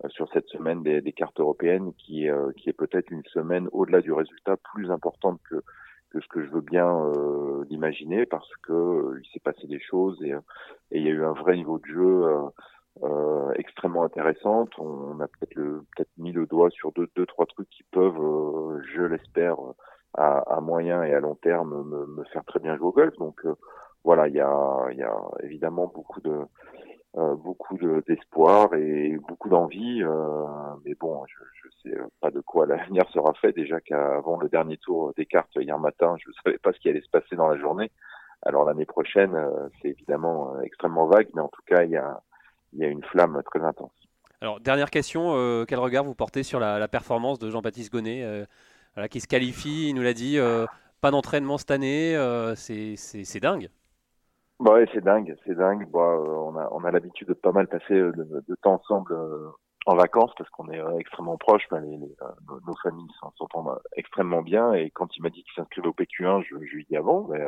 sur 0.08 0.30
cette 0.32 0.48
semaine 0.48 0.82
des, 0.82 1.00
des 1.00 1.12
cartes 1.12 1.40
européennes 1.40 1.92
qui, 1.98 2.28
qui 2.56 2.68
est 2.68 2.76
peut-être 2.76 3.10
une 3.10 3.24
semaine 3.24 3.68
au-delà 3.72 4.00
du 4.00 4.12
résultat 4.12 4.56
plus 4.74 4.90
importante 4.90 5.40
que 5.48 5.62
que 6.10 6.20
ce 6.20 6.28
que 6.28 6.44
je 6.44 6.50
veux 6.50 6.60
bien 6.60 6.88
euh, 6.88 7.64
l'imaginer 7.68 8.26
parce 8.26 8.50
que 8.62 8.72
euh, 8.72 9.20
il 9.22 9.28
s'est 9.32 9.40
passé 9.40 9.66
des 9.66 9.80
choses 9.80 10.22
et, 10.22 10.30
et, 10.90 10.98
il 10.98 11.02
y 11.02 11.08
a 11.08 11.10
eu 11.10 11.24
un 11.24 11.32
vrai 11.32 11.56
niveau 11.56 11.78
de 11.78 11.86
jeu 11.86 12.26
euh, 13.02 13.52
extrêmement 13.54 14.04
intéressant. 14.04 14.68
On 14.78 15.20
a 15.20 15.28
peut-être 15.28 15.54
peut-être 15.54 16.10
mis 16.16 16.32
le 16.32 16.46
doigt 16.46 16.70
sur 16.70 16.92
deux, 16.92 17.08
deux 17.16 17.26
trois 17.26 17.46
trucs 17.46 17.68
qui 17.70 17.82
peuvent, 17.90 18.80
je 18.94 19.02
l'espère, 19.02 19.56
à, 20.14 20.38
à, 20.38 20.60
moyen 20.60 21.02
et 21.02 21.12
à 21.12 21.20
long 21.20 21.34
terme 21.34 21.84
me, 21.84 22.06
me, 22.06 22.24
faire 22.24 22.44
très 22.44 22.60
bien 22.60 22.76
jouer 22.76 22.86
au 22.86 22.92
golf. 22.92 23.14
Donc 23.18 23.44
voilà, 24.04 24.28
il 24.28 24.34
y 24.34 24.40
a, 24.40 24.86
il 24.92 24.98
y 24.98 25.02
a 25.02 25.16
évidemment 25.42 25.90
beaucoup 25.92 26.20
de 26.20 26.30
euh, 26.30 26.44
beaucoup 27.16 27.78
d'espoir 28.06 28.74
et 28.74 29.16
beaucoup 29.28 29.48
d'envie. 29.48 30.02
Euh, 30.02 30.44
mais 30.84 30.94
bon, 30.94 31.24
je, 31.26 31.44
je 31.62 31.90
sais 31.90 31.96
pas 32.20 32.30
de 32.30 32.40
quoi 32.40 32.66
l'avenir 32.66 33.04
sera 33.12 33.32
fait. 33.34 33.52
Déjà 33.52 33.80
qu'avant 33.80 34.38
le 34.38 34.48
dernier 34.48 34.76
tour 34.76 35.12
des 35.16 35.26
cartes 35.26 35.56
hier 35.56 35.78
matin, 35.78 36.16
je 36.18 36.28
ne 36.28 36.34
savais 36.44 36.58
pas 36.58 36.72
ce 36.72 36.78
qui 36.78 36.88
allait 36.88 37.00
se 37.00 37.10
passer 37.10 37.36
dans 37.36 37.48
la 37.48 37.58
journée. 37.58 37.90
Alors 38.42 38.64
l'année 38.64 38.84
prochaine, 38.84 39.34
euh, 39.34 39.68
c'est 39.80 39.88
évidemment 39.88 40.60
extrêmement 40.60 41.06
vague, 41.06 41.28
mais 41.34 41.40
en 41.40 41.48
tout 41.48 41.62
cas, 41.66 41.84
il 41.84 41.90
y 41.90 41.96
a, 41.96 42.20
une 42.78 43.02
flamme 43.04 43.42
très 43.46 43.60
intense. 43.60 43.92
Alors 44.42 44.60
dernière 44.60 44.90
question, 44.90 45.64
quel 45.66 45.78
regard 45.78 46.04
vous 46.04 46.14
portez 46.14 46.42
sur 46.42 46.60
la, 46.60 46.86
performance 46.88 47.38
de 47.38 47.48
Jean-Baptiste 47.48 47.90
Gonnet, 47.90 48.46
qui 49.10 49.20
se 49.20 49.26
qualifie, 49.26 49.88
il 49.88 49.94
nous 49.94 50.02
l'a 50.02 50.12
dit, 50.12 50.38
pas 51.00 51.10
d'entraînement 51.10 51.56
cette 51.56 51.70
année, 51.70 52.14
c'est 52.56 53.40
dingue. 53.40 53.70
Bah 54.58 54.72
ouais, 54.72 54.86
c'est 54.92 55.04
dingue, 55.04 55.36
c'est 55.44 55.54
dingue. 55.54 55.86
Bah, 55.90 56.00
euh, 56.00 56.34
on 56.34 56.56
a 56.56 56.68
on 56.72 56.82
a 56.84 56.90
l'habitude 56.90 57.28
de 57.28 57.34
pas 57.34 57.52
mal 57.52 57.68
passer 57.68 57.92
euh, 57.94 58.12
de, 58.12 58.54
temps 58.62 58.74
ensemble 58.74 59.12
euh, 59.12 59.50
en 59.84 59.96
vacances 59.96 60.32
parce 60.38 60.48
qu'on 60.50 60.70
est 60.70 60.80
extrêmement 60.98 61.36
proches. 61.36 61.68
Bah, 61.70 61.80
les, 61.80 61.98
nos, 61.98 62.76
familles 62.82 63.10
s'entendent 63.36 63.78
extrêmement 63.96 64.40
bien. 64.40 64.72
Et 64.72 64.90
quand 64.90 65.14
il 65.16 65.22
m'a 65.22 65.28
dit 65.28 65.42
qu'il 65.42 65.52
s'inscrivait 65.54 65.88
au 65.88 65.92
PQ1, 65.92 66.42
je, 66.42 66.56
je 66.64 66.74
lui 66.74 66.82
ai 66.82 66.86
dit 66.88 66.96
avant, 66.96 67.28
mais 67.28 67.40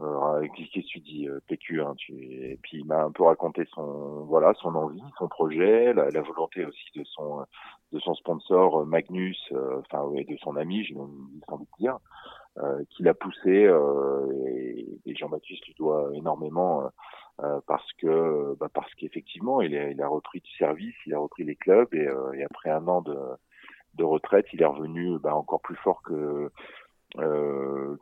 euh, 0.00 0.46
qu'est-ce 0.54 0.82
que 0.82 0.86
tu 0.86 1.00
dis 1.00 1.28
PQ1 1.48 1.96
tu... 1.96 2.12
Et 2.12 2.58
puis 2.62 2.78
il 2.80 2.86
m'a 2.86 3.04
un 3.04 3.10
peu 3.10 3.24
raconté 3.24 3.64
son 3.74 4.24
voilà 4.26 4.52
son 4.60 4.74
envie, 4.74 5.02
son 5.18 5.28
projet, 5.28 5.94
la, 5.94 6.10
la 6.10 6.20
volonté 6.20 6.66
aussi 6.66 6.90
de 6.94 7.04
son 7.04 7.46
de 7.92 7.98
son 8.00 8.14
sponsor 8.14 8.84
Magnus, 8.84 9.50
enfin 9.78 10.02
ouais, 10.04 10.24
de 10.24 10.36
son 10.42 10.56
ami, 10.56 10.84
j'ai 10.84 10.94
envie 11.48 11.64
de 11.64 11.78
dire. 11.78 11.98
Euh, 12.58 12.84
qui 12.90 13.02
l'a 13.02 13.14
poussé 13.14 13.64
euh, 13.64 14.30
et, 14.46 14.86
et 15.06 15.14
Jean-Baptiste 15.14 15.64
lui 15.64 15.74
doit 15.78 16.10
énormément 16.12 16.82
euh, 17.42 17.60
parce 17.66 17.90
que 17.94 18.54
bah 18.60 18.68
parce 18.74 18.92
qu'effectivement 18.92 19.62
il 19.62 19.74
a, 19.74 19.88
il 19.88 20.02
a 20.02 20.06
repris 20.06 20.40
du 20.40 20.50
service, 20.58 20.94
il 21.06 21.14
a 21.14 21.18
repris 21.18 21.44
les 21.44 21.56
clubs 21.56 21.88
et, 21.94 22.10
et 22.34 22.44
après 22.44 22.68
un 22.68 22.86
an 22.88 23.00
de, 23.00 23.16
de 23.94 24.04
retraite, 24.04 24.44
il 24.52 24.60
est 24.60 24.66
revenu 24.66 25.18
bah, 25.18 25.34
encore 25.34 25.62
plus 25.62 25.76
fort 25.76 26.02
que 26.02 26.50
euh, 27.18 27.96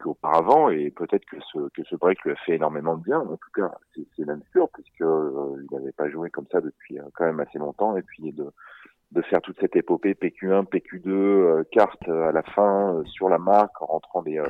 qu'auparavant 0.00 0.70
et 0.70 0.90
peut-être 0.90 1.24
que 1.26 1.36
ce 1.52 1.68
que 1.68 1.84
ce 1.84 1.94
break 1.94 2.20
lui 2.24 2.32
a 2.32 2.36
fait 2.36 2.56
énormément 2.56 2.96
de 2.96 3.04
bien. 3.04 3.20
En 3.20 3.36
tout 3.36 3.50
cas, 3.54 3.70
c'est 3.94 4.26
même 4.26 4.42
sûr 4.50 4.68
puisque 4.70 5.02
euh, 5.02 5.64
il 5.70 5.76
n'avait 5.76 5.92
pas 5.92 6.10
joué 6.10 6.30
comme 6.30 6.48
ça 6.50 6.60
depuis 6.60 6.98
quand 7.14 7.26
même 7.26 7.38
assez 7.38 7.58
longtemps 7.58 7.96
et 7.96 8.02
puis 8.02 8.32
de 8.32 8.50
de 9.12 9.22
faire 9.22 9.40
toute 9.40 9.58
cette 9.60 9.76
épopée 9.76 10.14
PQ1, 10.14 10.66
PQ2, 10.66 11.08
euh, 11.08 11.64
carte 11.70 12.08
euh, 12.08 12.28
à 12.28 12.32
la 12.32 12.42
fin 12.42 12.94
euh, 12.94 13.04
sur 13.04 13.28
la 13.28 13.38
marque 13.38 13.80
en 13.82 13.86
rentrant 13.86 14.22
des 14.22 14.42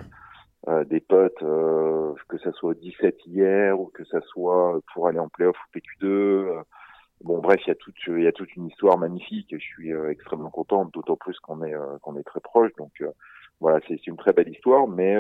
des 0.91 1.01
potes, 1.01 1.39
que 1.39 2.39
ça 2.43 2.53
soit 2.53 2.75
17 2.75 3.17
hier 3.27 3.81
ou 3.81 3.87
que 3.87 4.05
ça 4.05 4.21
soit 4.21 4.79
pour 4.93 5.07
aller 5.07 5.21
en 5.21 5.29
playoff 5.29 5.57
ou 5.57 5.79
PQ2. 5.79 6.63
Bon, 7.23 7.39
bref, 7.39 7.61
il 7.65 7.69
y 7.69 7.71
a 7.71 7.75
toute, 7.77 7.95
il 8.09 8.23
y 8.23 8.27
a 8.27 8.33
toute 8.33 8.55
une 8.55 8.67
histoire 8.67 8.99
magnifique. 8.99 9.49
Je 9.53 9.65
suis 9.65 9.93
extrêmement 10.11 10.51
content, 10.51 10.85
d'autant 10.87 11.17
plus 11.17 11.39
qu'on 11.39 11.63
est 11.63 11.75
qu'on 12.03 12.17
est 12.17 12.25
très 12.25 12.41
proche. 12.41 12.73
Donc 12.77 13.03
voilà, 13.61 13.79
c'est 13.87 14.05
une 14.09 14.17
très 14.17 14.33
belle 14.33 14.49
histoire, 14.49 14.89
mais 14.89 15.17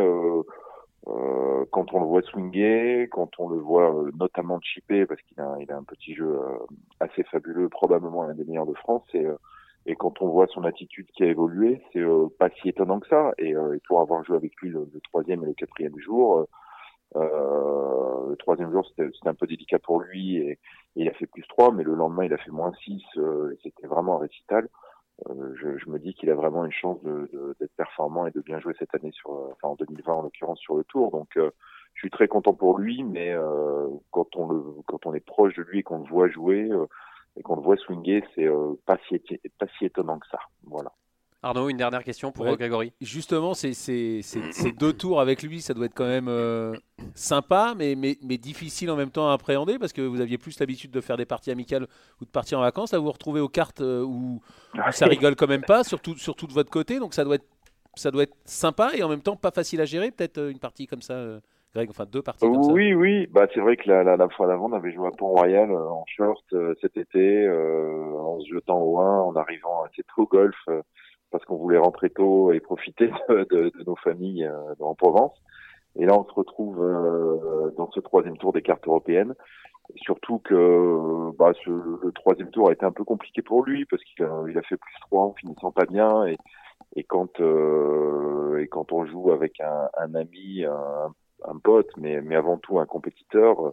euh, 1.06 1.64
quand 1.70 1.94
on 1.94 2.00
le 2.00 2.06
voit 2.06 2.22
swinguer, 2.22 3.08
quand 3.10 3.38
on 3.38 3.48
le 3.48 3.58
voit 3.58 3.94
euh, 3.94 4.10
notamment 4.18 4.60
chipper, 4.60 5.06
parce 5.06 5.20
qu'il 5.22 5.40
a, 5.40 5.56
il 5.60 5.70
a 5.70 5.76
un 5.76 5.84
petit 5.84 6.14
jeu 6.14 6.26
euh, 6.26 6.58
assez 7.00 7.22
fabuleux, 7.24 7.68
probablement 7.68 8.24
l'un 8.24 8.34
des 8.34 8.44
meilleurs 8.44 8.66
de 8.66 8.74
France, 8.74 9.04
et, 9.14 9.26
et 9.86 9.94
quand 9.94 10.20
on 10.20 10.28
voit 10.28 10.48
son 10.48 10.64
attitude 10.64 11.06
qui 11.14 11.22
a 11.22 11.26
évolué, 11.26 11.80
c'est 11.92 12.04
pas 12.38 12.50
si 12.60 12.68
étonnant 12.68 13.00
que 13.00 13.08
ça. 13.08 13.32
Et, 13.38 13.50
et, 13.50 13.80
pour 13.86 14.00
avoir 14.00 14.24
joué 14.24 14.36
avec 14.36 14.54
lui 14.60 14.70
le, 14.70 14.86
troisième 15.04 15.44
et 15.44 15.46
le 15.46 15.54
quatrième 15.54 15.98
jour, 15.98 16.46
le 17.14 18.36
troisième 18.36 18.70
jour 18.70 18.86
c'était 18.86 19.08
un 19.24 19.34
peu 19.34 19.46
délicat 19.46 19.78
pour 19.78 20.00
lui 20.00 20.36
et, 20.36 20.50
et, 20.50 20.58
il 20.96 21.08
a 21.08 21.12
fait 21.14 21.26
plus 21.26 21.44
3, 21.48 21.72
mais 21.72 21.84
le 21.84 21.94
lendemain 21.94 22.24
il 22.24 22.34
a 22.34 22.38
fait 22.38 22.50
moins 22.50 22.72
6, 22.84 23.02
c'était 23.62 23.86
vraiment 23.86 24.16
un 24.16 24.20
récital. 24.26 24.68
Euh, 25.26 25.54
je, 25.56 25.78
je, 25.78 25.90
me 25.90 25.98
dis 25.98 26.14
qu'il 26.14 26.30
a 26.30 26.34
vraiment 26.34 26.64
une 26.64 26.72
chance 26.72 27.02
d'être 27.02 27.32
de, 27.32 27.56
d'être 27.58 27.74
performant 27.76 28.26
et 28.26 28.30
de 28.30 28.40
bien 28.40 28.60
jouer 28.60 28.74
cette 28.78 28.94
année 28.94 29.10
sur, 29.12 29.32
euh, 29.32 29.50
enfin 29.52 29.68
en 29.68 29.74
2020 29.74 30.12
en 30.12 30.22
l'occurrence 30.22 30.60
sur 30.60 30.76
le 30.76 30.84
Tour. 30.84 31.10
Donc 31.10 31.36
euh, 31.36 31.50
je 31.94 32.00
suis 32.00 32.10
très 32.10 32.28
content 32.28 32.54
pour 32.54 32.78
lui, 32.78 33.02
mais 33.02 33.32
euh, 33.32 33.88
quand 34.12 34.36
on 34.36 34.48
le, 34.48 34.62
quand 34.86 35.06
on 35.06 35.14
est 35.14 35.24
proche 35.24 35.54
de 35.56 35.62
lui 35.62 35.80
et 35.80 35.82
qu'on 35.82 35.98
le 35.98 36.08
voit 36.08 36.28
jouer 36.28 36.70
et 37.36 37.42
qu'on 37.42 37.56
le 37.56 37.62
voit 37.62 37.76
swinger, 37.76 38.22
c'est 38.34 38.48
pas 38.86 38.98
si 39.08 39.20
pas 39.58 39.66
si 39.78 39.86
étonnant 39.86 40.18
que 40.18 40.28
ça. 40.28 40.38
Voilà. 40.64 40.92
Arnaud, 41.40 41.68
une 41.68 41.76
dernière 41.76 42.02
question 42.02 42.32
pour 42.32 42.44
Grégory. 42.56 42.92
Justement, 43.00 43.54
ces, 43.54 43.72
ces, 43.72 44.22
deux 44.72 44.92
tours 44.92 45.20
avec 45.20 45.42
lui, 45.42 45.60
ça 45.60 45.72
doit 45.72 45.86
être 45.86 45.94
quand 45.94 46.06
même 46.06 46.26
euh, 46.28 46.74
sympa, 47.14 47.74
mais, 47.76 47.94
mais, 47.94 48.16
mais, 48.22 48.38
difficile 48.38 48.90
en 48.90 48.96
même 48.96 49.10
temps 49.10 49.30
à 49.30 49.34
appréhender 49.34 49.78
parce 49.78 49.92
que 49.92 50.02
vous 50.02 50.20
aviez 50.20 50.36
plus 50.36 50.58
l'habitude 50.58 50.90
de 50.90 51.00
faire 51.00 51.16
des 51.16 51.26
parties 51.26 51.52
amicales 51.52 51.86
ou 52.20 52.24
de 52.24 52.30
partir 52.30 52.58
en 52.58 52.62
vacances. 52.62 52.92
Là, 52.92 52.98
vous 52.98 53.04
vous 53.04 53.12
retrouvez 53.12 53.40
aux 53.40 53.48
cartes 53.48 53.80
euh, 53.80 54.02
où, 54.02 54.40
ça 54.90 55.06
rigole 55.06 55.36
quand 55.36 55.46
même 55.46 55.62
pas, 55.62 55.84
surtout, 55.84 56.16
surtout 56.16 56.48
de 56.48 56.52
votre 56.52 56.70
côté. 56.70 56.98
Donc 56.98 57.14
ça 57.14 57.22
doit, 57.22 57.36
être, 57.36 57.46
ça 57.94 58.10
doit 58.10 58.24
être 58.24 58.36
sympa 58.44 58.90
et 58.96 59.04
en 59.04 59.08
même 59.08 59.22
temps 59.22 59.36
pas 59.36 59.52
facile 59.52 59.80
à 59.80 59.84
gérer, 59.84 60.10
peut-être 60.10 60.38
euh, 60.38 60.50
une 60.50 60.58
partie 60.58 60.88
comme 60.88 61.02
ça 61.02 61.38
Greg, 61.72 61.88
enfin 61.90 62.06
deux 62.10 62.22
parties 62.22 62.46
comme 62.46 62.64
ça. 62.64 62.72
Oui, 62.72 62.94
oui. 62.94 63.28
Bah, 63.28 63.46
c'est 63.54 63.60
vrai 63.60 63.76
que 63.76 63.88
la, 63.88 64.02
la, 64.02 64.28
fois 64.30 64.48
d'avant, 64.48 64.70
on 64.70 64.72
avait 64.72 64.90
joué 64.90 65.06
à 65.06 65.12
Pont-Royal 65.12 65.70
en 65.70 66.04
short 66.08 66.42
cet 66.80 66.96
été, 66.96 67.48
en 67.48 68.40
se 68.40 68.46
jetant 68.48 68.80
au 68.80 68.98
1, 68.98 69.20
en 69.20 69.36
arrivant 69.36 69.84
assez 69.84 70.02
tôt 70.02 70.22
au 70.22 70.26
golf, 70.26 70.56
parce 71.30 71.44
qu'on 71.44 71.56
voulait 71.56 71.78
rentrer 71.78 72.10
tôt 72.10 72.52
et 72.52 72.60
profiter 72.60 73.10
de, 73.28 73.46
de, 73.50 73.70
de 73.70 73.84
nos 73.86 73.96
familles 73.96 74.50
en 74.80 74.94
Provence. 74.94 75.36
Et 75.96 76.06
là, 76.06 76.18
on 76.18 76.24
se 76.24 76.32
retrouve 76.32 76.78
dans 77.76 77.90
ce 77.90 78.00
troisième 78.00 78.36
tour 78.36 78.52
des 78.52 78.62
cartes 78.62 78.86
européennes 78.86 79.34
surtout 79.96 80.38
que 80.38 81.30
bah, 81.38 81.52
ce, 81.64 81.70
le 81.70 82.12
troisième 82.12 82.50
tour 82.50 82.68
a 82.68 82.72
été 82.72 82.84
un 82.84 82.92
peu 82.92 83.04
compliqué 83.04 83.42
pour 83.42 83.64
lui 83.64 83.84
parce 83.86 84.02
qu'il 84.04 84.24
a, 84.24 84.44
il 84.48 84.58
a 84.58 84.62
fait 84.62 84.76
plus 84.76 84.94
3 85.02 85.24
en 85.24 85.32
finissant 85.34 85.72
pas 85.72 85.86
bien 85.86 86.26
et, 86.26 86.36
et 86.96 87.04
quand 87.04 87.40
euh, 87.40 88.58
et 88.58 88.68
quand 88.68 88.92
on 88.92 89.06
joue 89.06 89.32
avec 89.32 89.60
un, 89.60 89.88
un 89.98 90.14
ami, 90.14 90.64
un, 90.64 91.14
un, 91.44 91.58
pote, 91.58 91.90
mais, 91.96 92.20
mais 92.20 92.36
avant 92.36 92.58
tout 92.58 92.78
un 92.78 92.86
compétiteur, 92.86 93.72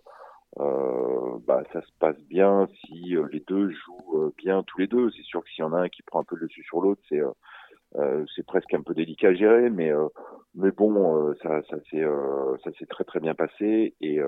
euh, 0.60 1.38
bah, 1.46 1.64
ça 1.74 1.82
se 1.82 1.92
passe 2.00 2.20
bien 2.24 2.68
si 2.80 3.16
euh, 3.16 3.28
les 3.32 3.42
deux 3.42 3.70
jouent 3.72 4.18
euh, 4.18 4.34
bien 4.38 4.64
tous 4.64 4.80
les 4.80 4.88
deux. 4.88 5.10
C'est 5.12 5.24
sûr 5.24 5.44
que 5.44 5.50
s'il 5.50 5.64
y 5.64 5.68
en 5.68 5.74
a 5.74 5.82
un 5.82 5.90
qui 5.90 6.02
prend 6.04 6.22
un 6.22 6.24
peu 6.24 6.36
le 6.36 6.48
dessus 6.48 6.64
sur 6.64 6.82
l'autre, 6.82 7.02
c'est 7.10 7.22
euh, 7.96 8.26
c'est 8.36 8.46
presque 8.46 8.74
un 8.74 8.82
peu 8.82 8.94
délicat 8.94 9.30
à 9.30 9.34
gérer, 9.34 9.70
mais 9.70 9.92
mais 10.54 10.72
bon, 10.72 11.34
ça 11.42 11.62
ça 11.70 11.78
s'est 11.90 12.06
ça 12.64 12.72
s'est 12.78 12.86
très 12.86 13.04
très 13.04 13.20
bien 13.20 13.36
passé 13.36 13.96
et 14.02 14.20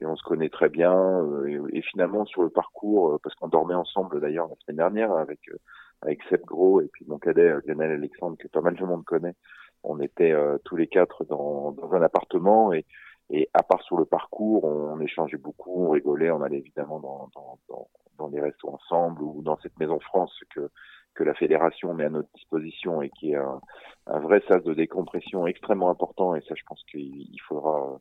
et 0.00 0.06
on 0.06 0.16
se 0.16 0.22
connaît 0.22 0.48
très 0.48 0.68
bien. 0.68 0.94
Euh, 0.94 1.68
et, 1.72 1.82
finalement, 1.82 2.24
sur 2.24 2.42
le 2.42 2.50
parcours, 2.50 3.14
euh, 3.14 3.18
parce 3.22 3.34
qu'on 3.36 3.48
dormait 3.48 3.74
ensemble 3.74 4.20
d'ailleurs 4.20 4.48
la 4.48 4.54
semaine 4.56 4.76
dernière 4.76 5.12
avec 5.12 5.40
euh, 5.48 5.56
avec 6.02 6.22
Seb 6.30 6.42
Gros 6.44 6.80
et 6.80 6.88
puis 6.92 7.04
mon 7.08 7.18
cadet 7.18 7.52
Lionel 7.66 7.90
Alexandre 7.90 8.36
que 8.38 8.46
pas 8.48 8.60
mal 8.60 8.76
de 8.76 8.84
monde 8.84 9.04
connaît. 9.04 9.34
On 9.82 10.00
était 10.00 10.34
tous 10.64 10.76
les 10.76 10.88
quatre 10.88 11.24
dans, 11.24 11.72
dans 11.72 11.92
un 11.92 12.02
appartement 12.02 12.72
et, 12.72 12.84
et 13.30 13.48
à 13.54 13.62
part 13.62 13.82
sur 13.82 13.98
le 13.98 14.04
parcours, 14.04 14.64
on, 14.64 15.00
échangeait 15.00 15.36
beaucoup, 15.36 15.86
on 15.86 15.90
rigolait, 15.90 16.30
on 16.30 16.42
allait 16.42 16.58
évidemment 16.58 17.00
dans, 17.00 17.28
dans, 17.34 17.58
dans, 17.68 17.88
dans 18.18 18.28
des 18.28 18.40
restos 18.40 18.68
ensemble 18.68 19.22
ou 19.22 19.42
dans 19.42 19.58
cette 19.58 19.78
maison 19.78 20.00
France 20.00 20.32
que 20.54 20.70
que 21.18 21.24
la 21.24 21.34
fédération 21.34 21.92
met 21.94 22.04
à 22.04 22.10
notre 22.10 22.30
disposition 22.32 23.02
et 23.02 23.10
qui 23.10 23.32
est 23.32 23.36
un, 23.36 23.60
un 24.06 24.20
vrai 24.20 24.40
sas 24.46 24.62
de 24.62 24.72
décompression 24.72 25.48
extrêmement 25.48 25.90
important. 25.90 26.36
Et 26.36 26.40
ça, 26.42 26.54
je 26.54 26.62
pense 26.64 26.82
qu'il 26.84 27.40
faudra 27.48 27.98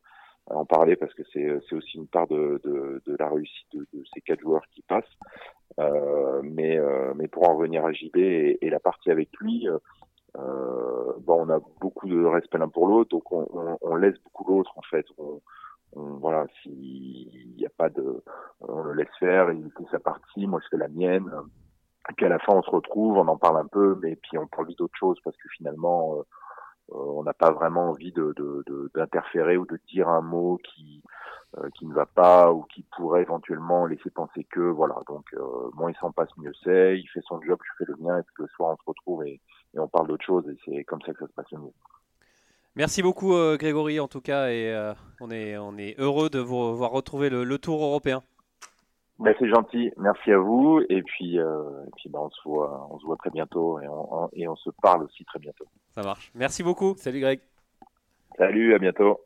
en 0.51 0.65
parler 0.65 0.95
parce 0.95 1.13
que 1.15 1.23
c'est 1.33 1.75
aussi 1.75 1.97
une 1.97 2.07
part 2.07 2.27
de, 2.27 2.61
de, 2.63 3.01
de 3.05 3.15
la 3.17 3.27
réussite 3.29 3.67
de, 3.73 3.87
de, 3.91 4.03
ces 4.13 4.21
quatre 4.21 4.39
joueurs 4.39 4.65
qui 4.71 4.83
passent. 4.83 5.03
Euh, 5.79 6.41
mais, 6.43 6.77
euh, 6.77 7.13
mais 7.15 7.27
pour 7.27 7.49
en 7.49 7.57
revenir 7.57 7.85
à 7.85 7.91
JB 7.91 8.17
et, 8.17 8.57
et 8.61 8.69
la 8.69 8.79
partie 8.79 9.09
avec 9.09 9.29
lui, 9.41 9.67
euh, 10.38 11.13
bon, 11.19 11.45
on 11.45 11.50
a 11.50 11.60
beaucoup 11.82 12.08
de 12.08 12.23
respect 12.26 12.58
l'un 12.58 12.69
pour 12.69 12.88
l'autre, 12.88 13.10
donc 13.10 13.32
on, 13.32 13.47
on, 13.54 13.78
on, 13.82 13.95
laisse 13.95 14.17
beaucoup 14.23 14.52
l'autre 14.52 14.71
en 14.78 14.82
fait. 14.84 15.06
On, 15.17 15.41
voilà, 15.93 16.45
s'il 16.62 17.56
n'y 17.58 17.65
a 17.65 17.71
pas 17.76 17.89
de, 17.89 18.23
on 18.60 18.84
le 18.84 18.93
laisse 18.93 19.15
faire, 19.19 19.52
il 19.52 19.71
fait 19.71 19.86
sa 19.89 20.00
partie, 20.00 20.45
moi 20.45 20.60
je 20.63 20.67
fais 20.69 20.78
la 20.78 20.89
mienne. 20.89 21.32
Et 22.10 22.13
puis 22.13 22.26
à 22.26 22.30
la 22.30 22.39
fin 22.39 22.54
on 22.54 22.62
se 22.62 22.69
retrouve, 22.69 23.17
on 23.17 23.28
en 23.28 23.38
parle 23.38 23.58
un 23.58 23.67
peu, 23.67 23.97
mais 24.02 24.15
puis 24.15 24.38
on 24.38 24.47
parle 24.47 24.73
d'autres 24.76 24.97
choses 24.97 25.19
parce 25.23 25.36
que 25.38 25.50
finalement 25.58 26.17
euh, 26.17 26.23
on 26.89 27.23
n'a 27.23 27.34
pas 27.34 27.52
vraiment 27.52 27.89
envie 27.89 28.12
de, 28.12 28.34
d'interférer 28.95 29.56
de, 29.56 29.60
ou 29.60 29.65
de 29.65 29.80
dire 29.89 30.08
un 30.08 30.21
mot 30.21 30.58
qui 30.63 31.04
euh, 31.58 31.69
qui 31.76 31.86
ne 31.86 31.93
va 31.93 32.06
pas 32.06 32.52
ou 32.52 32.63
qui 32.63 32.84
pourrait 32.95 33.21
éventuellement 33.21 33.86
laisser 33.86 34.10
penser 34.10 34.43
que 34.45 34.60
voilà 34.60 34.95
donc 35.08 35.26
euh, 35.34 35.69
moins 35.73 35.91
il 35.91 35.97
s'en 35.97 36.12
passe 36.12 36.30
mieux 36.38 36.52
c'est 36.63 37.00
il 37.00 37.08
fait 37.08 37.21
son 37.26 37.41
job 37.41 37.58
je 37.63 37.71
fais 37.86 37.91
le 37.91 37.97
mien 38.04 38.19
et 38.19 38.23
puis 38.23 38.36
le 38.39 38.47
soir 38.47 38.71
on 38.73 38.76
se 38.76 38.84
retrouve 38.86 39.26
et, 39.26 39.41
et 39.75 39.80
on 39.80 39.88
parle 39.88 40.08
d'autre 40.08 40.25
chose 40.25 40.47
et 40.49 40.58
c'est 40.65 40.84
comme 40.84 41.01
ça 41.01 41.13
que 41.13 41.19
ça 41.19 41.27
se 41.27 41.34
passe 41.34 41.51
mieux 41.51 41.71
Merci 42.75 43.01
beaucoup 43.01 43.34
Grégory 43.58 43.99
en 43.99 44.08
tout 44.08 44.21
cas 44.21 44.49
et 44.49 44.93
on 45.19 45.32
est 45.32 45.58
on 45.58 45.77
est 45.77 45.99
heureux 45.99 46.30
de 46.30 46.38
vous 46.38 46.75
voir 46.75 46.91
retrouver 46.91 47.30
le 47.30 47.58
tour 47.58 47.84
européen. 47.84 48.21
Ben, 49.19 49.34
c'est 49.39 49.49
gentil, 49.49 49.91
merci 49.97 50.32
à 50.32 50.38
vous. 50.38 50.82
Et 50.89 51.01
puis, 51.01 51.39
euh, 51.39 51.86
et 51.88 51.91
puis 51.95 52.10
ben, 52.10 52.19
on, 52.19 52.30
se 52.30 52.41
voit, 52.45 52.88
on 52.91 52.99
se 52.99 53.06
voit 53.06 53.17
très 53.17 53.32
bientôt 53.32 53.80
et 53.80 53.88
on, 53.88 54.30
et 54.34 54.47
on 54.47 54.56
se 54.56 54.69
parle 54.82 55.03
aussi 55.03 55.25
très 55.25 55.39
bientôt. 55.39 55.65
Ça 55.95 56.03
marche. 56.03 56.32
Merci 56.36 56.62
beaucoup. 56.62 56.93
Salut 56.97 57.19
Greg. 57.19 57.39
Salut, 58.38 58.75
à 58.75 58.80
bientôt. 58.80 59.19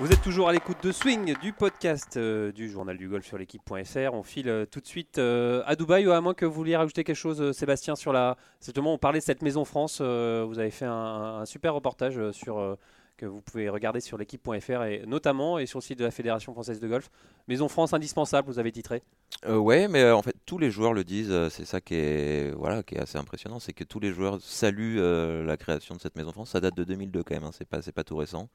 Vous 0.00 0.12
êtes 0.12 0.22
toujours 0.22 0.48
à 0.48 0.52
l'écoute 0.52 0.76
de 0.84 0.92
Swing, 0.92 1.36
du 1.40 1.52
podcast 1.52 2.16
euh, 2.16 2.52
du 2.52 2.68
journal 2.68 2.96
du 2.96 3.08
golf 3.08 3.26
sur 3.26 3.36
l'équipe.fr. 3.36 4.14
On 4.14 4.22
file 4.22 4.48
euh, 4.48 4.64
tout 4.64 4.78
de 4.78 4.86
suite 4.86 5.18
euh, 5.18 5.64
à 5.66 5.74
Dubaï, 5.74 6.06
ou 6.06 6.12
à 6.12 6.20
moins 6.20 6.34
que 6.34 6.46
vous 6.46 6.52
vouliez 6.52 6.76
rajouter 6.76 7.02
quelque 7.02 7.16
chose, 7.16 7.50
Sébastien, 7.50 7.96
sur 7.96 8.12
la. 8.12 8.36
Justement, 8.64 8.94
on 8.94 8.98
parlait 8.98 9.18
de 9.18 9.24
cette 9.24 9.42
maison 9.42 9.64
France. 9.64 10.00
vous 10.00 10.58
avez 10.58 10.70
fait 10.70 10.84
un, 10.84 11.40
un 11.40 11.46
super 11.46 11.74
reportage 11.74 12.30
sur 12.30 12.76
que 13.18 13.26
vous 13.26 13.42
pouvez 13.42 13.68
regarder 13.68 14.00
sur 14.00 14.16
l'équipe.fr 14.16 14.82
et 14.84 15.02
notamment 15.06 15.58
et 15.58 15.66
sur 15.66 15.80
le 15.80 15.82
site 15.82 15.98
de 15.98 16.04
la 16.04 16.10
Fédération 16.10 16.52
française 16.54 16.80
de 16.80 16.88
golf. 16.88 17.10
Maison 17.48 17.68
France 17.68 17.92
indispensable, 17.92 18.48
vous 18.48 18.58
avez 18.58 18.72
titré. 18.72 19.02
Euh, 19.46 19.56
ouais, 19.56 19.88
mais 19.88 20.02
euh, 20.02 20.16
en 20.16 20.22
fait 20.22 20.34
tous 20.46 20.56
les 20.56 20.70
joueurs 20.70 20.94
le 20.94 21.04
disent. 21.04 21.30
Euh, 21.30 21.50
c'est 21.50 21.64
ça 21.64 21.80
qui 21.80 21.94
est 21.94 22.50
voilà 22.56 22.82
qui 22.82 22.94
est 22.94 23.00
assez 23.00 23.18
impressionnant, 23.18 23.58
c'est 23.58 23.72
que 23.72 23.84
tous 23.84 24.00
les 24.00 24.12
joueurs 24.12 24.40
saluent 24.40 25.00
la 25.44 25.56
création 25.56 25.94
de 25.96 26.00
cette 26.00 26.16
Maison 26.16 26.32
France. 26.32 26.50
Ça 26.50 26.60
date 26.60 26.76
de 26.76 26.84
2002 26.84 27.22
quand 27.22 27.34
même, 27.34 27.44
hein, 27.44 27.50
c'est 27.52 27.68
pas 27.68 27.82
c'est 27.82 27.92
pas 27.92 28.04
tout 28.04 28.16
récent. 28.16 28.48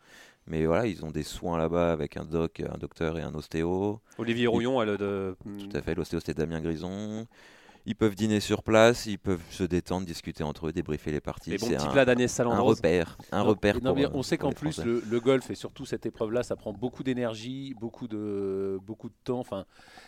Mais 0.48 0.66
voilà, 0.66 0.88
ils 0.88 1.06
ont 1.06 1.12
des 1.12 1.24
soins 1.24 1.58
là-bas 1.58 1.92
avec 1.92 2.18
un 2.18 2.26
doc, 2.26 2.62
un 2.62 2.78
docteur 2.78 3.18
et 3.20 3.22
un 3.22 3.34
ostéo. 3.36 4.02
Olivier 4.18 4.48
Rouillon, 4.48 4.82
elle 4.82 4.98
de. 4.98 5.36
Tout 5.44 5.78
à 5.78 5.82
fait, 5.82 5.94
l'ostéo 5.94 6.20
c'était 6.20 6.34
Damien 6.34 6.62
Grison. 6.62 7.28
Ils 7.86 7.96
peuvent 7.96 8.16
dîner 8.16 8.40
sur 8.40 8.64
place, 8.64 9.08
ils 9.08 9.20
peuvent 9.20 9.42
se 9.50 9.64
détendre, 9.64 10.06
discuter 10.06 10.44
entre 10.44 10.68
eux, 10.68 10.72
débriefer 10.72 11.12
les 11.12 11.20
parties. 11.20 11.56
C'est 11.60 11.76
un, 11.76 11.84
un 11.84 12.60
repère, 12.60 13.18
un 13.32 13.42
repère. 13.42 13.82
pour, 13.82 13.98
on 14.14 14.24
sait 14.24 14.38
qu'en 14.38 14.54
plus 14.54 14.80
le, 14.84 15.20
golf 15.20 15.50
et 15.50 15.56
surtout 15.56 15.86
cette 15.86 16.06
épreuve-là, 16.06 16.44
ça 16.44 16.56
prend 16.56 16.72
beaucoup 16.72 17.04
d'énergie, 17.04 17.76
beaucoup 17.80 18.08
de 18.08 18.80
beaucoup 18.86 19.10
de 19.10 19.16
temps. 19.24 19.40
Enfin, 19.40 19.66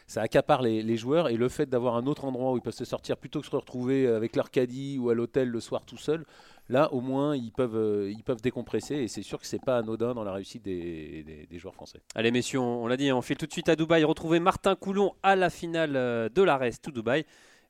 ça 0.08 0.22
accapare 0.22 0.62
les, 0.62 0.98
joueurs 0.98 1.28
et 1.28 1.36
le 1.36 1.50
fait 1.50 1.66
d'avoir 1.66 1.96
un 1.96 2.06
autre 2.08 2.26
endroit 2.26 2.54
où 2.54 2.58
ils 2.58 2.62
peuvent 2.62 2.74
se 2.74 2.86
sortir 2.86 3.18
plutôt 3.18 3.42
que 3.42 3.48
se 3.48 3.56
retrouver 3.56 4.08
avec 4.08 4.36
leur 4.36 4.52
caddie 4.52 4.98
ou 4.98 5.10
à 5.10 5.14
l'hôtel 5.14 5.50
le 5.50 5.60
soir 5.60 5.86
tout 5.86 5.98
seul, 5.98 6.26
là 6.70 6.92
au 6.94 7.02
moins 7.02 7.36
ils 7.36 7.52
peuvent 7.52 7.76
euh, 7.76 8.12
ils 8.12 8.24
peuvent 8.24 8.42
décompresser 8.42 8.96
et 8.96 9.08
c'est 9.08 9.22
sûr 9.22 9.40
que 9.40 9.46
c'est 9.46 9.64
pas 9.64 9.78
anodin 9.78 10.14
dans 10.14 10.24
la 10.24 10.34
réussite 10.34 10.64
des, 10.64 11.48
des, 11.50 11.60
joueurs 11.60 11.76
français. 11.76 12.02
Allez 12.16 12.32
messieurs, 12.32 12.60
on, 12.60 12.88
l'a 12.88 12.98
dit, 12.98 13.12
on 13.12 13.22
file 13.22 13.38
tout 13.38 13.48
de 13.48 13.52
suite 13.52 13.70
à 13.70 13.76
Dubaï 13.76 14.04
retrouver 14.04 14.40
Martin 14.40 14.76
Coulon 14.76 15.14
à 15.24 15.36
la 15.36 15.50
finale 15.50 15.96
euh, 15.96 16.30
de 16.30 16.42
la 16.42 16.58
Reste 16.58 16.84
tout 16.84 16.92
Dubaï. 16.92 17.26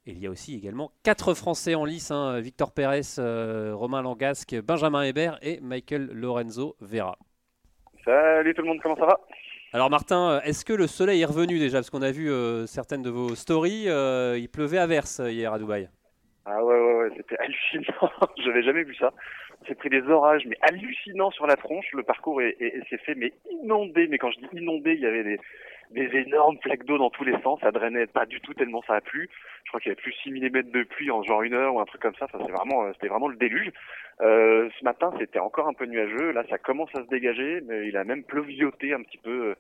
Et 0.08 0.12
il 0.12 0.20
y 0.20 0.28
a 0.28 0.30
aussi 0.30 0.56
également 0.56 0.92
quatre 1.04 1.34
Français 1.34 1.74
en 1.74 1.84
lice 1.84 2.12
hein, 2.12 2.40
Victor 2.40 2.72
Pérez, 2.72 3.18
euh, 3.18 3.74
Romain 3.74 4.04
Langasque, 4.04 4.56
Benjamin 4.64 5.02
Hébert 5.02 5.40
et 5.42 5.60
Michael 5.62 6.12
Lorenzo 6.14 6.76
Vera. 6.80 7.18
Salut 8.04 8.54
tout 8.54 8.62
le 8.62 8.68
monde, 8.68 8.80
comment 8.84 8.98
ça 8.98 9.08
va? 9.08 9.20
Alors 9.74 9.90
Martin, 9.90 10.30
euh, 10.30 10.42
est-ce 10.42 10.64
que 10.64 10.74
le 10.74 10.86
soleil 10.86 11.24
est 11.24 11.26
revenu 11.26 11.58
déjà? 11.58 11.80
Parce 11.80 11.90
qu'on 11.90 12.04
a 12.04 12.12
vu 12.12 12.30
euh, 12.30 12.68
certaines 12.68 13.02
de 13.02 13.10
vos 13.10 13.34
stories, 13.34 13.88
il 13.88 14.48
pleuvait 14.54 14.78
à 14.78 14.86
verse 14.86 15.20
hier 15.26 15.52
à 15.52 15.58
Dubaï. 15.58 15.90
Ah 16.46 16.64
ouais, 16.64 16.80
ouais, 16.80 16.94
ouais 16.98 17.10
c'était 17.18 17.38
hallucinant. 17.40 18.12
J'avais 18.46 18.62
jamais 18.62 18.84
vu 18.84 18.94
ça. 18.94 19.12
On 19.64 19.66
s'est 19.66 19.74
pris 19.74 19.90
des 19.90 20.04
orages, 20.04 20.44
mais 20.46 20.58
hallucinants 20.62 21.32
sur 21.32 21.48
la 21.48 21.56
tronche. 21.56 21.88
Le 21.94 22.04
parcours 22.04 22.40
s'est 22.40 22.98
fait, 23.00 23.16
mais 23.16 23.34
inondé. 23.64 24.06
Mais 24.08 24.20
quand 24.20 24.30
je 24.30 24.38
dis 24.38 24.62
inondé, 24.62 24.94
il 24.94 25.00
y 25.00 25.08
avait 25.08 25.24
des, 25.24 25.40
des 25.92 26.10
énormes 26.16 26.58
flaques 26.62 26.86
d'eau 26.86 26.98
dans 26.98 27.10
tous 27.10 27.24
les 27.24 27.40
sens. 27.42 27.60
Ça 27.62 27.72
drainait 27.72 28.08
pas 28.08 28.26
du 28.26 28.42
tout 28.42 28.54
tellement 28.54 28.84
ça 28.88 28.96
a 28.96 29.02
plu. 29.02 29.30
Je 29.64 29.70
crois 29.70 29.80
qu'il 29.80 29.90
y 29.90 29.94
avait 29.94 30.02
plus 30.02 30.14
6 30.24 30.32
mm 30.32 30.72
de 30.72 30.84
pluie 30.84 31.12
en 31.12 31.24
genre 31.24 31.42
une 31.42 31.54
heure 31.54 31.76
ou 31.76 31.80
un 31.80 31.86
truc 31.86 32.02
comme 32.02 32.16
ça. 32.16 32.28
ça 32.32 32.38
c'est 32.46 32.52
vraiment, 32.52 32.86
euh, 32.86 32.92
c'était 32.94 33.08
vraiment 33.08 33.28
le 33.28 33.36
déluge. 33.36 33.72
Euh, 34.22 34.70
ce 34.80 34.84
matin, 34.84 35.12
c'était 35.20 35.40
encore 35.40 35.68
un 35.68 35.74
peu 35.74 35.86
nuageux. 35.86 36.32
Là, 36.32 36.44
ça 36.50 36.58
commence 36.58 36.94
à 36.96 37.04
se 37.04 37.10
dégager, 37.10 37.62
mais 37.68 37.88
il 37.88 37.98
a 37.98 38.04
même 38.04 38.24
pleuvioté 38.24 38.94
un 38.94 39.02
petit 39.02 39.18
peu 39.18 39.50
euh, 39.50 39.56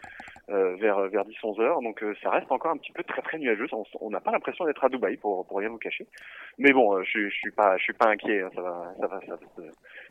vers 0.47 0.99
vers 1.09 1.23
10-11 1.23 1.61
heures. 1.61 1.81
Donc, 1.81 2.03
euh, 2.03 2.13
ça 2.21 2.29
reste 2.29 2.51
encore 2.51 2.71
un 2.71 2.77
petit 2.77 2.91
peu 2.91 3.03
très 3.03 3.21
très 3.21 3.37
nuageux. 3.37 3.67
On 3.99 4.09
n'a 4.09 4.19
pas 4.19 4.31
l'impression 4.31 4.65
d'être 4.65 4.83
à 4.83 4.89
Dubaï 4.89 5.17
pour 5.17 5.45
pour 5.47 5.57
rien 5.57 5.69
vous 5.69 5.77
cacher. 5.77 6.07
Mais 6.57 6.71
bon, 6.71 7.01
je, 7.03 7.29
je 7.29 7.35
suis 7.35 7.51
pas 7.51 7.77
je 7.77 7.83
suis 7.83 7.93
pas 7.93 8.09
inquiet. 8.09 8.41
Hein. 8.41 8.49
Ça 8.55 8.61
va 8.61 8.93
ça 8.99 9.07
va 9.07 9.19
ça, 9.21 9.37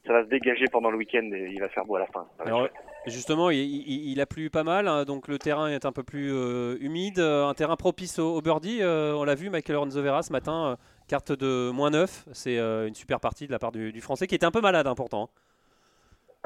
ça 0.07 0.12
va 0.12 0.25
se 0.25 0.29
dégager 0.29 0.66
pendant 0.70 0.90
le 0.90 0.99
week-end 0.99 1.29
et 1.33 1.51
il 1.51 1.61
va 1.61 1.68
faire 1.68 1.85
beau 1.85 1.97
à 1.97 2.01
la 2.01 2.07
fin. 2.07 2.27
Alors, 2.38 2.68
justement, 3.07 3.51
il, 3.51 3.59
il, 3.59 4.20
a 4.20 4.27
plu 4.27 4.51
pas 4.51 4.64
mal, 4.64 4.87
hein, 4.87 5.05
donc 5.05 5.29
le 5.29 5.38
terrain 5.38 5.68
est 5.68 5.87
un 5.87 5.92
peu 5.92 6.03
plus 6.03 6.31
euh, 6.33 6.77
humide, 6.81 7.18
euh, 7.18 7.47
un 7.47 7.55
terrain 7.55 7.77
propice 7.77 8.19
au, 8.19 8.40
birdie. 8.42 8.81
Euh, 8.83 9.15
on 9.15 9.25
l'a 9.25 9.35
vu, 9.35 9.48
Michael 9.50 9.77
Vera 9.77 10.23
ce 10.23 10.33
matin, 10.33 10.77
carte 11.08 11.33
de 11.33 11.71
moins 11.71 11.90
9, 11.90 12.29
c'est 12.33 12.58
une 12.58 12.94
super 12.94 13.21
partie 13.21 13.46
de 13.46 13.52
la 13.52 13.58
part 13.58 13.73
du, 13.73 14.00
Français 14.00 14.27
qui 14.27 14.35
était 14.35 14.46
un 14.46 14.50
peu 14.50 14.61
malade 14.61 14.87
hein, 14.87 14.94
pourtant. 14.94 15.31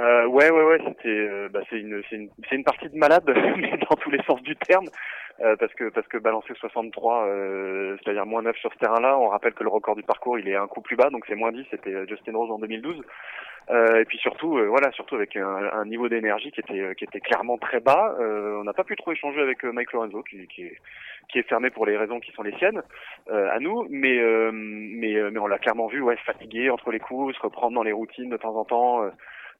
Euh, 0.01 0.27
ouais, 0.27 0.51
ouais, 0.51 0.65
ouais, 0.65 0.81
c'était, 0.87 1.49
bah, 1.49 1.61
c'est 1.69 1.81
une, 1.81 2.03
c'est 2.09 2.17
une, 2.17 2.31
une, 2.53 2.65
partie 2.65 2.89
de 2.89 2.97
malade, 2.97 3.25
mais 3.57 3.77
dans 3.91 3.97
tous 3.97 4.11
les 4.11 4.23
sens 4.23 4.41
du 4.43 4.55
terme. 4.57 4.87
Euh, 5.41 5.55
parce 5.55 5.73
que 5.75 5.89
parce 5.91 6.07
que 6.09 6.19
balancer 6.19 6.53
63, 6.55 7.27
euh, 7.27 7.97
c'est-à-dire 8.03 8.27
moins 8.27 8.43
9 8.43 8.57
sur 8.57 8.73
ce 8.73 8.79
terrain-là, 8.79 9.17
on 9.19 9.29
rappelle 9.29 9.53
que 9.55 9.63
le 9.63 9.69
record 9.69 9.95
du 9.95 10.03
parcours 10.03 10.37
il 10.37 10.49
est 10.49 10.57
un 10.57 10.67
coup 10.67 10.81
plus 10.81 10.97
bas, 10.97 11.11
donc 11.11 11.25
c'est 11.29 11.37
moins 11.37 11.53
10, 11.53 11.65
c'était 11.71 11.95
euh, 11.95 12.07
Justin 12.09 12.33
Rose 12.37 12.51
en 12.51 12.59
2012. 12.59 13.01
et 13.71 14.05
puis 14.07 14.19
surtout, 14.19 14.59
voilà, 14.67 14.91
surtout 14.93 15.15
avec 15.15 15.37
un, 15.37 15.71
un 15.73 15.85
niveau 15.85 16.09
d'énergie 16.09 16.51
qui 16.51 16.59
était 16.61 16.95
qui 16.97 17.05
était 17.05 17.21
clairement 17.21 17.57
très 17.57 17.79
bas. 17.79 18.17
on 18.19 18.65
n'a 18.65 18.73
pas 18.73 18.83
pu 18.83 18.97
trop 18.97 19.13
échanger 19.13 19.41
avec 19.41 19.63
Mike 19.63 19.93
Lorenzo, 19.93 20.23
qui, 20.23 20.49
qui, 20.49 20.63
est, 20.63 20.77
qui 21.29 21.39
est 21.39 21.49
fermé 21.49 21.71
pour 21.71 21.87
les 21.87 21.97
raisons 21.97 22.19
qui 22.19 22.33
sont 22.33 22.43
les 22.43 22.57
siennes 22.57 22.83
à 23.31 23.61
nous, 23.61 23.87
mais 23.91 24.19
mais 24.51 25.31
mais 25.31 25.39
on 25.39 25.47
l'a 25.47 25.59
clairement 25.59 25.87
vu, 25.87 26.01
ouais, 26.01 26.17
fatigué 26.17 26.71
entre 26.71 26.91
les 26.91 26.99
coups, 26.99 27.37
se 27.37 27.43
reprendre 27.43 27.75
dans 27.75 27.85
les 27.85 27.93
routines 27.93 28.31
de 28.31 28.39
temps 28.39 28.57
en 28.57 28.65
temps 28.65 29.11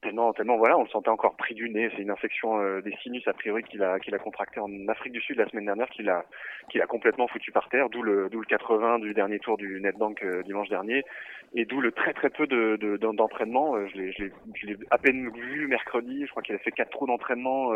tellement, 0.01 0.33
tellement 0.33 0.57
voilà, 0.57 0.77
on 0.77 0.83
le 0.83 0.89
sentait 0.89 1.09
encore 1.09 1.35
pris 1.35 1.53
du 1.53 1.69
nez. 1.69 1.89
C'est 1.95 2.01
une 2.01 2.11
infection 2.11 2.59
euh, 2.59 2.81
des 2.81 2.95
sinus 3.01 3.27
a 3.27 3.33
priori 3.33 3.63
qu'il 3.63 3.83
a 3.83 3.99
qu'il 3.99 4.15
a 4.15 4.19
contracté 4.19 4.59
en 4.59 4.69
Afrique 4.87 5.13
du 5.13 5.21
Sud 5.21 5.37
la 5.37 5.47
semaine 5.49 5.65
dernière, 5.65 5.89
qu'il 5.89 6.09
a 6.09 6.25
qu'il 6.69 6.81
a 6.81 6.87
complètement 6.87 7.27
foutu 7.27 7.51
par 7.51 7.69
terre. 7.69 7.89
D'où 7.89 8.01
le 8.01 8.29
d'où 8.29 8.39
le 8.39 8.45
80 8.45 8.99
du 8.99 9.13
dernier 9.13 9.39
tour 9.39 9.57
du 9.57 9.79
NetBank 9.81 10.23
euh, 10.23 10.43
dimanche 10.43 10.69
dernier, 10.69 11.03
et 11.53 11.65
d'où 11.65 11.81
le 11.81 11.91
très 11.91 12.13
très 12.13 12.29
peu 12.29 12.47
de 12.47 12.77
d'entraînement. 12.97 13.75
De, 13.75 13.81
euh, 13.81 13.89
je 14.55 14.65
l'ai 14.65 14.77
à 14.91 14.97
peine 14.97 15.29
vu 15.31 15.67
mercredi. 15.67 16.25
Je 16.25 16.31
crois 16.31 16.43
qu'il 16.43 16.55
a 16.55 16.59
fait 16.59 16.71
quatre 16.71 16.91
trous 16.91 17.07
d'entraînement 17.07 17.71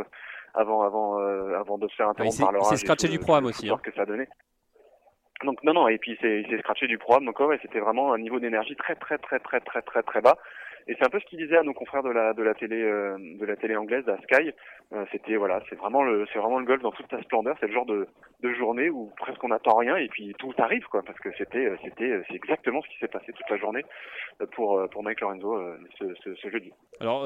avant 0.53 0.83
avant 0.83 1.17
avant 1.17 1.77
de 1.77 1.87
se 1.87 1.95
faire 1.95 2.09
interrompre 2.09 2.51
par 2.51 2.65
s'est 2.65 2.77
scratché 2.77 3.07
du 3.07 3.19
programme 3.19 3.45
aussi. 3.45 3.69
Hein. 3.69 3.79
Que 3.83 3.93
ça 3.93 4.05
donnait. 4.05 4.29
Donc 5.43 5.61
non 5.63 5.73
non 5.73 5.87
et 5.89 5.97
puis 5.97 6.17
il 6.21 6.47
s'est 6.47 6.57
scratché 6.59 6.87
du 6.87 6.97
programme 6.97 7.25
donc 7.25 7.39
ouais 7.41 7.59
c'était 7.61 7.79
vraiment 7.79 8.13
un 8.13 8.17
niveau 8.17 8.39
d'énergie 8.39 8.77
très 8.77 8.95
très 8.95 9.17
très 9.17 9.39
très 9.39 9.59
très 9.59 9.81
très 9.81 10.01
très 10.01 10.21
bas 10.21 10.37
et 10.87 10.95
c'est 10.95 11.05
un 11.05 11.09
peu 11.09 11.19
ce 11.19 11.25
qu'il 11.25 11.39
disait 11.39 11.57
à 11.57 11.63
nos 11.63 11.73
confrères 11.73 12.03
de 12.03 12.09
la 12.09 12.33
de 12.33 12.43
la 12.43 12.53
télé 12.53 12.81
euh, 12.81 13.17
de 13.17 13.45
la 13.45 13.55
télé 13.55 13.75
anglaise, 13.75 14.07
à 14.09 14.17
Sky. 14.23 14.51
Euh, 14.93 15.05
c'était 15.11 15.35
voilà, 15.37 15.61
c'est 15.69 15.75
vraiment 15.75 16.03
le 16.03 16.25
c'est 16.31 16.39
vraiment 16.39 16.59
le 16.59 16.65
golf 16.65 16.81
dans 16.81 16.91
toute 16.91 17.09
sa 17.09 17.21
splendeur. 17.21 17.55
C'est 17.59 17.67
le 17.67 17.73
genre 17.73 17.85
de, 17.85 18.07
journée 18.59 18.89
où 18.89 19.09
presque 19.17 19.41
on 19.43 19.47
n'attend 19.47 19.77
rien 19.77 19.95
et 19.95 20.09
puis 20.09 20.35
tout 20.37 20.53
arrive 20.57 20.85
quoi, 20.91 21.01
parce 21.01 21.17
que 21.19 21.29
c'était 21.37 21.65
euh, 21.65 21.77
c'était 21.83 22.21
c'est 22.27 22.35
exactement 22.35 22.81
ce 22.81 22.89
qui 22.89 22.99
s'est 22.99 23.07
passé 23.07 23.31
toute 23.31 23.49
la 23.49 23.57
journée 23.57 23.85
pour 24.51 24.87
pour 24.89 25.03
Mike 25.03 25.21
Lorenzo 25.21 25.57
ce, 25.97 26.35
ce, 26.35 26.49
jeudi. 26.49 26.71
Alors 26.99 27.21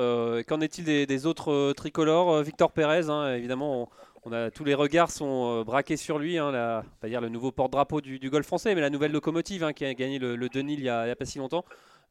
qu'en 0.48 0.62
est-il 0.62 0.86
des, 1.08 1.26
autres 1.26 1.74
tricolores 1.74 2.44
Victor 2.44 2.72
Pérez, 2.72 3.10
hein, 3.10 3.34
évidemment. 3.36 3.90
On, 4.26 4.34
a, 4.34 4.52
tous 4.52 4.66
les 4.66 4.74
regards 4.74 5.10
sont 5.10 5.64
braqués 5.64 5.96
sur 5.96 6.20
lui, 6.20 6.38
hein, 6.38 6.52
la, 6.52 6.84
pas 7.00 7.08
dire 7.08 7.22
le 7.22 7.30
nouveau 7.30 7.54
porte-drapeau 7.54 8.02
du, 8.02 8.30
golf 8.30 8.46
français, 8.46 8.76
mais 8.76 8.82
la 8.82 8.90
nouvelle 8.90 9.14
locomotive 9.14 9.64
hein, 9.64 9.72
qui 9.72 9.86
a 9.86 9.94
gagné 9.94 10.20
le, 10.20 10.36
le 10.36 10.50
Denis 10.50 10.74
il 10.74 10.84
y, 10.84 10.90
a, 10.90 11.06
il 11.06 11.08
y 11.08 11.12
a 11.12 11.16
pas 11.16 11.24
si 11.24 11.38
longtemps. 11.40 11.64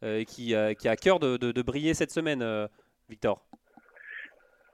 Euh, 0.02 0.24
qui, 0.24 0.54
euh, 0.54 0.74
a 0.84 0.90
à 0.90 0.96
cœur 0.96 1.18
de, 1.18 1.62
briller 1.62 1.94
cette 1.94 2.10
semaine, 2.10 2.42
euh, 2.42 2.66
Victor. 3.08 3.40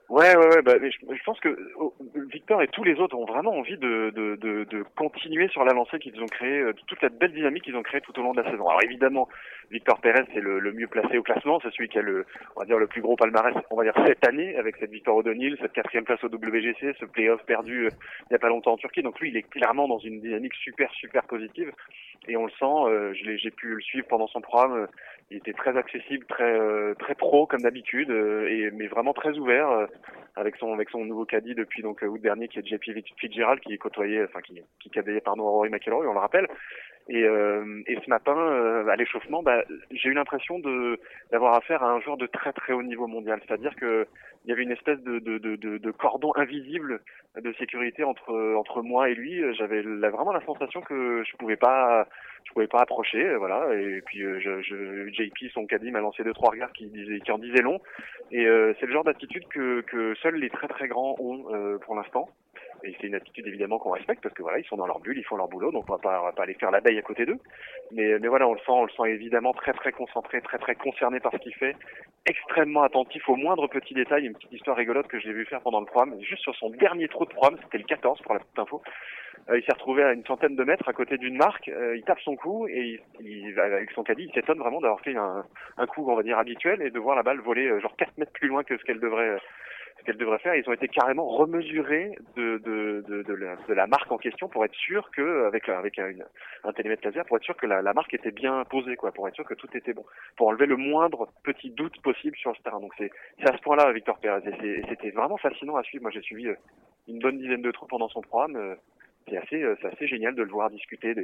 Ouais, 0.09 0.35
ouais, 0.35 0.47
ouais. 0.47 0.61
Bah, 0.61 0.73
je, 0.81 1.23
pense 1.23 1.39
que 1.39 1.57
oh, 1.79 1.95
Victor 2.29 2.61
et 2.61 2.67
tous 2.67 2.83
les 2.83 2.95
autres 2.95 3.15
ont 3.15 3.25
vraiment 3.25 3.53
envie 3.53 3.77
de, 3.77 4.11
de 4.13 4.83
continuer 4.97 5.47
sur 5.47 5.63
la 5.63 5.73
lancée 5.73 5.97
qu'ils 5.99 6.21
ont 6.21 6.27
créée, 6.27 6.61
toute 6.87 7.01
la 7.01 7.07
belle 7.07 7.33
dynamique 7.33 7.63
qu'ils 7.63 7.77
ont 7.77 7.83
créée 7.83 8.01
tout 8.01 8.17
au 8.19 8.21
long 8.21 8.33
de 8.33 8.41
la 8.41 8.51
saison. 8.51 8.67
Alors 8.67 8.83
évidemment, 8.83 9.29
Victor 9.71 9.99
Pérez 10.01 10.25
c'est 10.33 10.41
le, 10.41 10.59
le, 10.59 10.73
mieux 10.73 10.87
placé 10.87 11.17
au 11.17 11.23
classement, 11.23 11.59
c'est 11.61 11.71
celui 11.71 11.89
qui 11.89 11.99
a 11.99 12.01
le, 12.01 12.25
on 12.55 12.61
va 12.61 12.65
dire 12.65 12.77
le 12.77 12.87
plus 12.87 13.01
gros 13.01 13.15
palmarès, 13.15 13.55
on 13.69 13.75
va 13.75 13.83
dire 13.83 13.93
cette 14.05 14.27
année 14.27 14.55
avec 14.55 14.75
cette 14.77 14.91
victoire 14.91 15.17
au 15.17 15.23
Donil, 15.23 15.57
cette 15.61 15.73
quatrième 15.73 16.05
place 16.05 16.23
au 16.23 16.27
WGC, 16.27 16.95
ce 16.99 17.05
playoff 17.05 17.43
perdu 17.45 17.89
il 17.89 18.27
n'y 18.31 18.35
a 18.35 18.39
pas 18.39 18.49
longtemps 18.49 18.73
en 18.73 18.77
Turquie. 18.77 19.03
Donc 19.03 19.19
lui, 19.19 19.29
il 19.29 19.37
est 19.37 19.49
clairement 19.49 19.87
dans 19.87 19.99
une 19.99 20.19
dynamique 20.19 20.53
super 20.55 20.91
super 20.93 21.23
positive 21.23 21.71
et 22.27 22.37
on 22.37 22.45
le 22.45 22.51
sent. 22.51 23.23
j'ai 23.37 23.51
pu 23.51 23.75
le 23.75 23.81
suivre 23.81 24.07
pendant 24.07 24.27
son 24.27 24.41
programme 24.41 24.87
il 25.33 25.37
était 25.37 25.53
très 25.53 25.75
accessible, 25.77 26.25
très 26.27 26.59
euh, 26.59 26.93
très 26.95 27.15
pro 27.15 27.47
comme 27.47 27.61
d'habitude, 27.61 28.09
euh, 28.11 28.47
et 28.47 28.71
mais 28.71 28.87
vraiment 28.87 29.13
très 29.13 29.37
ouvert 29.37 29.69
euh, 29.69 29.85
avec 30.35 30.55
son 30.57 30.73
avec 30.73 30.89
son 30.89 31.05
nouveau 31.05 31.25
caddie 31.25 31.55
depuis 31.55 31.81
donc 31.81 32.01
août 32.03 32.21
dernier 32.21 32.47
qui 32.47 32.59
est 32.59 32.67
JP 32.67 32.83
Fitzgerald 33.17 33.59
qui 33.61 33.73
est 33.73 33.77
côtoyé, 33.77 34.23
enfin 34.23 34.41
qui 34.41 34.61
qui 34.79 34.89
pardon 35.23 35.43
Rory 35.43 35.69
McIlroy, 35.69 36.07
on 36.07 36.13
le 36.13 36.19
rappelle. 36.19 36.47
Et, 37.09 37.19
et 37.21 37.99
ce 38.03 38.09
matin, 38.09 38.33
à 38.87 38.95
l'échauffement, 38.95 39.43
bah, 39.43 39.63
j'ai 39.91 40.09
eu 40.09 40.13
l'impression 40.13 40.59
de 40.59 40.99
d'avoir 41.31 41.55
affaire 41.55 41.83
à 41.83 41.91
un 41.91 41.99
joueur 41.99 42.15
de 42.15 42.27
très 42.27 42.53
très 42.53 42.71
haut 42.71 42.81
niveau 42.81 43.07
mondial. 43.07 43.41
C'est-à-dire 43.45 43.75
que 43.75 44.07
il 44.45 44.49
y 44.49 44.53
avait 44.53 44.63
une 44.63 44.71
espèce 44.71 44.99
de, 45.01 45.19
de, 45.19 45.37
de, 45.37 45.55
de, 45.55 45.91
cordon 45.91 46.33
invisible 46.35 47.01
de 47.39 47.53
sécurité 47.53 48.03
entre 48.03 48.55
entre 48.55 48.81
moi 48.81 49.09
et 49.09 49.15
lui. 49.15 49.41
J'avais 49.55 49.81
vraiment 49.81 50.31
la 50.31 50.45
sensation 50.45 50.81
que 50.81 51.23
je 51.25 51.35
pouvais 51.37 51.57
pas 51.57 52.07
je 52.45 52.51
pouvais 52.53 52.67
pas 52.67 52.81
approcher, 52.81 53.23
euh, 53.23 53.37
voilà. 53.37 53.73
Et 53.73 54.01
puis 54.01 54.21
euh, 54.21 54.39
je, 54.39 54.61
je, 54.61 55.09
JP, 55.11 55.51
son 55.53 55.65
caddie, 55.65 55.91
m'a 55.91 56.01
lancé 56.01 56.23
deux 56.23 56.33
trois 56.33 56.51
regards 56.51 56.71
qui, 56.73 56.87
disaient, 56.87 57.19
qui 57.19 57.31
en 57.31 57.37
disaient 57.37 57.61
long. 57.61 57.81
Et 58.31 58.45
euh, 58.45 58.73
c'est 58.79 58.85
le 58.85 58.93
genre 58.93 59.03
d'attitude 59.03 59.47
que, 59.47 59.81
que 59.81 60.13
seuls 60.21 60.35
les 60.35 60.49
très 60.49 60.67
très 60.67 60.87
grands 60.87 61.15
ont 61.19 61.45
pour 61.79 61.95
l'instant. 61.95 62.29
Et 62.83 62.95
c'est 62.99 63.07
une 63.07 63.15
attitude 63.15 63.47
évidemment 63.47 63.79
qu'on 63.79 63.91
respecte 63.91 64.21
parce 64.21 64.35
que 64.35 64.41
voilà, 64.41 64.59
ils 64.59 64.65
sont 64.65 64.75
dans 64.75 64.87
leur 64.87 64.99
bulle, 64.99 65.17
ils 65.17 65.23
font 65.23 65.37
leur 65.37 65.47
boulot, 65.47 65.71
donc 65.71 65.85
on 65.89 65.93
va 65.93 65.99
pas, 65.99 66.21
on 66.21 66.25
va 66.25 66.31
pas 66.33 66.43
aller 66.43 66.53
faire 66.55 66.71
l'abeille 66.71 66.97
à 66.97 67.01
côté 67.01 67.25
d'eux. 67.25 67.39
Mais, 67.91 68.19
mais 68.19 68.27
voilà, 68.27 68.47
on 68.47 68.53
le 68.53 68.59
sent, 68.59 68.71
on 68.71 68.83
le 68.83 68.91
sent 68.91 69.09
évidemment 69.09 69.53
très 69.53 69.73
très 69.73 69.91
concentré, 69.91 70.41
très 70.41 70.57
très 70.57 70.75
concerné 70.75 71.19
par 71.19 71.31
ce 71.31 71.37
qu'il 71.37 71.53
fait, 71.53 71.75
extrêmement 72.25 72.83
attentif 72.83 73.27
aux 73.29 73.37
moindres 73.37 73.69
petits 73.69 73.93
détails. 73.93 74.25
Une 74.25 74.33
petite 74.33 74.51
histoire 74.51 74.75
rigolote 74.75 75.07
que 75.07 75.19
j'ai 75.19 75.31
vu 75.31 75.45
faire 75.45 75.61
pendant 75.61 75.79
le 75.79 75.85
programme, 75.85 76.19
juste 76.21 76.43
sur 76.43 76.55
son 76.55 76.69
dernier 76.71 77.07
trou 77.07 77.25
de 77.25 77.31
programme, 77.31 77.57
c'était 77.63 77.77
le 77.77 77.85
14 77.85 78.21
pour 78.21 78.33
la 78.33 78.39
petite 78.39 78.59
info. 78.59 78.81
Euh, 79.49 79.59
il 79.59 79.63
s'est 79.63 79.73
retrouvé 79.73 80.03
à 80.03 80.13
une 80.13 80.25
centaine 80.25 80.55
de 80.55 80.63
mètres 80.63 80.87
à 80.87 80.93
côté 80.93 81.17
d'une 81.17 81.35
marque. 81.35 81.67
Euh, 81.67 81.97
il 81.97 82.03
tape 82.03 82.19
son 82.21 82.35
coup 82.35 82.67
et 82.67 83.01
il, 83.19 83.59
avec 83.59 83.91
son 83.91 84.03
caddie, 84.03 84.25
il 84.29 84.33
s'étonne 84.33 84.59
vraiment 84.59 84.79
d'avoir 84.79 85.01
fait 85.01 85.15
un, 85.15 85.43
un, 85.77 85.85
coup, 85.85 86.09
on 86.09 86.15
va 86.15 86.23
dire, 86.23 86.37
habituel 86.37 86.81
et 86.81 86.91
de 86.91 86.99
voir 86.99 87.15
la 87.15 87.23
balle 87.23 87.39
voler 87.39 87.67
euh, 87.67 87.79
genre 87.79 87.95
4 87.97 88.17
mètres 88.17 88.31
plus 88.31 88.47
loin 88.47 88.63
que 88.63 88.77
ce 88.77 88.83
qu'elle 88.83 88.99
devrait 88.99 89.37
ce 90.03 90.05
qu'elle 90.05 90.17
devrait 90.17 90.39
faire. 90.39 90.55
Ils 90.55 90.67
ont 90.69 90.73
été 90.73 90.87
carrément 90.87 91.25
remesurés 91.27 92.15
de, 92.35 92.57
de, 92.57 93.03
de, 93.07 93.23
de, 93.23 93.73
la, 93.73 93.87
marque 93.87 94.11
en 94.11 94.17
question 94.17 94.47
pour 94.49 94.65
être 94.65 94.75
sûr 94.75 95.09
que, 95.11 95.45
avec, 95.45 95.69
avec 95.69 95.97
un, 95.99 96.11
un 96.63 96.73
télémètre 96.73 97.05
laser, 97.05 97.25
pour 97.25 97.37
être 97.37 97.43
sûr 97.43 97.55
que 97.55 97.65
la, 97.65 97.81
marque 97.93 98.13
était 98.13 98.31
bien 98.31 98.63
posée, 98.65 98.95
quoi, 98.95 99.11
pour 99.11 99.27
être 99.27 99.35
sûr 99.35 99.45
que 99.45 99.53
tout 99.53 99.69
était 99.75 99.93
bon, 99.93 100.05
pour 100.35 100.47
enlever 100.47 100.65
le 100.65 100.77
moindre 100.77 101.29
petit 101.43 101.69
doute 101.71 102.01
possible 102.01 102.35
sur 102.37 102.51
le 102.51 102.57
terrain. 102.63 102.79
Donc 102.79 102.93
c'est 102.97 103.11
à 103.43 103.55
ce 103.55 103.61
point-là, 103.61 103.91
Victor 103.93 104.19
Pérez. 104.19 104.41
Et 104.63 104.83
c'était 104.89 105.11
vraiment 105.11 105.37
fascinant 105.37 105.77
à 105.77 105.83
suivre. 105.83 106.03
Moi, 106.03 106.11
j'ai 106.11 106.21
suivi 106.21 106.47
une 107.07 107.19
bonne 107.19 107.37
dizaine 107.37 107.61
de 107.61 107.71
trous 107.71 107.87
pendant 107.87 108.09
son 108.09 108.21
programme 108.21 108.75
c'est 109.27 109.37
assez, 109.37 109.61
euh, 109.61 109.75
c'est 109.81 109.87
assez 109.87 110.07
génial 110.07 110.35
de 110.35 110.43
le 110.43 110.51
voir 110.51 110.69
discuter 110.69 111.15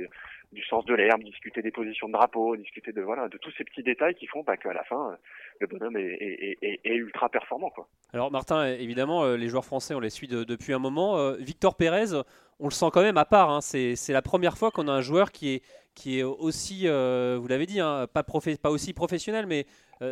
du 0.52 0.64
sens 0.64 0.86
de 0.86 0.94
l'herbe, 0.94 1.24
discuter 1.24 1.62
des 1.62 1.72
positions 1.72 2.08
de 2.08 2.14
drapeau, 2.14 2.56
discuter 2.56 2.92
de 2.92 3.38
tous 3.38 3.52
ces 3.58 3.64
petits 3.64 3.84
détails 3.84 4.16
qui 4.16 4.28
font 4.28 4.44
bah, 4.44 4.58
qu'à 4.58 4.74
la 4.74 4.84
fin 4.84 5.18
le 5.60 5.68
bonhomme 5.68 5.98
est, 5.98 6.58
ultra 6.86 7.30
performant. 7.30 7.72
Alors 8.14 8.32
Martin, 8.32 8.66
évidemment, 8.68 9.24
euh, 9.24 9.36
les 9.36 9.50
joueurs 9.50 9.66
français 9.66 9.94
on 9.94 10.00
les 10.00 10.10
suit 10.10 10.28
depuis 10.28 10.74
un 10.74 10.80
moment. 10.80 11.18
Euh, 11.18 11.36
Victor 11.40 11.76
Pérez, 11.76 12.14
on 12.60 12.66
le 12.66 12.72
sent 12.72 12.88
quand 12.94 13.02
même 13.02 13.18
à 13.18 13.26
part. 13.26 13.50
Hein. 13.50 13.62
C'est, 13.62 13.96
la 14.10 14.22
première 14.22 14.58
fois 14.58 14.72
qu'on 14.72 14.88
a 14.88 14.92
un 14.92 15.02
joueur 15.02 15.32
qui 15.32 15.62
est 16.06 16.24
aussi, 16.24 16.88
vous 16.88 17.48
l'avez 17.48 17.66
dit, 17.66 17.80
hein, 17.80 18.08
pas, 18.14 18.24
pas 18.24 18.70
aussi 18.70 18.94
professionnel, 18.94 19.46
mais 19.48 19.66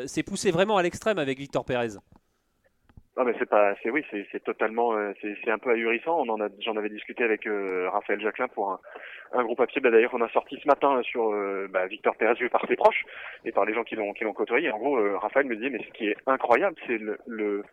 c'est 0.05 0.23
poussé 0.23 0.51
vraiment 0.51 0.77
à 0.77 0.83
l'extrême 0.83 1.19
avec 1.19 1.39
Victor 1.39 1.65
Pérez. 1.65 1.97
Non 3.17 3.23
mais 3.23 3.33
c'est 3.39 3.49
pas, 3.49 3.73
c'est 3.81 3.89
oui, 3.89 4.05
c'est 4.11 4.43
totalement, 4.43 4.95
euh, 4.95 5.11
c'est 5.21 5.49
un 5.49 5.57
peu 5.57 5.71
ahurissant. 5.71 6.19
On 6.19 6.29
en 6.29 6.39
a, 6.39 6.49
j'en 6.59 6.77
avais 6.77 6.89
discuté 6.89 7.23
avec 7.23 7.47
euh, 7.47 7.89
Raphaël 7.89 8.21
Jacquelin 8.21 8.47
pour 8.47 8.71
un, 8.71 8.79
un 9.33 9.43
groupe 9.43 9.57
papier. 9.57 9.81
Bah, 9.81 9.89
D'ailleurs, 9.89 10.13
on 10.13 10.21
a 10.21 10.29
sorti 10.29 10.59
ce 10.61 10.67
matin 10.67 11.01
sur 11.01 11.33
euh, 11.33 11.67
bah, 11.67 11.87
Victor 11.87 12.15
Pérez 12.15 12.47
par 12.49 12.63
ses 12.67 12.75
proches 12.75 13.03
et 13.43 13.51
par 13.51 13.65
les 13.65 13.73
gens 13.73 13.83
qui 13.83 13.95
l'ont 13.95 14.13
qui 14.13 14.23
l'ont 14.23 14.33
côtoyé. 14.33 14.69
En 14.69 14.77
gros, 14.77 15.17
Raphaël 15.17 15.47
me 15.47 15.55
disait 15.55 15.71
mais 15.71 15.83
ce 15.83 15.91
qui 15.97 16.09
est 16.09 16.17
incroyable, 16.27 16.75
c'est 16.85 16.99
le, 16.99 17.17
le 17.25 17.63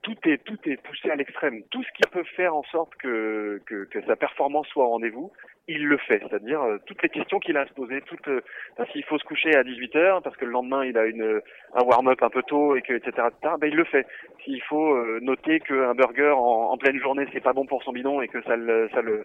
tout 0.00 0.16
est 0.24 0.38
tout 0.44 0.58
est 0.64 0.78
poussé 0.78 1.10
à 1.10 1.16
l'extrême. 1.16 1.62
Tout 1.70 1.82
ce 1.82 1.92
qui 1.92 2.02
peut 2.10 2.24
faire 2.34 2.56
en 2.56 2.62
sorte 2.62 2.94
que, 2.94 3.60
que, 3.66 3.84
que 3.84 4.00
sa 4.06 4.16
performance 4.16 4.66
soit 4.68 4.84
au 4.84 4.90
rendez-vous, 4.90 5.30
il 5.68 5.86
le 5.86 5.96
fait. 5.98 6.22
C'est-à-dire 6.28 6.62
euh, 6.62 6.78
toutes 6.86 7.02
les 7.02 7.08
questions 7.08 7.38
qu'il 7.40 7.56
a 7.56 7.62
à 7.62 7.66
se 7.66 7.72
poser, 7.72 8.00
toutes 8.02 8.28
euh, 8.28 8.40
s'il 8.92 9.04
faut 9.04 9.18
se 9.18 9.24
coucher 9.24 9.54
à 9.56 9.64
18 9.64 9.94
h 9.94 10.22
parce 10.22 10.36
que 10.36 10.44
le 10.44 10.52
lendemain 10.52 10.84
il 10.84 10.96
a 10.96 11.06
une 11.06 11.40
un 11.74 11.82
warm-up 11.82 12.22
un 12.22 12.30
peu 12.30 12.42
tôt 12.42 12.76
et 12.76 12.82
que 12.82 12.92
etc. 12.92 13.28
etc. 13.28 13.54
Ben, 13.60 13.68
il 13.68 13.76
le 13.76 13.84
fait. 13.84 14.06
S'il 14.44 14.62
faut 14.62 14.94
euh, 14.94 15.18
noter 15.22 15.60
qu'un 15.60 15.94
burger 15.94 16.34
en, 16.36 16.70
en, 16.70 16.76
pleine 16.78 17.00
journée 17.00 17.26
c'est 17.32 17.40
pas 17.40 17.52
bon 17.52 17.66
pour 17.66 17.82
son 17.82 17.92
bidon 17.92 18.20
et 18.20 18.28
que 18.28 18.42
ça 18.42 18.56
le 18.56 18.88
ça 18.92 19.02
le 19.02 19.24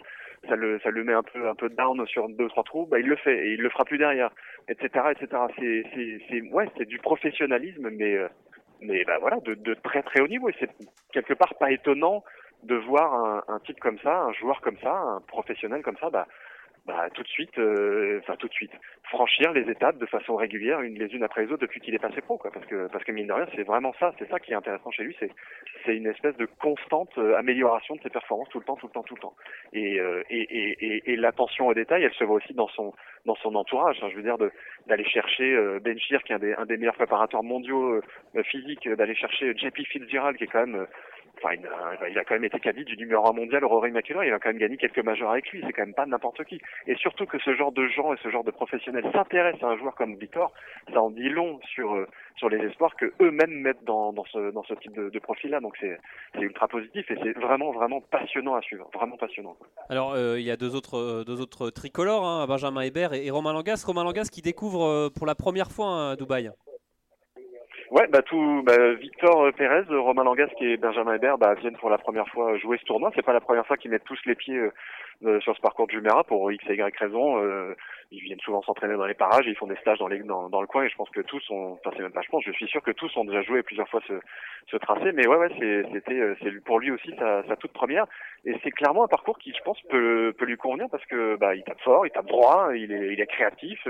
ça 0.50 0.56
le 0.56 0.80
ça 0.80 0.90
le 0.90 1.04
met 1.04 1.14
un 1.14 1.24
peu 1.24 1.48
un 1.48 1.56
peu 1.56 1.70
down 1.70 2.06
sur 2.08 2.28
deux 2.30 2.48
trois 2.50 2.64
trous, 2.64 2.88
ben, 2.88 2.98
il 2.98 3.08
le 3.08 3.16
fait 3.18 3.48
et 3.48 3.54
il 3.54 3.62
le 3.62 3.70
fera 3.70 3.86
plus 3.86 4.00
derrière, 4.00 4.32
etc. 4.68 5.06
etc. 5.12 5.44
C'est 5.60 5.84
c'est 5.94 6.22
c'est 6.30 6.42
ouais 6.52 6.68
c'est 6.78 6.88
du 6.88 6.98
professionnalisme 6.98 7.90
mais 7.92 8.18
mais 8.82 9.06
ben 9.06 9.20
voilà 9.20 9.38
de, 9.42 9.54
de 9.54 9.76
très 9.76 10.02
très 10.02 10.22
haut 10.22 10.28
niveau 10.28 10.50
et 10.50 10.56
c'est 10.60 10.70
quelque 11.14 11.36
part 11.36 11.54
pas 11.60 11.72
étonnant 11.72 12.24
de 12.64 12.76
voir 12.76 13.14
un, 13.14 13.44
un, 13.48 13.60
type 13.60 13.80
comme 13.80 14.00
ça, 14.00 14.22
un 14.24 14.34
joueur 14.34 14.62
comme 14.62 14.78
ça, 14.78 14.94
un 14.94 15.22
professionnel 15.22 15.82
comme 15.82 15.98
ça, 15.98 16.10
bah, 16.10 16.28
bah 16.86 17.10
tout 17.14 17.22
de 17.22 17.28
suite, 17.28 17.58
euh, 17.60 18.20
enfin 18.24 18.36
tout 18.38 18.48
de 18.48 18.54
suite, 18.54 18.72
franchir 19.04 19.52
les 19.54 19.70
étapes 19.70 20.00
de 20.00 20.06
façon 20.08 20.36
régulière, 20.36 20.82
une 20.82 20.98
les 20.98 21.14
unes 21.14 21.24
après 21.24 21.46
les 21.46 21.52
autres 21.52 21.62
depuis 21.62 21.80
qu'il 21.80 21.94
est 21.94 22.00
passé 22.00 22.22
pro, 22.22 22.38
quoi. 22.38 22.50
Parce 22.52 22.66
que 22.66 22.88
parce 22.88 23.04
que 23.04 23.12
mine 23.12 23.28
de 23.28 23.34
rien, 23.34 23.46
c'est 23.56 23.64
vraiment 23.64 23.94
ça, 24.00 24.12
c'est 24.18 24.28
ça 24.30 24.40
qui 24.40 24.52
est 24.52 24.56
intéressant 24.56 24.90
chez 24.90 25.04
lui, 25.04 25.16
c'est 25.20 25.30
c'est 25.86 25.96
une 25.96 26.08
espèce 26.08 26.36
de 26.38 26.48
constante 26.60 27.16
euh, 27.20 27.38
amélioration 27.38 27.96
de 27.96 28.02
ses 28.02 28.10
performances 28.10 28.50
tout 28.50 28.60
le 28.60 28.66
temps, 28.66 28.78
tout 28.78 28.88
le 28.88 28.94
temps, 28.94 29.04
tout 29.04 29.14
le 29.14 29.22
temps. 29.22 29.36
Et 29.74 30.00
euh, 30.00 30.24
et, 30.32 30.42
et, 30.42 30.86
et, 30.86 31.14
et 31.14 31.16
l'attention 31.18 31.68
aux 31.68 31.74
détails, 31.76 32.04
elle 32.04 32.14
se 32.14 32.24
voit 32.24 32.38
aussi 32.38 32.56
dans 32.56 32.70
son 32.70 32.94
dans 33.26 33.36
son 33.36 33.54
entourage. 33.54 34.00
Hein, 34.02 34.08
je 34.10 34.16
veux 34.16 34.24
dire 34.24 34.38
d'aller 34.88 35.06
chercher 35.06 35.54
euh, 35.54 35.80
Ben 35.80 36.00
Shir, 36.00 36.24
qui 36.24 36.32
est 36.32 36.36
un 36.36 36.40
des 36.40 36.54
un 36.54 36.66
des 36.66 36.78
meilleurs 36.78 36.96
préparateurs 36.96 37.44
mondiaux 37.44 38.02
physiques, 38.46 38.90
d'aller 38.90 39.16
chercher 39.16 39.56
JP 39.56 39.86
Fitzgerald, 39.86 40.36
qui 40.38 40.46
est 40.46 40.48
quand 40.48 40.66
même 40.66 40.88
il 41.54 42.18
a, 42.18 42.24
quand 42.24 42.36
même 42.36 42.44
été 42.44 42.60
caddie 42.60 42.86
du 42.86 42.98
numéro 42.98 43.28
1 43.30 43.34
mondial 43.34 43.66
Rory 43.66 43.92
McIlroy. 43.92 44.26
Il 44.28 44.34
a 44.34 44.40
quand 44.40 44.50
même 44.50 44.58
gagné 44.58 44.78
quelques 44.78 45.04
majeurs 45.04 45.32
avec 45.32 45.50
lui. 45.50 45.64
C'est 45.66 45.74
quand 45.74 45.86
même 45.86 45.94
pas 45.94 46.06
n'importe 46.06 46.44
qui. 46.46 46.62
Et 46.88 46.96
surtout 46.96 47.26
que 47.26 47.40
ce 47.40 47.56
genre 47.56 47.72
de 47.72 47.88
gens 47.88 48.14
et 48.14 48.18
ce 48.22 48.30
genre 48.30 48.44
de 48.44 48.52
professionnels 48.52 49.06
s'intéressent 49.12 49.64
à 49.64 49.68
un 49.68 49.78
joueur 49.78 49.96
comme 49.96 50.16
Victor, 50.16 50.52
ça 50.94 51.02
en 51.02 51.10
dit 51.10 51.30
long 51.30 51.60
sur 51.74 52.06
sur 52.38 52.50
les 52.50 52.58
espoirs 52.60 52.96
que 52.96 53.14
eux-mêmes 53.22 53.52
mettent 53.52 53.84
dans, 53.84 54.14
ce 54.32 54.74
type 54.76 54.94
de, 54.94 55.20
profil-là. 55.20 55.60
Donc 55.60 55.76
c'est 55.80 55.98
ultra 56.40 56.68
positif 56.68 57.10
et 57.12 57.18
c'est 57.24 57.38
vraiment 57.38 57.72
vraiment 57.72 58.02
passionnant 58.02 58.56
à 58.56 58.62
suivre. 58.62 58.90
Vraiment 58.94 59.18
passionnant. 59.18 59.56
Alors 59.90 60.18
il 60.18 60.44
y 60.44 60.52
a 60.52 60.58
deux 60.58 60.76
autres 60.76 61.24
deux 61.24 61.42
autres 61.42 61.70
tricolores, 61.70 62.26
hein, 62.26 62.46
Benjamin 62.48 62.82
Hébert 62.82 63.14
et, 63.14 63.30
Romain 63.30 63.54
Langas. 63.54 63.84
Romain 63.86 64.04
Langas 64.04 64.30
qui 64.32 64.42
découvre 64.42 65.10
pour 65.10 65.26
la 65.26 65.36
première 65.36 65.72
fois 65.72 65.88
hein, 65.88 66.16
Dubaï. 66.16 66.52
Ouais, 67.92 68.08
bah 68.08 68.22
tout, 68.22 68.64
bah, 68.66 68.94
Victor 68.94 69.52
Pérez, 69.58 69.84
Romain 69.90 70.24
Langas 70.24 70.48
et 70.62 70.78
Benjamin 70.78 71.14
Hébert 71.14 71.38
bah, 71.38 71.56
viennent 71.56 71.76
pour 71.76 71.90
la 71.90 71.98
première 71.98 72.28
fois 72.30 72.58
jouer 72.58 72.78
ce 72.80 72.86
tournoi. 72.86 73.12
C'est 73.14 73.22
pas 73.22 73.34
la 73.34 73.42
première 73.42 73.68
fois 73.68 73.76
qu'ils 73.76 73.92
mettent 73.92 74.06
tous 74.06 74.18
les 74.26 74.36
pieds 74.36 74.62
euh, 75.26 75.42
sur 75.42 75.54
ce 75.58 75.62
parcours 75.62 75.88
de 75.88 75.92
Jumeirah 75.92 76.24
pour 76.24 76.50
X 76.54 76.64
et 76.70 76.76
Y 76.76 76.98
raison. 76.98 77.44
Euh, 77.44 77.76
ils 78.12 78.22
viennent 78.22 78.40
souvent 78.42 78.62
s'entraîner 78.62 78.98
dans 78.98 79.06
les 79.06 79.14
parages, 79.14 79.46
ils 79.48 79.56
font 79.56 79.68
des 79.68 79.78
stages 79.78 80.00
dans, 80.00 80.08
les, 80.08 80.20
dans, 80.20 80.50
dans, 80.50 80.62
le 80.62 80.68
coin 80.68 80.84
et 80.84 80.90
je 80.90 80.96
pense 80.96 81.10
que 81.10 81.22
tous 81.22 81.42
ont, 81.50 81.74
enfin 81.74 81.92
c'est 81.96 82.04
même 82.04 82.12
pas 82.12 82.22
je 82.22 82.30
pense, 82.30 82.44
je 82.46 82.52
suis 82.52 82.68
sûr 82.68 82.84
que 82.84 82.92
tous 82.92 83.16
ont 83.16 83.24
déjà 83.24 83.42
joué 83.42 83.64
plusieurs 83.64 83.88
fois 83.88 84.02
ce, 84.06 84.14
ce 84.70 84.78
tracé. 84.78 85.12
Mais 85.14 85.28
ouais, 85.28 85.38
ouais, 85.38 85.50
c'était, 85.94 86.20
euh, 86.20 86.36
c'est 86.42 86.64
pour 86.64 86.80
lui 86.80 86.92
aussi 86.92 87.14
sa, 87.18 87.44
sa 87.48 87.56
toute 87.56 87.72
première 87.72 88.06
et 88.44 88.56
c'est 88.64 88.72
clairement 88.72 89.06
un 89.06 89.08
parcours 89.08 89.38
qui, 89.38 89.54
je 89.54 89.64
pense, 89.64 89.80
peut, 89.90 90.34
peut 90.38 90.46
lui 90.46 90.58
convenir 90.58 90.88
parce 90.92 91.06
que 91.06 91.38
bah 91.38 91.56
il 91.56 91.64
tape 91.64 91.80
fort, 91.82 92.06
il 92.06 92.12
tape 92.12 92.28
droit, 92.28 92.72
il 92.76 92.92
est, 92.92 93.14
il 93.14 93.22
est 93.22 93.28
créatif, 93.28 93.88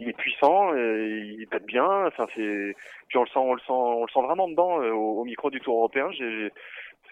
il 0.00 0.08
est 0.08 0.16
puissant, 0.16 0.74
il 0.74 1.46
tape 1.50 1.66
bien. 1.66 2.06
Enfin 2.06 2.26
c'est, 2.34 2.74
puis 3.08 3.18
on 3.18 3.22
le 3.22 3.28
sent, 3.28 3.38
on 3.38 3.54
le 3.54 3.60
sent, 3.60 3.66
on 3.70 4.04
le 4.04 4.10
sent 4.12 4.22
vraiment 4.22 4.48
dedans 4.48 4.78
au, 4.78 5.20
au, 5.20 5.24
micro 5.24 5.50
du 5.50 5.60
Tour 5.60 5.76
européen. 5.76 6.10
J'ai 6.12 6.50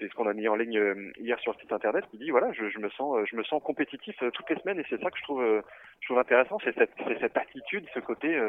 c'est 0.01 0.09
ce 0.09 0.15
qu'on 0.15 0.27
a 0.27 0.33
mis 0.33 0.49
en 0.49 0.57
ligne 0.57 0.79
euh, 0.79 1.13
hier 1.19 1.39
sur 1.41 1.53
le 1.53 1.59
site 1.59 1.73
internet, 1.73 2.05
qui 2.11 2.17
dit 2.17 2.31
voilà, 2.31 2.51
je, 2.53 2.79
me 2.79 2.89
sens, 2.91 3.19
euh, 3.19 3.25
je 3.27 3.37
me 3.37 3.45
sens 3.45 3.63
compétitif 3.63 4.17
euh, 4.23 4.31
toutes 4.31 4.49
les 4.49 4.57
semaines 4.57 4.81
et 4.81 4.85
c'est 4.89 5.01
ça 5.01 5.11
que 5.11 5.19
je 5.19 5.23
trouve, 5.23 5.63
je 6.01 6.07
trouve 6.07 6.19
intéressant, 6.19 6.59
c'est 6.65 6.75
cette, 6.75 7.37
attitude, 7.37 7.87
ce 7.93 8.01
côté, 8.01 8.41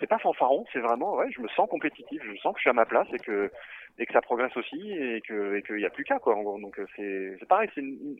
c'est 0.00 0.06
pas 0.06 0.18
fanfaron, 0.18 0.64
c'est 0.72 0.80
vraiment 0.80 1.16
ouais, 1.16 1.30
je 1.30 1.40
me 1.40 1.48
sens 1.48 1.68
compétitif, 1.68 2.22
je 2.24 2.36
sens 2.38 2.54
que 2.54 2.58
je 2.58 2.62
suis 2.62 2.70
à 2.70 2.74
ma 2.74 2.86
place 2.86 3.06
et 3.12 3.18
que 3.18 3.50
et 3.98 4.06
que 4.06 4.12
ça 4.12 4.22
progresse 4.22 4.56
aussi 4.56 4.92
et 4.92 5.20
que 5.20 5.56
et 5.56 5.62
qu'il 5.62 5.76
n'y 5.76 5.84
a 5.84 5.90
plus 5.90 6.04
qu'à 6.04 6.18
quoi. 6.18 6.34
En 6.34 6.42
gros. 6.42 6.58
Donc 6.58 6.80
c'est 6.96 7.36
c'est 7.38 7.48
pareil, 7.48 7.68
c'est 7.74 7.82
une, 7.82 8.16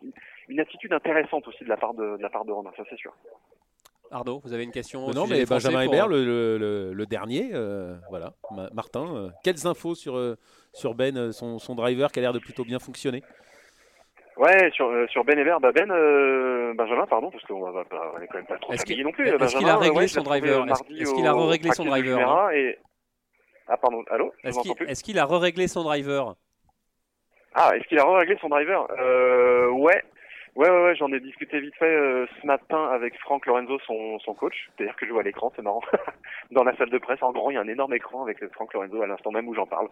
une, 0.48 0.60
attitude 0.60 0.92
intéressante 0.92 1.48
aussi 1.48 1.64
de 1.64 1.68
la 1.68 1.76
part 1.76 1.94
de, 1.94 2.16
de 2.16 2.22
la 2.22 2.28
part 2.28 2.44
de 2.44 2.52
Romain, 2.52 2.72
ça 2.76 2.84
c'est 2.90 2.98
sûr. 2.98 3.14
Arnaud, 4.14 4.40
vous 4.44 4.52
avez 4.52 4.64
une 4.64 4.70
question 4.72 5.10
Non, 5.10 5.26
mais 5.26 5.44
Benjamin 5.44 5.82
Hébert, 5.82 6.08
le, 6.08 6.24
le, 6.24 6.92
le, 6.92 7.06
dernier, 7.06 7.50
voilà. 8.08 8.32
Martin, 8.72 9.30
quelles 9.42 9.66
infos 9.66 9.94
sur 9.94 10.18
sur 10.74 10.94
Ben, 10.94 11.16
euh, 11.16 11.32
son, 11.32 11.58
son 11.58 11.74
driver 11.74 12.10
qui 12.12 12.18
a 12.18 12.22
l'air 12.22 12.32
de 12.32 12.38
plutôt 12.38 12.64
bien 12.64 12.78
fonctionner? 12.78 13.22
Ouais, 14.36 14.70
sur, 14.72 14.88
euh, 14.88 15.06
sur 15.06 15.24
Ben 15.24 15.38
Hébert, 15.38 15.60
bah 15.60 15.70
Ben, 15.72 15.88
euh, 15.90 16.74
Benjamin, 16.74 17.06
pardon, 17.06 17.30
parce 17.30 17.44
qu'on 17.44 17.70
va 17.70 17.84
pas, 17.84 18.12
on 18.16 18.20
est 18.20 18.26
quand 18.26 18.38
même 18.38 18.46
pas 18.46 18.58
trop 18.58 18.72
fatigué 18.72 19.04
non 19.04 19.12
plus. 19.12 19.28
Est-ce 19.28 19.56
qu'il 19.56 19.68
a 19.68 19.76
réglé 19.78 20.08
son 20.08 20.22
driver 20.22 20.66
Est-ce 20.68 21.14
qu'il 21.14 21.26
a 21.26 21.32
réglé 21.32 21.70
son 21.70 21.84
driver 21.84 22.50
et... 22.52 22.78
Ah 23.66 23.78
pardon, 23.78 24.04
allô? 24.10 24.32
Est-ce 24.42 25.02
qu'il 25.04 25.18
a 25.18 25.26
réglé 25.26 25.68
son 25.68 25.84
driver? 25.84 26.34
Ah, 27.54 27.70
est-ce 27.76 27.86
qu'il 27.86 27.98
a 27.98 28.18
réglé 28.18 28.36
son 28.40 28.48
driver? 28.48 28.86
Euh, 29.00 29.70
Ouais, 29.70 30.02
Ouais, 30.56 30.70
ouais, 30.70 30.84
ouais 30.84 30.94
j'en 30.94 31.12
ai 31.12 31.18
discuté 31.18 31.58
vite 31.60 31.74
fait 31.76 31.84
euh, 31.84 32.26
ce 32.40 32.46
matin 32.46 32.84
avec 32.92 33.18
Franck 33.18 33.44
Lorenzo, 33.46 33.78
son, 33.80 34.20
son 34.20 34.34
coach. 34.34 34.68
C'est-à-dire 34.76 34.94
que 34.94 35.04
je 35.04 35.12
vois 35.12 35.24
l'écran, 35.24 35.52
c'est 35.56 35.62
marrant. 35.62 35.82
Dans 36.52 36.62
la 36.62 36.76
salle 36.76 36.90
de 36.90 36.98
presse, 36.98 37.22
en 37.22 37.32
gros, 37.32 37.50
il 37.50 37.54
y 37.54 37.56
a 37.56 37.60
un 37.60 37.68
énorme 37.68 37.92
écran 37.94 38.22
avec 38.22 38.38
Franck 38.52 38.72
Lorenzo 38.72 39.02
à 39.02 39.06
l'instant 39.08 39.32
même 39.32 39.48
où 39.48 39.54
j'en 39.54 39.66
parle. 39.66 39.88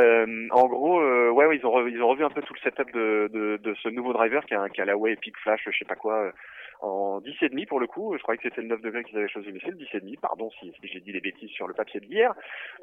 Euh, 0.00 0.48
en 0.52 0.66
gros, 0.68 1.00
euh, 1.00 1.30
ouais, 1.30 1.46
ouais, 1.46 1.58
ils 1.58 1.66
ont, 1.66 1.86
ils 1.86 2.02
ont 2.02 2.08
revu 2.08 2.24
un 2.24 2.30
peu 2.30 2.40
tout 2.42 2.54
le 2.54 2.60
setup 2.60 2.90
de, 2.92 3.28
de, 3.32 3.58
de 3.58 3.74
ce 3.74 3.88
nouveau 3.90 4.12
driver 4.14 4.44
qui 4.46 4.54
a 4.54 4.62
un 4.62 4.68
Callaway 4.70 5.16
Peak 5.16 5.36
Flash, 5.38 5.68
je 5.70 5.78
sais 5.78 5.84
pas 5.84 5.96
quoi, 5.96 6.14
euh, 6.14 6.32
en 6.80 7.20
10,5 7.20 7.66
pour 7.66 7.80
le 7.80 7.86
coup. 7.86 8.14
Je 8.16 8.22
croyais 8.22 8.38
que 8.38 8.48
c'était 8.48 8.62
le 8.62 8.68
9 8.68 8.80
degrés 8.80 9.04
qu'ils 9.04 9.18
avaient 9.18 9.28
choisi, 9.28 9.50
mais 9.52 9.60
c'est 9.62 9.70
le 9.70 9.76
10,5. 9.76 10.20
Pardon 10.20 10.50
si, 10.58 10.72
si 10.80 10.88
j'ai 10.88 11.00
dit 11.00 11.12
des 11.12 11.20
bêtises 11.20 11.50
sur 11.50 11.68
le 11.68 11.74
papier 11.74 12.00
d'hier. 12.00 12.34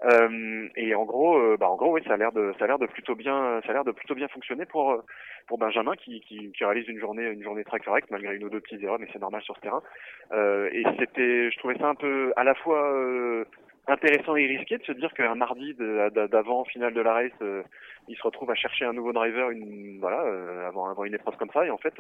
Euh, 0.05 0.67
et 0.75 0.95
en 0.95 1.05
gros, 1.05 1.37
euh, 1.37 1.57
bah 1.57 1.69
en 1.69 1.75
gros, 1.75 1.93
oui, 1.93 2.01
ça 2.07 2.13
a 2.13 2.17
l'air 2.17 2.31
de, 2.31 2.53
ça 2.59 2.65
a 2.65 2.67
l'air 2.67 2.79
de 2.79 2.87
plutôt 2.87 3.15
bien, 3.15 3.61
ça 3.65 3.69
a 3.69 3.73
l'air 3.73 3.85
de 3.85 3.91
plutôt 3.91 4.15
bien 4.15 4.27
fonctionner 4.27 4.65
pour 4.65 5.03
pour 5.47 5.57
Benjamin 5.57 5.95
qui, 5.95 6.21
qui, 6.21 6.51
qui, 6.51 6.65
réalise 6.65 6.87
une 6.87 6.99
journée, 6.99 7.25
une 7.25 7.41
journée 7.41 7.63
très 7.63 7.79
correcte 7.79 8.11
malgré 8.11 8.35
une 8.35 8.43
ou 8.43 8.49
deux 8.49 8.59
petites 8.59 8.83
erreurs, 8.83 8.99
mais 8.99 9.07
c'est 9.11 9.19
normal 9.19 9.41
sur 9.41 9.55
ce 9.55 9.61
terrain. 9.61 9.81
Euh, 10.33 10.69
et 10.71 10.83
c'était, 10.99 11.49
je 11.49 11.57
trouvais 11.57 11.77
ça 11.77 11.87
un 11.87 11.95
peu 11.95 12.33
à 12.35 12.43
la 12.43 12.53
fois 12.53 12.93
euh, 12.93 13.45
intéressant 13.87 14.35
et 14.35 14.45
risqué 14.45 14.77
de 14.77 14.83
se 14.83 14.91
dire 14.91 15.13
qu'un 15.13 15.35
mardi 15.35 15.73
d'avant 15.73 16.65
finale 16.65 16.93
de 16.93 17.01
la 17.01 17.13
race, 17.13 17.31
euh, 17.41 17.63
il 18.09 18.17
se 18.17 18.23
retrouve 18.23 18.51
à 18.51 18.55
chercher 18.55 18.85
un 18.85 18.93
nouveau 18.93 19.13
driver, 19.13 19.49
une 19.49 19.99
voilà, 19.99 20.21
euh, 20.21 20.67
avant 20.67 20.89
avant 20.89 21.05
une 21.05 21.15
épreuve 21.15 21.37
comme 21.37 21.51
ça, 21.51 21.65
et 21.65 21.69
en 21.69 21.77
fait 21.77 21.95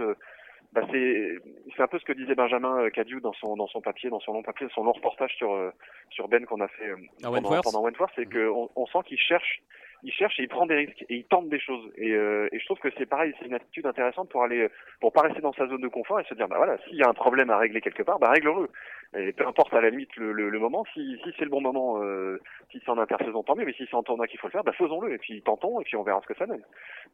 bah 0.73 0.81
c'est 0.91 1.37
c'est 1.75 1.81
un 1.81 1.87
peu 1.87 1.97
ce 1.99 2.05
que 2.05 2.13
disait 2.13 2.35
Benjamin 2.35 2.83
euh, 2.83 2.89
Cadieu 2.89 3.19
dans 3.21 3.33
son 3.33 3.55
dans 3.55 3.67
son 3.67 3.81
papier 3.81 4.09
dans 4.09 4.19
son 4.19 4.33
long 4.33 4.43
papier 4.43 4.67
son 4.73 4.83
long 4.83 4.91
reportage 4.91 5.33
sur 5.37 5.53
euh, 5.53 5.71
sur 6.09 6.27
Ben 6.27 6.45
qu'on 6.45 6.61
a 6.61 6.67
fait 6.67 6.89
euh, 6.89 6.97
pendant, 7.21 7.61
pendant 7.61 7.81
Wentworth 7.81 8.11
c'est 8.15 8.25
que 8.25 8.49
on, 8.49 8.69
on 8.75 8.85
sent 8.87 8.99
qu'il 9.05 9.19
cherche 9.19 9.61
il 10.03 10.11
cherche 10.11 10.39
et 10.39 10.43
il 10.43 10.47
prend 10.47 10.65
des 10.65 10.75
risques 10.75 11.05
et 11.09 11.15
il 11.15 11.25
tente 11.25 11.49
des 11.49 11.59
choses. 11.59 11.91
Et, 11.97 12.11
euh, 12.11 12.47
et 12.51 12.59
je 12.59 12.65
trouve 12.65 12.79
que 12.79 12.89
c'est 12.97 13.05
pareil 13.05 13.33
c'est 13.39 13.45
une 13.45 13.53
attitude 13.53 13.85
intéressante 13.85 14.29
pour 14.29 14.43
aller 14.43 14.69
pour 14.99 15.11
pas 15.11 15.21
rester 15.21 15.41
dans 15.41 15.53
sa 15.53 15.67
zone 15.67 15.81
de 15.81 15.87
confort 15.87 16.19
et 16.19 16.23
se 16.25 16.33
dire 16.33 16.47
bah 16.47 16.57
voilà 16.57 16.77
s'il 16.87 16.95
y 16.95 17.03
a 17.03 17.09
un 17.09 17.13
problème 17.13 17.49
à 17.49 17.57
régler 17.57 17.81
quelque 17.81 18.03
part 18.03 18.19
bah 18.19 18.29
règle-le 18.29 18.69
et 19.17 19.33
peu 19.33 19.47
importe 19.47 19.73
à 19.73 19.81
la 19.81 19.89
limite 19.89 20.15
le, 20.17 20.31
le, 20.31 20.49
le 20.49 20.59
moment 20.59 20.85
si 20.93 21.19
si 21.23 21.33
c'est 21.37 21.45
le 21.45 21.49
bon 21.49 21.61
moment 21.61 22.01
euh, 22.03 22.39
si 22.71 22.81
c'est 22.83 22.91
en 22.91 22.97
intersaison 22.97 23.43
tant 23.43 23.55
mieux 23.55 23.65
mais 23.65 23.73
si 23.73 23.87
c'est 23.89 23.95
en 23.95 24.03
tournoi 24.03 24.27
qu'il 24.27 24.39
faut 24.39 24.47
le 24.47 24.51
faire 24.51 24.63
bah 24.63 24.73
faisons-le 24.73 25.13
et 25.13 25.17
puis 25.17 25.41
tentons 25.41 25.79
et 25.81 25.83
puis 25.83 25.95
on 25.95 26.03
verra 26.03 26.21
ce 26.21 26.27
que 26.27 26.37
ça 26.37 26.45
donne. 26.45 26.63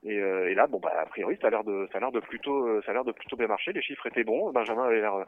Et, 0.03 0.15
et 0.15 0.55
là 0.55 0.67
bon 0.67 0.79
bah 0.79 0.93
a 0.97 1.05
priori 1.05 1.38
ça 1.41 1.47
a 1.47 1.49
l'air 1.51 1.63
de 1.63 1.88
ça 1.91 1.97
a 1.97 2.01
l'air 2.01 2.11
de 2.11 2.19
plutôt 2.19 2.81
ça 2.81 2.91
a 2.91 2.93
l'air 2.93 3.05
de 3.05 3.11
plutôt 3.11 3.38
bien 3.38 3.47
marché, 3.47 3.71
les 3.71 3.81
chiffres 3.81 4.07
étaient 4.07 4.23
bons, 4.23 4.51
Benjamin 4.51 4.84
avait 4.86 5.01
l'air 5.01 5.25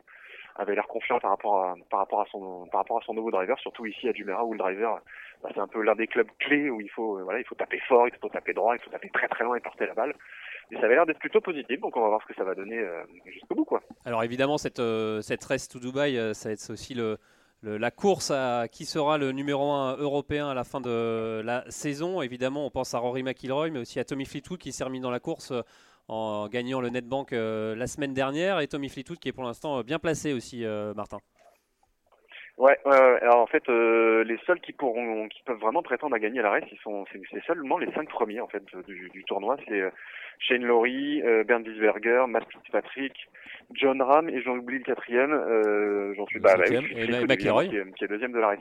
avait 0.55 0.75
l'air 0.75 0.87
confiant 0.87 1.19
par 1.19 1.31
rapport 1.31 1.63
à 1.63 1.75
par 1.89 1.99
rapport 1.99 2.21
à 2.21 2.25
son 2.31 2.67
par 2.71 2.81
rapport 2.81 2.97
à 2.97 3.05
son 3.05 3.13
nouveau 3.13 3.31
driver, 3.31 3.57
surtout 3.59 3.85
ici 3.85 4.07
à 4.07 4.13
Jumeirah 4.13 4.45
où 4.45 4.53
le 4.53 4.59
driver 4.59 5.01
bah, 5.43 5.49
c'est 5.53 5.59
un 5.59 5.67
peu 5.67 5.81
l'un 5.81 5.95
des 5.95 6.07
clubs 6.07 6.27
clés 6.39 6.69
où 6.69 6.81
il 6.81 6.89
faut 6.89 7.23
voilà 7.23 7.39
il 7.39 7.45
faut 7.45 7.55
taper 7.55 7.79
fort, 7.87 8.07
il 8.07 8.13
faut 8.19 8.29
taper 8.29 8.53
droit, 8.53 8.75
il 8.75 8.81
faut 8.81 8.89
taper 8.89 9.09
très 9.09 9.27
très 9.27 9.43
loin 9.43 9.55
et 9.55 9.59
porter 9.59 9.85
la 9.85 9.93
balle. 9.93 10.13
Et 10.71 10.75
ça 10.75 10.85
avait 10.85 10.95
l'air 10.95 11.05
d'être 11.05 11.19
plutôt 11.19 11.41
positif, 11.41 11.79
donc 11.79 11.95
on 11.95 12.01
va 12.01 12.07
voir 12.07 12.21
ce 12.23 12.27
que 12.27 12.35
ça 12.35 12.43
va 12.43 12.55
donner 12.55 12.79
euh, 12.79 13.03
jusqu'au 13.27 13.55
bout 13.55 13.65
quoi. 13.65 13.81
Alors 14.05 14.23
évidemment 14.23 14.57
cette 14.57 14.79
euh, 14.79 15.21
cette 15.21 15.43
race 15.43 15.67
to 15.67 15.79
Dubaï, 15.79 16.17
euh, 16.17 16.33
ça 16.33 16.49
va 16.49 16.53
être 16.53 16.69
aussi 16.71 16.95
la 17.63 17.91
course 17.91 18.31
à 18.31 18.67
qui 18.67 18.85
sera 18.85 19.17
le 19.17 19.31
numéro 19.31 19.71
1 19.71 19.97
européen 19.97 20.49
à 20.49 20.53
la 20.53 20.63
fin 20.63 20.81
de 20.81 21.41
la 21.43 21.63
saison. 21.69 22.21
Évidemment, 22.21 22.67
on 22.67 22.69
pense 22.69 22.93
à 22.93 22.99
Rory 22.99 23.23
McIlroy, 23.23 23.71
mais 23.71 23.79
aussi 23.79 23.99
à 23.99 24.03
Tommy 24.03 24.25
Fleetwood 24.25 24.59
qui 24.59 24.71
s'est 24.71 24.83
remis 24.83 24.99
dans 24.99 25.09
la 25.09 25.19
course 25.19 25.51
en 26.07 26.47
gagnant 26.47 26.81
le 26.81 26.89
Netbank 26.89 27.33
euh, 27.33 27.75
la 27.75 27.87
semaine 27.87 28.13
dernière 28.13 28.59
et 28.59 28.67
Tommy 28.67 28.89
Fleetwood 28.89 29.19
qui 29.19 29.29
est 29.29 29.33
pour 29.33 29.43
l'instant 29.43 29.79
euh, 29.79 29.83
bien 29.83 29.99
placé 29.99 30.33
aussi, 30.33 30.63
euh, 30.63 30.93
Martin. 30.93 31.19
Ouais, 32.57 32.77
alors 32.85 33.41
en 33.41 33.47
fait, 33.47 33.67
les 33.67 34.37
seuls 34.45 34.61
qui 34.61 34.71
pourront, 34.71 35.27
qui 35.27 35.41
peuvent 35.43 35.59
vraiment 35.59 35.83
prétendre 35.83 36.15
à 36.15 36.19
gagner 36.19 36.41
la 36.41 36.51
race, 36.51 36.63
ils 36.71 36.77
sont, 36.79 37.05
c'est 37.11 37.43
seulement 37.45 37.77
les 37.77 37.91
cinq 37.91 38.07
premiers 38.07 38.39
en 38.39 38.47
fait 38.47 38.63
du, 38.87 39.09
du 39.09 39.23
tournoi. 39.25 39.57
C'est 39.67 39.83
Shane 40.39 40.63
Lowry, 40.63 41.21
Bernd 41.45 41.67
Wiesberger, 41.67 42.25
Matt 42.29 42.45
Fitzpatrick, 42.49 43.13
John 43.73 44.01
Ram 44.01 44.29
et 44.29 44.41
j'en 44.41 44.57
oublie 44.57 44.77
le 44.77 44.85
quatrième. 44.85 45.33
J'en 46.15 46.25
suis 46.27 46.39
bah, 46.39 46.55
oui, 46.57 47.69
qui, 47.69 47.93
qui, 47.97 48.03
est 48.05 48.07
deuxième 48.07 48.31
de 48.31 48.39
la 48.39 48.47
race. 48.47 48.59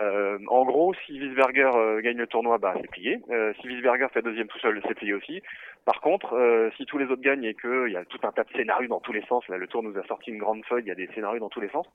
Euh, 0.00 0.38
en 0.48 0.64
gros, 0.64 0.94
si 1.06 1.18
Wiesberger 1.18 1.70
euh, 1.74 2.00
gagne 2.00 2.18
le 2.18 2.26
tournoi, 2.26 2.58
bah, 2.58 2.74
c'est 2.80 2.90
plié. 2.90 3.20
Euh, 3.30 3.52
si 3.60 3.66
Wiesberger 3.66 4.06
fait 4.12 4.22
deuxième 4.22 4.46
tout 4.46 4.58
seul, 4.60 4.80
c'est 4.86 4.94
plié 4.94 5.12
aussi. 5.14 5.42
Par 5.84 6.00
contre, 6.00 6.34
euh, 6.34 6.70
si 6.76 6.86
tous 6.86 6.98
les 6.98 7.06
autres 7.06 7.22
gagnent 7.22 7.44
et 7.44 7.54
qu'il 7.54 7.90
y 7.90 7.96
a 7.96 8.04
tout 8.04 8.20
un 8.22 8.30
tas 8.30 8.44
de 8.44 8.50
scénarios 8.50 8.88
dans 8.88 9.00
tous 9.00 9.12
les 9.12 9.24
sens, 9.26 9.46
là, 9.48 9.56
le 9.56 9.66
tour 9.66 9.82
nous 9.82 9.98
a 9.98 10.06
sorti 10.06 10.30
une 10.30 10.38
grande 10.38 10.64
feuille, 10.66 10.84
il 10.84 10.88
y 10.88 10.92
a 10.92 10.94
des 10.94 11.08
scénarios 11.14 11.40
dans 11.40 11.48
tous 11.48 11.60
les 11.60 11.70
sens. 11.70 11.86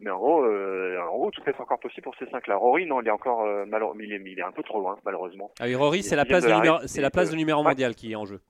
Mais 0.00 0.10
en 0.10 0.18
gros, 0.18 0.44
en 0.44 1.16
gros, 1.16 1.30
tout 1.30 1.42
est 1.46 1.60
encore 1.60 1.78
possible 1.78 2.04
pour 2.04 2.16
ces 2.16 2.26
cinq-là. 2.26 2.56
Rory, 2.56 2.86
non, 2.86 3.00
il 3.00 3.08
est 3.08 3.10
encore 3.10 3.46
malheureusement, 3.66 4.02
il 4.02 4.12
est, 4.12 4.20
il 4.26 4.38
est 4.38 4.42
un 4.42 4.52
peu 4.52 4.62
trop 4.62 4.80
loin, 4.80 4.98
malheureusement. 5.04 5.50
Ah 5.58 5.64
oui, 5.64 5.74
Rory, 5.74 6.02
c'est 6.02 6.16
la 6.16 6.26
place 6.26 6.44
de, 6.44 6.52
numéro, 6.52 6.78
c'est 6.86 7.00
la 7.00 7.10
place 7.10 7.30
de 7.30 7.36
numéro 7.36 7.62
mondial 7.62 7.94
qui 7.94 8.12
est 8.12 8.16
en 8.16 8.26
jeu 8.26 8.40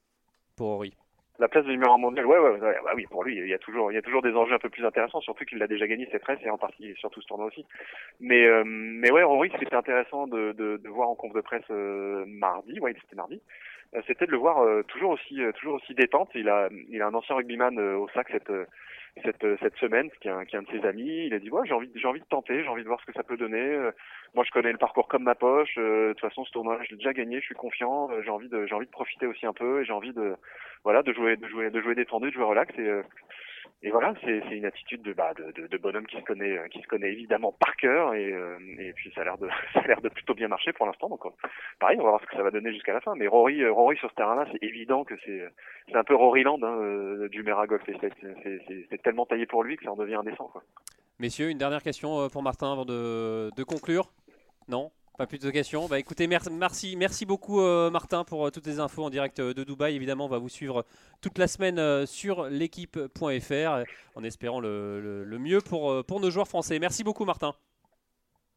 pour 0.56 0.68
Rory. 0.68 0.92
La 1.38 1.48
place 1.48 1.66
de 1.66 1.70
numéro 1.70 1.92
1 1.92 1.98
mondial, 1.98 2.24
ouais, 2.24 2.38
ouais, 2.38 2.58
ouais, 2.58 2.76
bah 2.82 2.92
oui, 2.94 3.04
pour 3.10 3.22
lui, 3.22 3.36
il 3.36 3.46
y 3.46 3.52
a 3.52 3.58
toujours, 3.58 3.92
il 3.92 3.94
y 3.94 3.98
a 3.98 4.02
toujours 4.02 4.22
des 4.22 4.32
enjeux 4.32 4.54
un 4.54 4.58
peu 4.58 4.70
plus 4.70 4.86
intéressants, 4.86 5.20
surtout 5.20 5.44
qu'il 5.44 5.62
a 5.62 5.66
déjà 5.66 5.86
gagné 5.86 6.08
cette 6.10 6.24
race 6.24 6.38
et 6.42 6.48
en 6.48 6.56
partie 6.56 6.94
surtout 6.96 7.20
ce 7.20 7.26
tournoi 7.26 7.48
aussi. 7.48 7.66
Mais, 8.20 8.46
euh, 8.46 8.62
mais 8.64 9.10
ouais, 9.10 9.22
Rory, 9.22 9.52
c'était 9.60 9.74
intéressant 9.74 10.26
de, 10.26 10.52
de, 10.52 10.78
de, 10.78 10.88
voir 10.88 11.10
en 11.10 11.14
conf 11.14 11.34
de 11.34 11.42
presse 11.42 11.64
euh, 11.70 12.24
mardi, 12.26 12.80
ouais, 12.80 12.94
c'était 13.02 13.16
mardi. 13.16 13.42
Euh, 13.94 14.00
c'était 14.06 14.24
de 14.24 14.30
le 14.30 14.38
voir 14.38 14.64
toujours 14.86 15.10
aussi, 15.10 15.40
toujours 15.58 15.74
aussi 15.74 15.94
détente. 15.94 16.30
Il 16.34 16.48
a, 16.48 16.70
il 16.88 17.02
a 17.02 17.06
un 17.06 17.14
ancien 17.14 17.34
rugbyman 17.34 17.78
au 17.78 18.08
sac 18.14 18.28
cette 18.30 18.50
cette, 19.22 19.44
euh, 19.44 19.56
cette 19.60 19.76
semaine, 19.76 20.10
qui 20.20 20.28
est, 20.28 20.30
un, 20.30 20.44
qui 20.44 20.56
est 20.56 20.58
un 20.58 20.62
de 20.62 20.70
ses 20.70 20.86
amis. 20.86 21.26
Il 21.26 21.34
a 21.34 21.38
dit 21.38 21.50
ouais, 21.50 21.66
j'ai 21.66 21.74
envie, 21.74 21.90
j'ai 21.94 22.06
envie 22.06 22.20
de 22.20 22.26
tenter, 22.26 22.62
j'ai 22.62 22.68
envie 22.68 22.82
de 22.82 22.88
voir 22.88 23.00
ce 23.00 23.06
que 23.06 23.12
ça 23.12 23.22
peut 23.22 23.36
donner. 23.36 23.58
Euh, 23.60 23.90
moi, 24.34 24.44
je 24.44 24.50
connais 24.50 24.72
le 24.72 24.78
parcours 24.78 25.08
comme 25.08 25.22
ma 25.22 25.34
poche. 25.34 25.74
Euh, 25.78 26.08
de 26.08 26.12
toute 26.14 26.28
façon, 26.28 26.44
ce 26.44 26.52
tournoi, 26.52 26.78
je 26.84 26.90
l'ai 26.90 26.96
déjà 26.96 27.12
gagné, 27.12 27.40
je 27.40 27.46
suis 27.46 27.54
confiant. 27.54 28.10
j'ai 28.22 28.30
envie 28.30 28.48
de, 28.48 28.66
j'ai 28.66 28.74
envie 28.74 28.86
de 28.86 28.90
profiter 28.90 29.26
aussi 29.26 29.46
un 29.46 29.52
peu 29.52 29.80
et 29.80 29.84
j'ai 29.84 29.92
envie 29.92 30.12
de, 30.12 30.36
voilà, 30.84 31.02
de 31.02 31.12
jouer, 31.12 31.36
de 31.36 31.46
jouer, 31.48 31.70
de 31.70 31.80
jouer 31.80 31.94
détendu, 31.94 32.28
de 32.28 32.34
jouer 32.34 32.44
relax. 32.44 32.72
Et 32.78 32.90
et 33.82 33.90
voilà, 33.90 34.14
c'est 34.24 34.38
une 34.50 34.64
attitude 34.64 35.02
de, 35.02 35.12
bah, 35.12 35.32
de, 35.34 35.66
de, 35.66 35.78
bonhomme 35.78 36.06
qui 36.06 36.16
se 36.16 36.22
connaît, 36.22 36.58
qui 36.70 36.80
se 36.80 36.86
connaît 36.86 37.12
évidemment 37.12 37.52
par 37.52 37.76
cœur, 37.76 38.14
et, 38.14 38.34
et 38.78 38.92
puis 38.94 39.12
ça 39.14 39.20
a 39.20 39.24
l'air 39.24 39.38
de, 39.38 39.48
ça 39.74 39.80
a 39.80 39.86
l'air 39.86 40.00
de 40.00 40.08
plutôt 40.08 40.34
bien 40.34 40.48
marcher 40.48 40.72
pour 40.72 40.86
l'instant. 40.86 41.08
Donc, 41.08 41.22
pareil, 41.78 41.98
on 42.00 42.04
va 42.04 42.10
voir 42.10 42.20
ce 42.22 42.26
que 42.26 42.36
ça 42.36 42.42
va 42.42 42.50
donner 42.50 42.72
jusqu'à 42.72 42.94
la 42.94 43.00
fin. 43.00 43.14
Mais 43.16 43.26
Rory, 43.26 43.66
Rory 43.68 43.96
sur 43.98 44.10
ce 44.10 44.14
terrain-là, 44.14 44.46
c'est 44.50 44.62
évident 44.62 45.04
que 45.04 45.14
c'est, 45.24 45.42
c'est 45.88 45.96
un 45.96 46.04
peu 46.04 46.14
Roryland 46.14 46.58
hein, 46.62 47.26
du 47.28 47.42
Mera 47.42 47.66
Golf 47.66 47.82
C'est 47.86 49.02
tellement 49.02 49.26
taillé 49.26 49.46
pour 49.46 49.62
lui 49.62 49.76
que 49.76 49.84
ça 49.84 49.92
en 49.92 49.96
devient 49.96 50.16
indécent. 50.16 50.48
Quoi. 50.48 50.62
Messieurs, 51.18 51.50
une 51.50 51.58
dernière 51.58 51.82
question 51.82 52.28
pour 52.28 52.42
Martin 52.42 52.72
avant 52.72 52.84
de, 52.84 53.50
de 53.56 53.62
conclure. 53.62 54.10
Non? 54.68 54.90
Pas 55.16 55.26
plus 55.26 55.38
de 55.38 55.50
questions. 55.50 55.86
Bah 55.86 55.98
écoutez, 55.98 56.26
merci, 56.26 56.96
merci 56.96 57.24
beaucoup 57.24 57.60
euh, 57.60 57.90
Martin 57.90 58.22
pour 58.24 58.46
euh, 58.46 58.50
toutes 58.50 58.66
les 58.66 58.80
infos 58.80 59.04
en 59.04 59.10
direct 59.10 59.40
euh, 59.40 59.54
de 59.54 59.64
Dubaï. 59.64 59.96
Évidemment, 59.96 60.26
on 60.26 60.28
va 60.28 60.38
vous 60.38 60.50
suivre 60.50 60.84
toute 61.22 61.38
la 61.38 61.46
semaine 61.46 62.06
sur 62.06 62.44
l'équipe.fr 62.44 63.84
en 64.14 64.24
espérant 64.24 64.60
le, 64.60 65.38
mieux 65.40 65.60
pour, 65.60 66.04
pour 66.04 66.20
nos 66.20 66.30
joueurs 66.30 66.48
français. 66.48 66.78
Merci 66.78 67.02
beaucoup 67.02 67.24
Martin. 67.24 67.54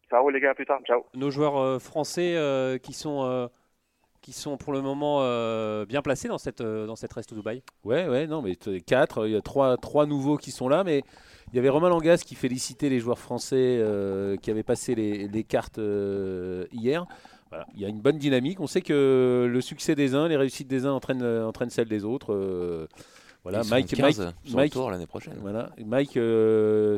Ciao 0.09 0.29
les 0.29 0.39
gars, 0.39 0.51
à 0.51 0.55
plus 0.55 0.65
tard. 0.65 0.79
Ciao. 0.85 1.05
Nos 1.13 1.31
joueurs 1.31 1.81
français 1.81 2.79
qui 2.83 2.93
sont 2.93 3.49
qui 4.21 4.33
sont 4.33 4.57
pour 4.57 4.73
le 4.73 4.81
moment 4.81 5.19
bien 5.85 6.01
placés 6.01 6.27
dans 6.27 6.37
cette, 6.37 6.61
dans 6.61 6.95
cette 6.95 7.13
Reste 7.13 7.33
Dubaï. 7.33 7.63
Ouais, 7.85 8.07
ouais, 8.07 8.27
non, 8.27 8.41
mais 8.41 8.55
quatre, 8.81 9.27
il 9.27 9.33
y 9.33 9.37
a 9.37 9.41
trois, 9.41 9.77
trois 9.77 10.05
nouveaux 10.05 10.37
qui 10.37 10.51
sont 10.51 10.67
là, 10.67 10.83
mais 10.83 11.03
il 11.51 11.55
y 11.55 11.59
avait 11.59 11.69
Romain 11.69 11.89
Langas 11.89 12.21
qui 12.25 12.35
félicitait 12.35 12.89
les 12.89 12.99
joueurs 12.99 13.19
français 13.19 13.77
euh, 13.79 14.35
qui 14.37 14.51
avaient 14.51 14.63
passé 14.63 14.95
les, 14.95 15.43
cartes 15.43 15.79
euh, 15.79 16.65
hier. 16.71 17.05
Il 17.73 17.81
y 17.81 17.85
a 17.85 17.87
une 17.87 18.01
bonne 18.01 18.19
dynamique. 18.19 18.59
On 18.59 18.67
sait 18.67 18.81
que 18.81 19.49
le 19.51 19.61
succès 19.61 19.95
des 19.95 20.13
uns, 20.13 20.27
les 20.27 20.37
réussites 20.37 20.67
des 20.67 20.85
uns 20.85 20.91
entraînent, 20.91 21.23
euh, 21.23 21.47
entraînent 21.47 21.71
celles 21.71 21.87
des 21.87 22.05
autres. 22.05 22.87
voilà, 23.43 23.63
Mike, 23.63 23.97
Mike, 23.99 24.17
Mike 24.53 24.75
l'année 24.75 25.07
prochaine. 25.07 25.37
Voilà, 25.41 25.71
Mike, 25.83 26.19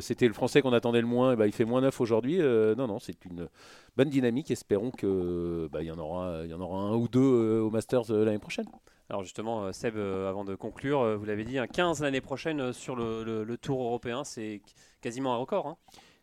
c'était 0.02 0.28
le 0.28 0.34
Français 0.34 0.62
qu'on 0.62 0.74
attendait 0.74 1.02
le 1.02 1.08
moins. 1.08 1.36
bah, 1.36 1.48
il 1.48 1.54
fait 1.54 1.66
moins 1.66 1.82
neuf 1.82 2.02
aujourd'hui. 2.02 2.40
non, 2.40 2.88
non, 2.88 3.00
c'est 3.00 3.24
une 3.26 3.48
bonne 3.96 4.10
dynamique. 4.10 4.52
Espérons 4.52 4.92
que 4.92 5.70
bah, 5.72 5.82
il 5.82 5.88
y 5.88 5.92
en 5.92 6.00
aura, 6.00 6.42
il 6.44 6.50
y 6.50 6.54
en 6.54 6.60
aura 6.60 6.80
un 6.80 6.96
ou 6.96 7.08
deux 7.08 7.60
au 7.60 7.70
Masters 7.70 8.12
l'année 8.12 8.40
prochaine. 8.40 8.68
Alors 9.12 9.24
justement, 9.24 9.66
euh, 9.66 9.74
Seb, 9.74 9.98
euh, 9.98 10.30
avant 10.30 10.46
de 10.46 10.56
conclure, 10.56 11.02
euh, 11.02 11.18
vous 11.18 11.26
l'avez 11.26 11.44
dit, 11.44 11.58
un 11.58 11.68
15 11.68 12.02
l'année 12.02 12.22
prochaine 12.22 12.72
sur 12.72 12.96
le, 12.96 13.58
Tour 13.62 13.84
européen, 13.84 14.24
c'est 14.24 14.62
quasiment 15.02 15.34
un 15.34 15.38
record. 15.38 15.68
Hein. 15.68 15.76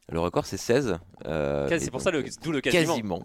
Le 0.08 0.18
record, 0.20 0.46
c'est 0.46 0.56
16. 0.56 0.96
c'est 1.22 1.90
pour 1.90 2.00
ça 2.00 2.10
d'où 2.10 2.50
le 2.50 2.62
quasiment. 2.62 2.94
quasiment. 2.94 3.24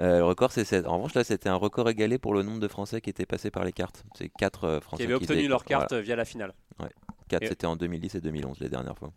le 0.00 0.22
record, 0.22 0.50
c'est 0.50 0.64
16. 0.64 0.86
En 0.86 0.96
revanche, 0.96 1.14
là, 1.14 1.22
c'était 1.22 1.48
un 1.48 1.54
record 1.54 1.88
égalé 1.88 2.18
pour 2.18 2.34
le 2.34 2.42
nombre 2.42 2.58
de 2.58 2.66
Français 2.66 3.00
qui 3.00 3.10
étaient 3.10 3.26
passés 3.26 3.52
par 3.52 3.62
les 3.62 3.70
cartes. 3.70 4.02
C'est 4.16 4.28
4 4.28 4.80
Français 4.82 5.04
qui 5.04 5.06
avaient 5.06 5.14
obtenu 5.14 5.46
leur 5.46 5.64
carte 5.64 5.92
via 5.92 6.16
la 6.16 6.24
finale. 6.24 6.52
Ouais. 6.80 6.88
4, 7.30 7.48
c'était 7.48 7.66
en 7.66 7.76
2010 7.76 8.16
et 8.16 8.20
2011, 8.20 8.58
les 8.60 8.68
dernières 8.68 8.98
fois. 8.98 9.12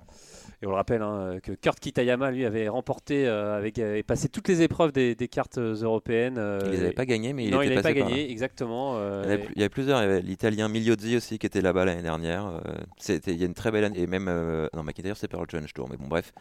Et 0.62 0.66
on 0.66 0.70
le 0.70 0.76
rappelle 0.76 1.02
hein, 1.02 1.40
que 1.42 1.52
Kurt 1.52 1.80
Kitayama, 1.80 2.32
lui, 2.32 2.46
avait 2.46 2.70
remporté 2.70 3.28
euh, 3.28 3.58
avec, 3.58 3.80
et 3.80 4.04
passé 4.04 4.30
toutes 4.30 4.48
les 4.48 4.62
épreuves 4.62 4.92
des, 4.92 5.16
cartes 5.28 5.58
européennes. 5.58 6.38
Euh, 6.38 6.60
il 6.66 6.72
les 6.72 6.80
avait 6.80 6.92
pas 6.92 7.06
gagnées, 7.06 7.34
mais 7.34 7.46
il 7.46 7.52
non, 7.52 7.62
était 7.62 7.72
il 7.72 7.76
n'avait 7.76 7.82
pas 7.82 7.94
gagné, 7.94 8.32
exactement. 8.32 8.96
Euh, 8.98 9.24
il, 9.26 9.30
y 9.30 9.34
avait, 9.34 9.48
il, 9.56 9.60
y 9.60 9.64
avait, 9.64 9.70
plusieurs. 9.70 10.22
L'Italien 10.22 10.70
Migliozzi 10.70 11.18
aussi 11.18 11.40
qui 11.40 11.46
était 11.46 11.62
là-bas 11.62 11.86
l'année 11.86 12.04
dernière. 12.04 12.62
c'était, 12.98 13.34
il 13.34 13.40
y 13.40 13.44
a 13.44 13.46
une 13.46 13.54
très 13.54 13.72
belle 13.72 13.86
année. 13.86 14.00
Et 14.00 14.08
même, 14.08 14.26
non, 14.74 14.84
McIntyre, 14.84 15.18
c'est 15.18 15.28
Pearl 15.28 15.46
Challenge 15.50 15.74
Tour. 15.74 15.88
Mais 15.90 15.98
bon, 15.98 16.08
bref, 16.08 16.32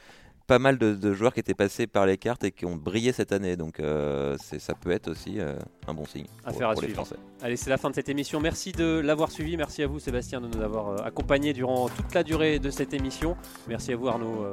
pas 0.47 0.59
mal 0.59 0.79
de, 0.79 1.15
joueurs 1.15 1.33
qui 1.33 1.41
étaient 1.41 1.55
passés 1.55 1.87
par 1.87 2.07
les 2.07 2.19
cartes 2.19 2.45
et 2.45 2.53
qui 2.53 2.67
ont 2.67 2.77
brillé 2.77 3.13
cette 3.13 3.33
année. 3.33 3.57
Donc 3.57 3.81
euh, 3.81 4.37
ça 4.39 4.75
peut 4.75 4.91
être 4.91 5.09
aussi 5.09 5.41
euh, 5.41 5.55
un 5.87 5.95
bon 5.95 6.05
signe. 6.05 6.27
Affaire 6.45 6.71
à 6.71 6.77
suivre. 6.77 7.05
Allez, 7.43 7.57
c'est 7.57 7.71
la 7.71 7.79
fin 7.79 7.91
de 7.91 7.95
cette 7.95 8.09
émission. 8.09 8.41
Merci 8.41 8.73
de 8.73 9.01
l'avoir 9.01 9.31
suivi. 9.31 9.57
Merci 9.57 9.83
à 9.83 9.87
vous, 9.87 9.99
Sébastien, 9.99 10.41
de 10.41 10.49
nous 10.49 10.63
avoir 10.63 10.89
euh, 10.89 10.97
accompagnés 11.05 11.53
durant 11.53 11.89
toute 11.89 12.15
la 12.15 12.23
durée 12.23 12.59
de 12.59 12.71
cette 12.71 12.95
émission. 12.95 13.37
Merci 13.69 13.93
à 13.93 13.97
vous, 13.97 14.09
Arnaud. 14.09 14.47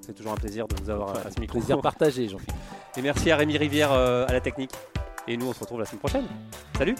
c'est 0.00 0.14
toujours 0.14 0.32
un 0.32 0.36
plaisir 0.36 0.66
de 0.68 0.76
vous 0.82 0.90
avoir 0.90 1.10
à 1.26 1.30
ce 1.30 1.40
micro. 1.40 1.58
Plaisir 1.58 1.80
partagé, 1.80 2.28
Jean-Philippe. 2.28 2.56
Et 2.96 3.02
merci 3.02 3.30
à 3.30 3.36
Rémi 3.36 3.56
Rivière 3.56 3.92
à 3.92 4.32
la 4.32 4.40
technique. 4.40 4.72
Et 5.28 5.36
nous, 5.36 5.46
on 5.46 5.52
se 5.52 5.60
retrouve 5.60 5.80
la 5.80 5.86
semaine 5.86 6.00
prochaine. 6.00 6.26
Salut 6.76 6.96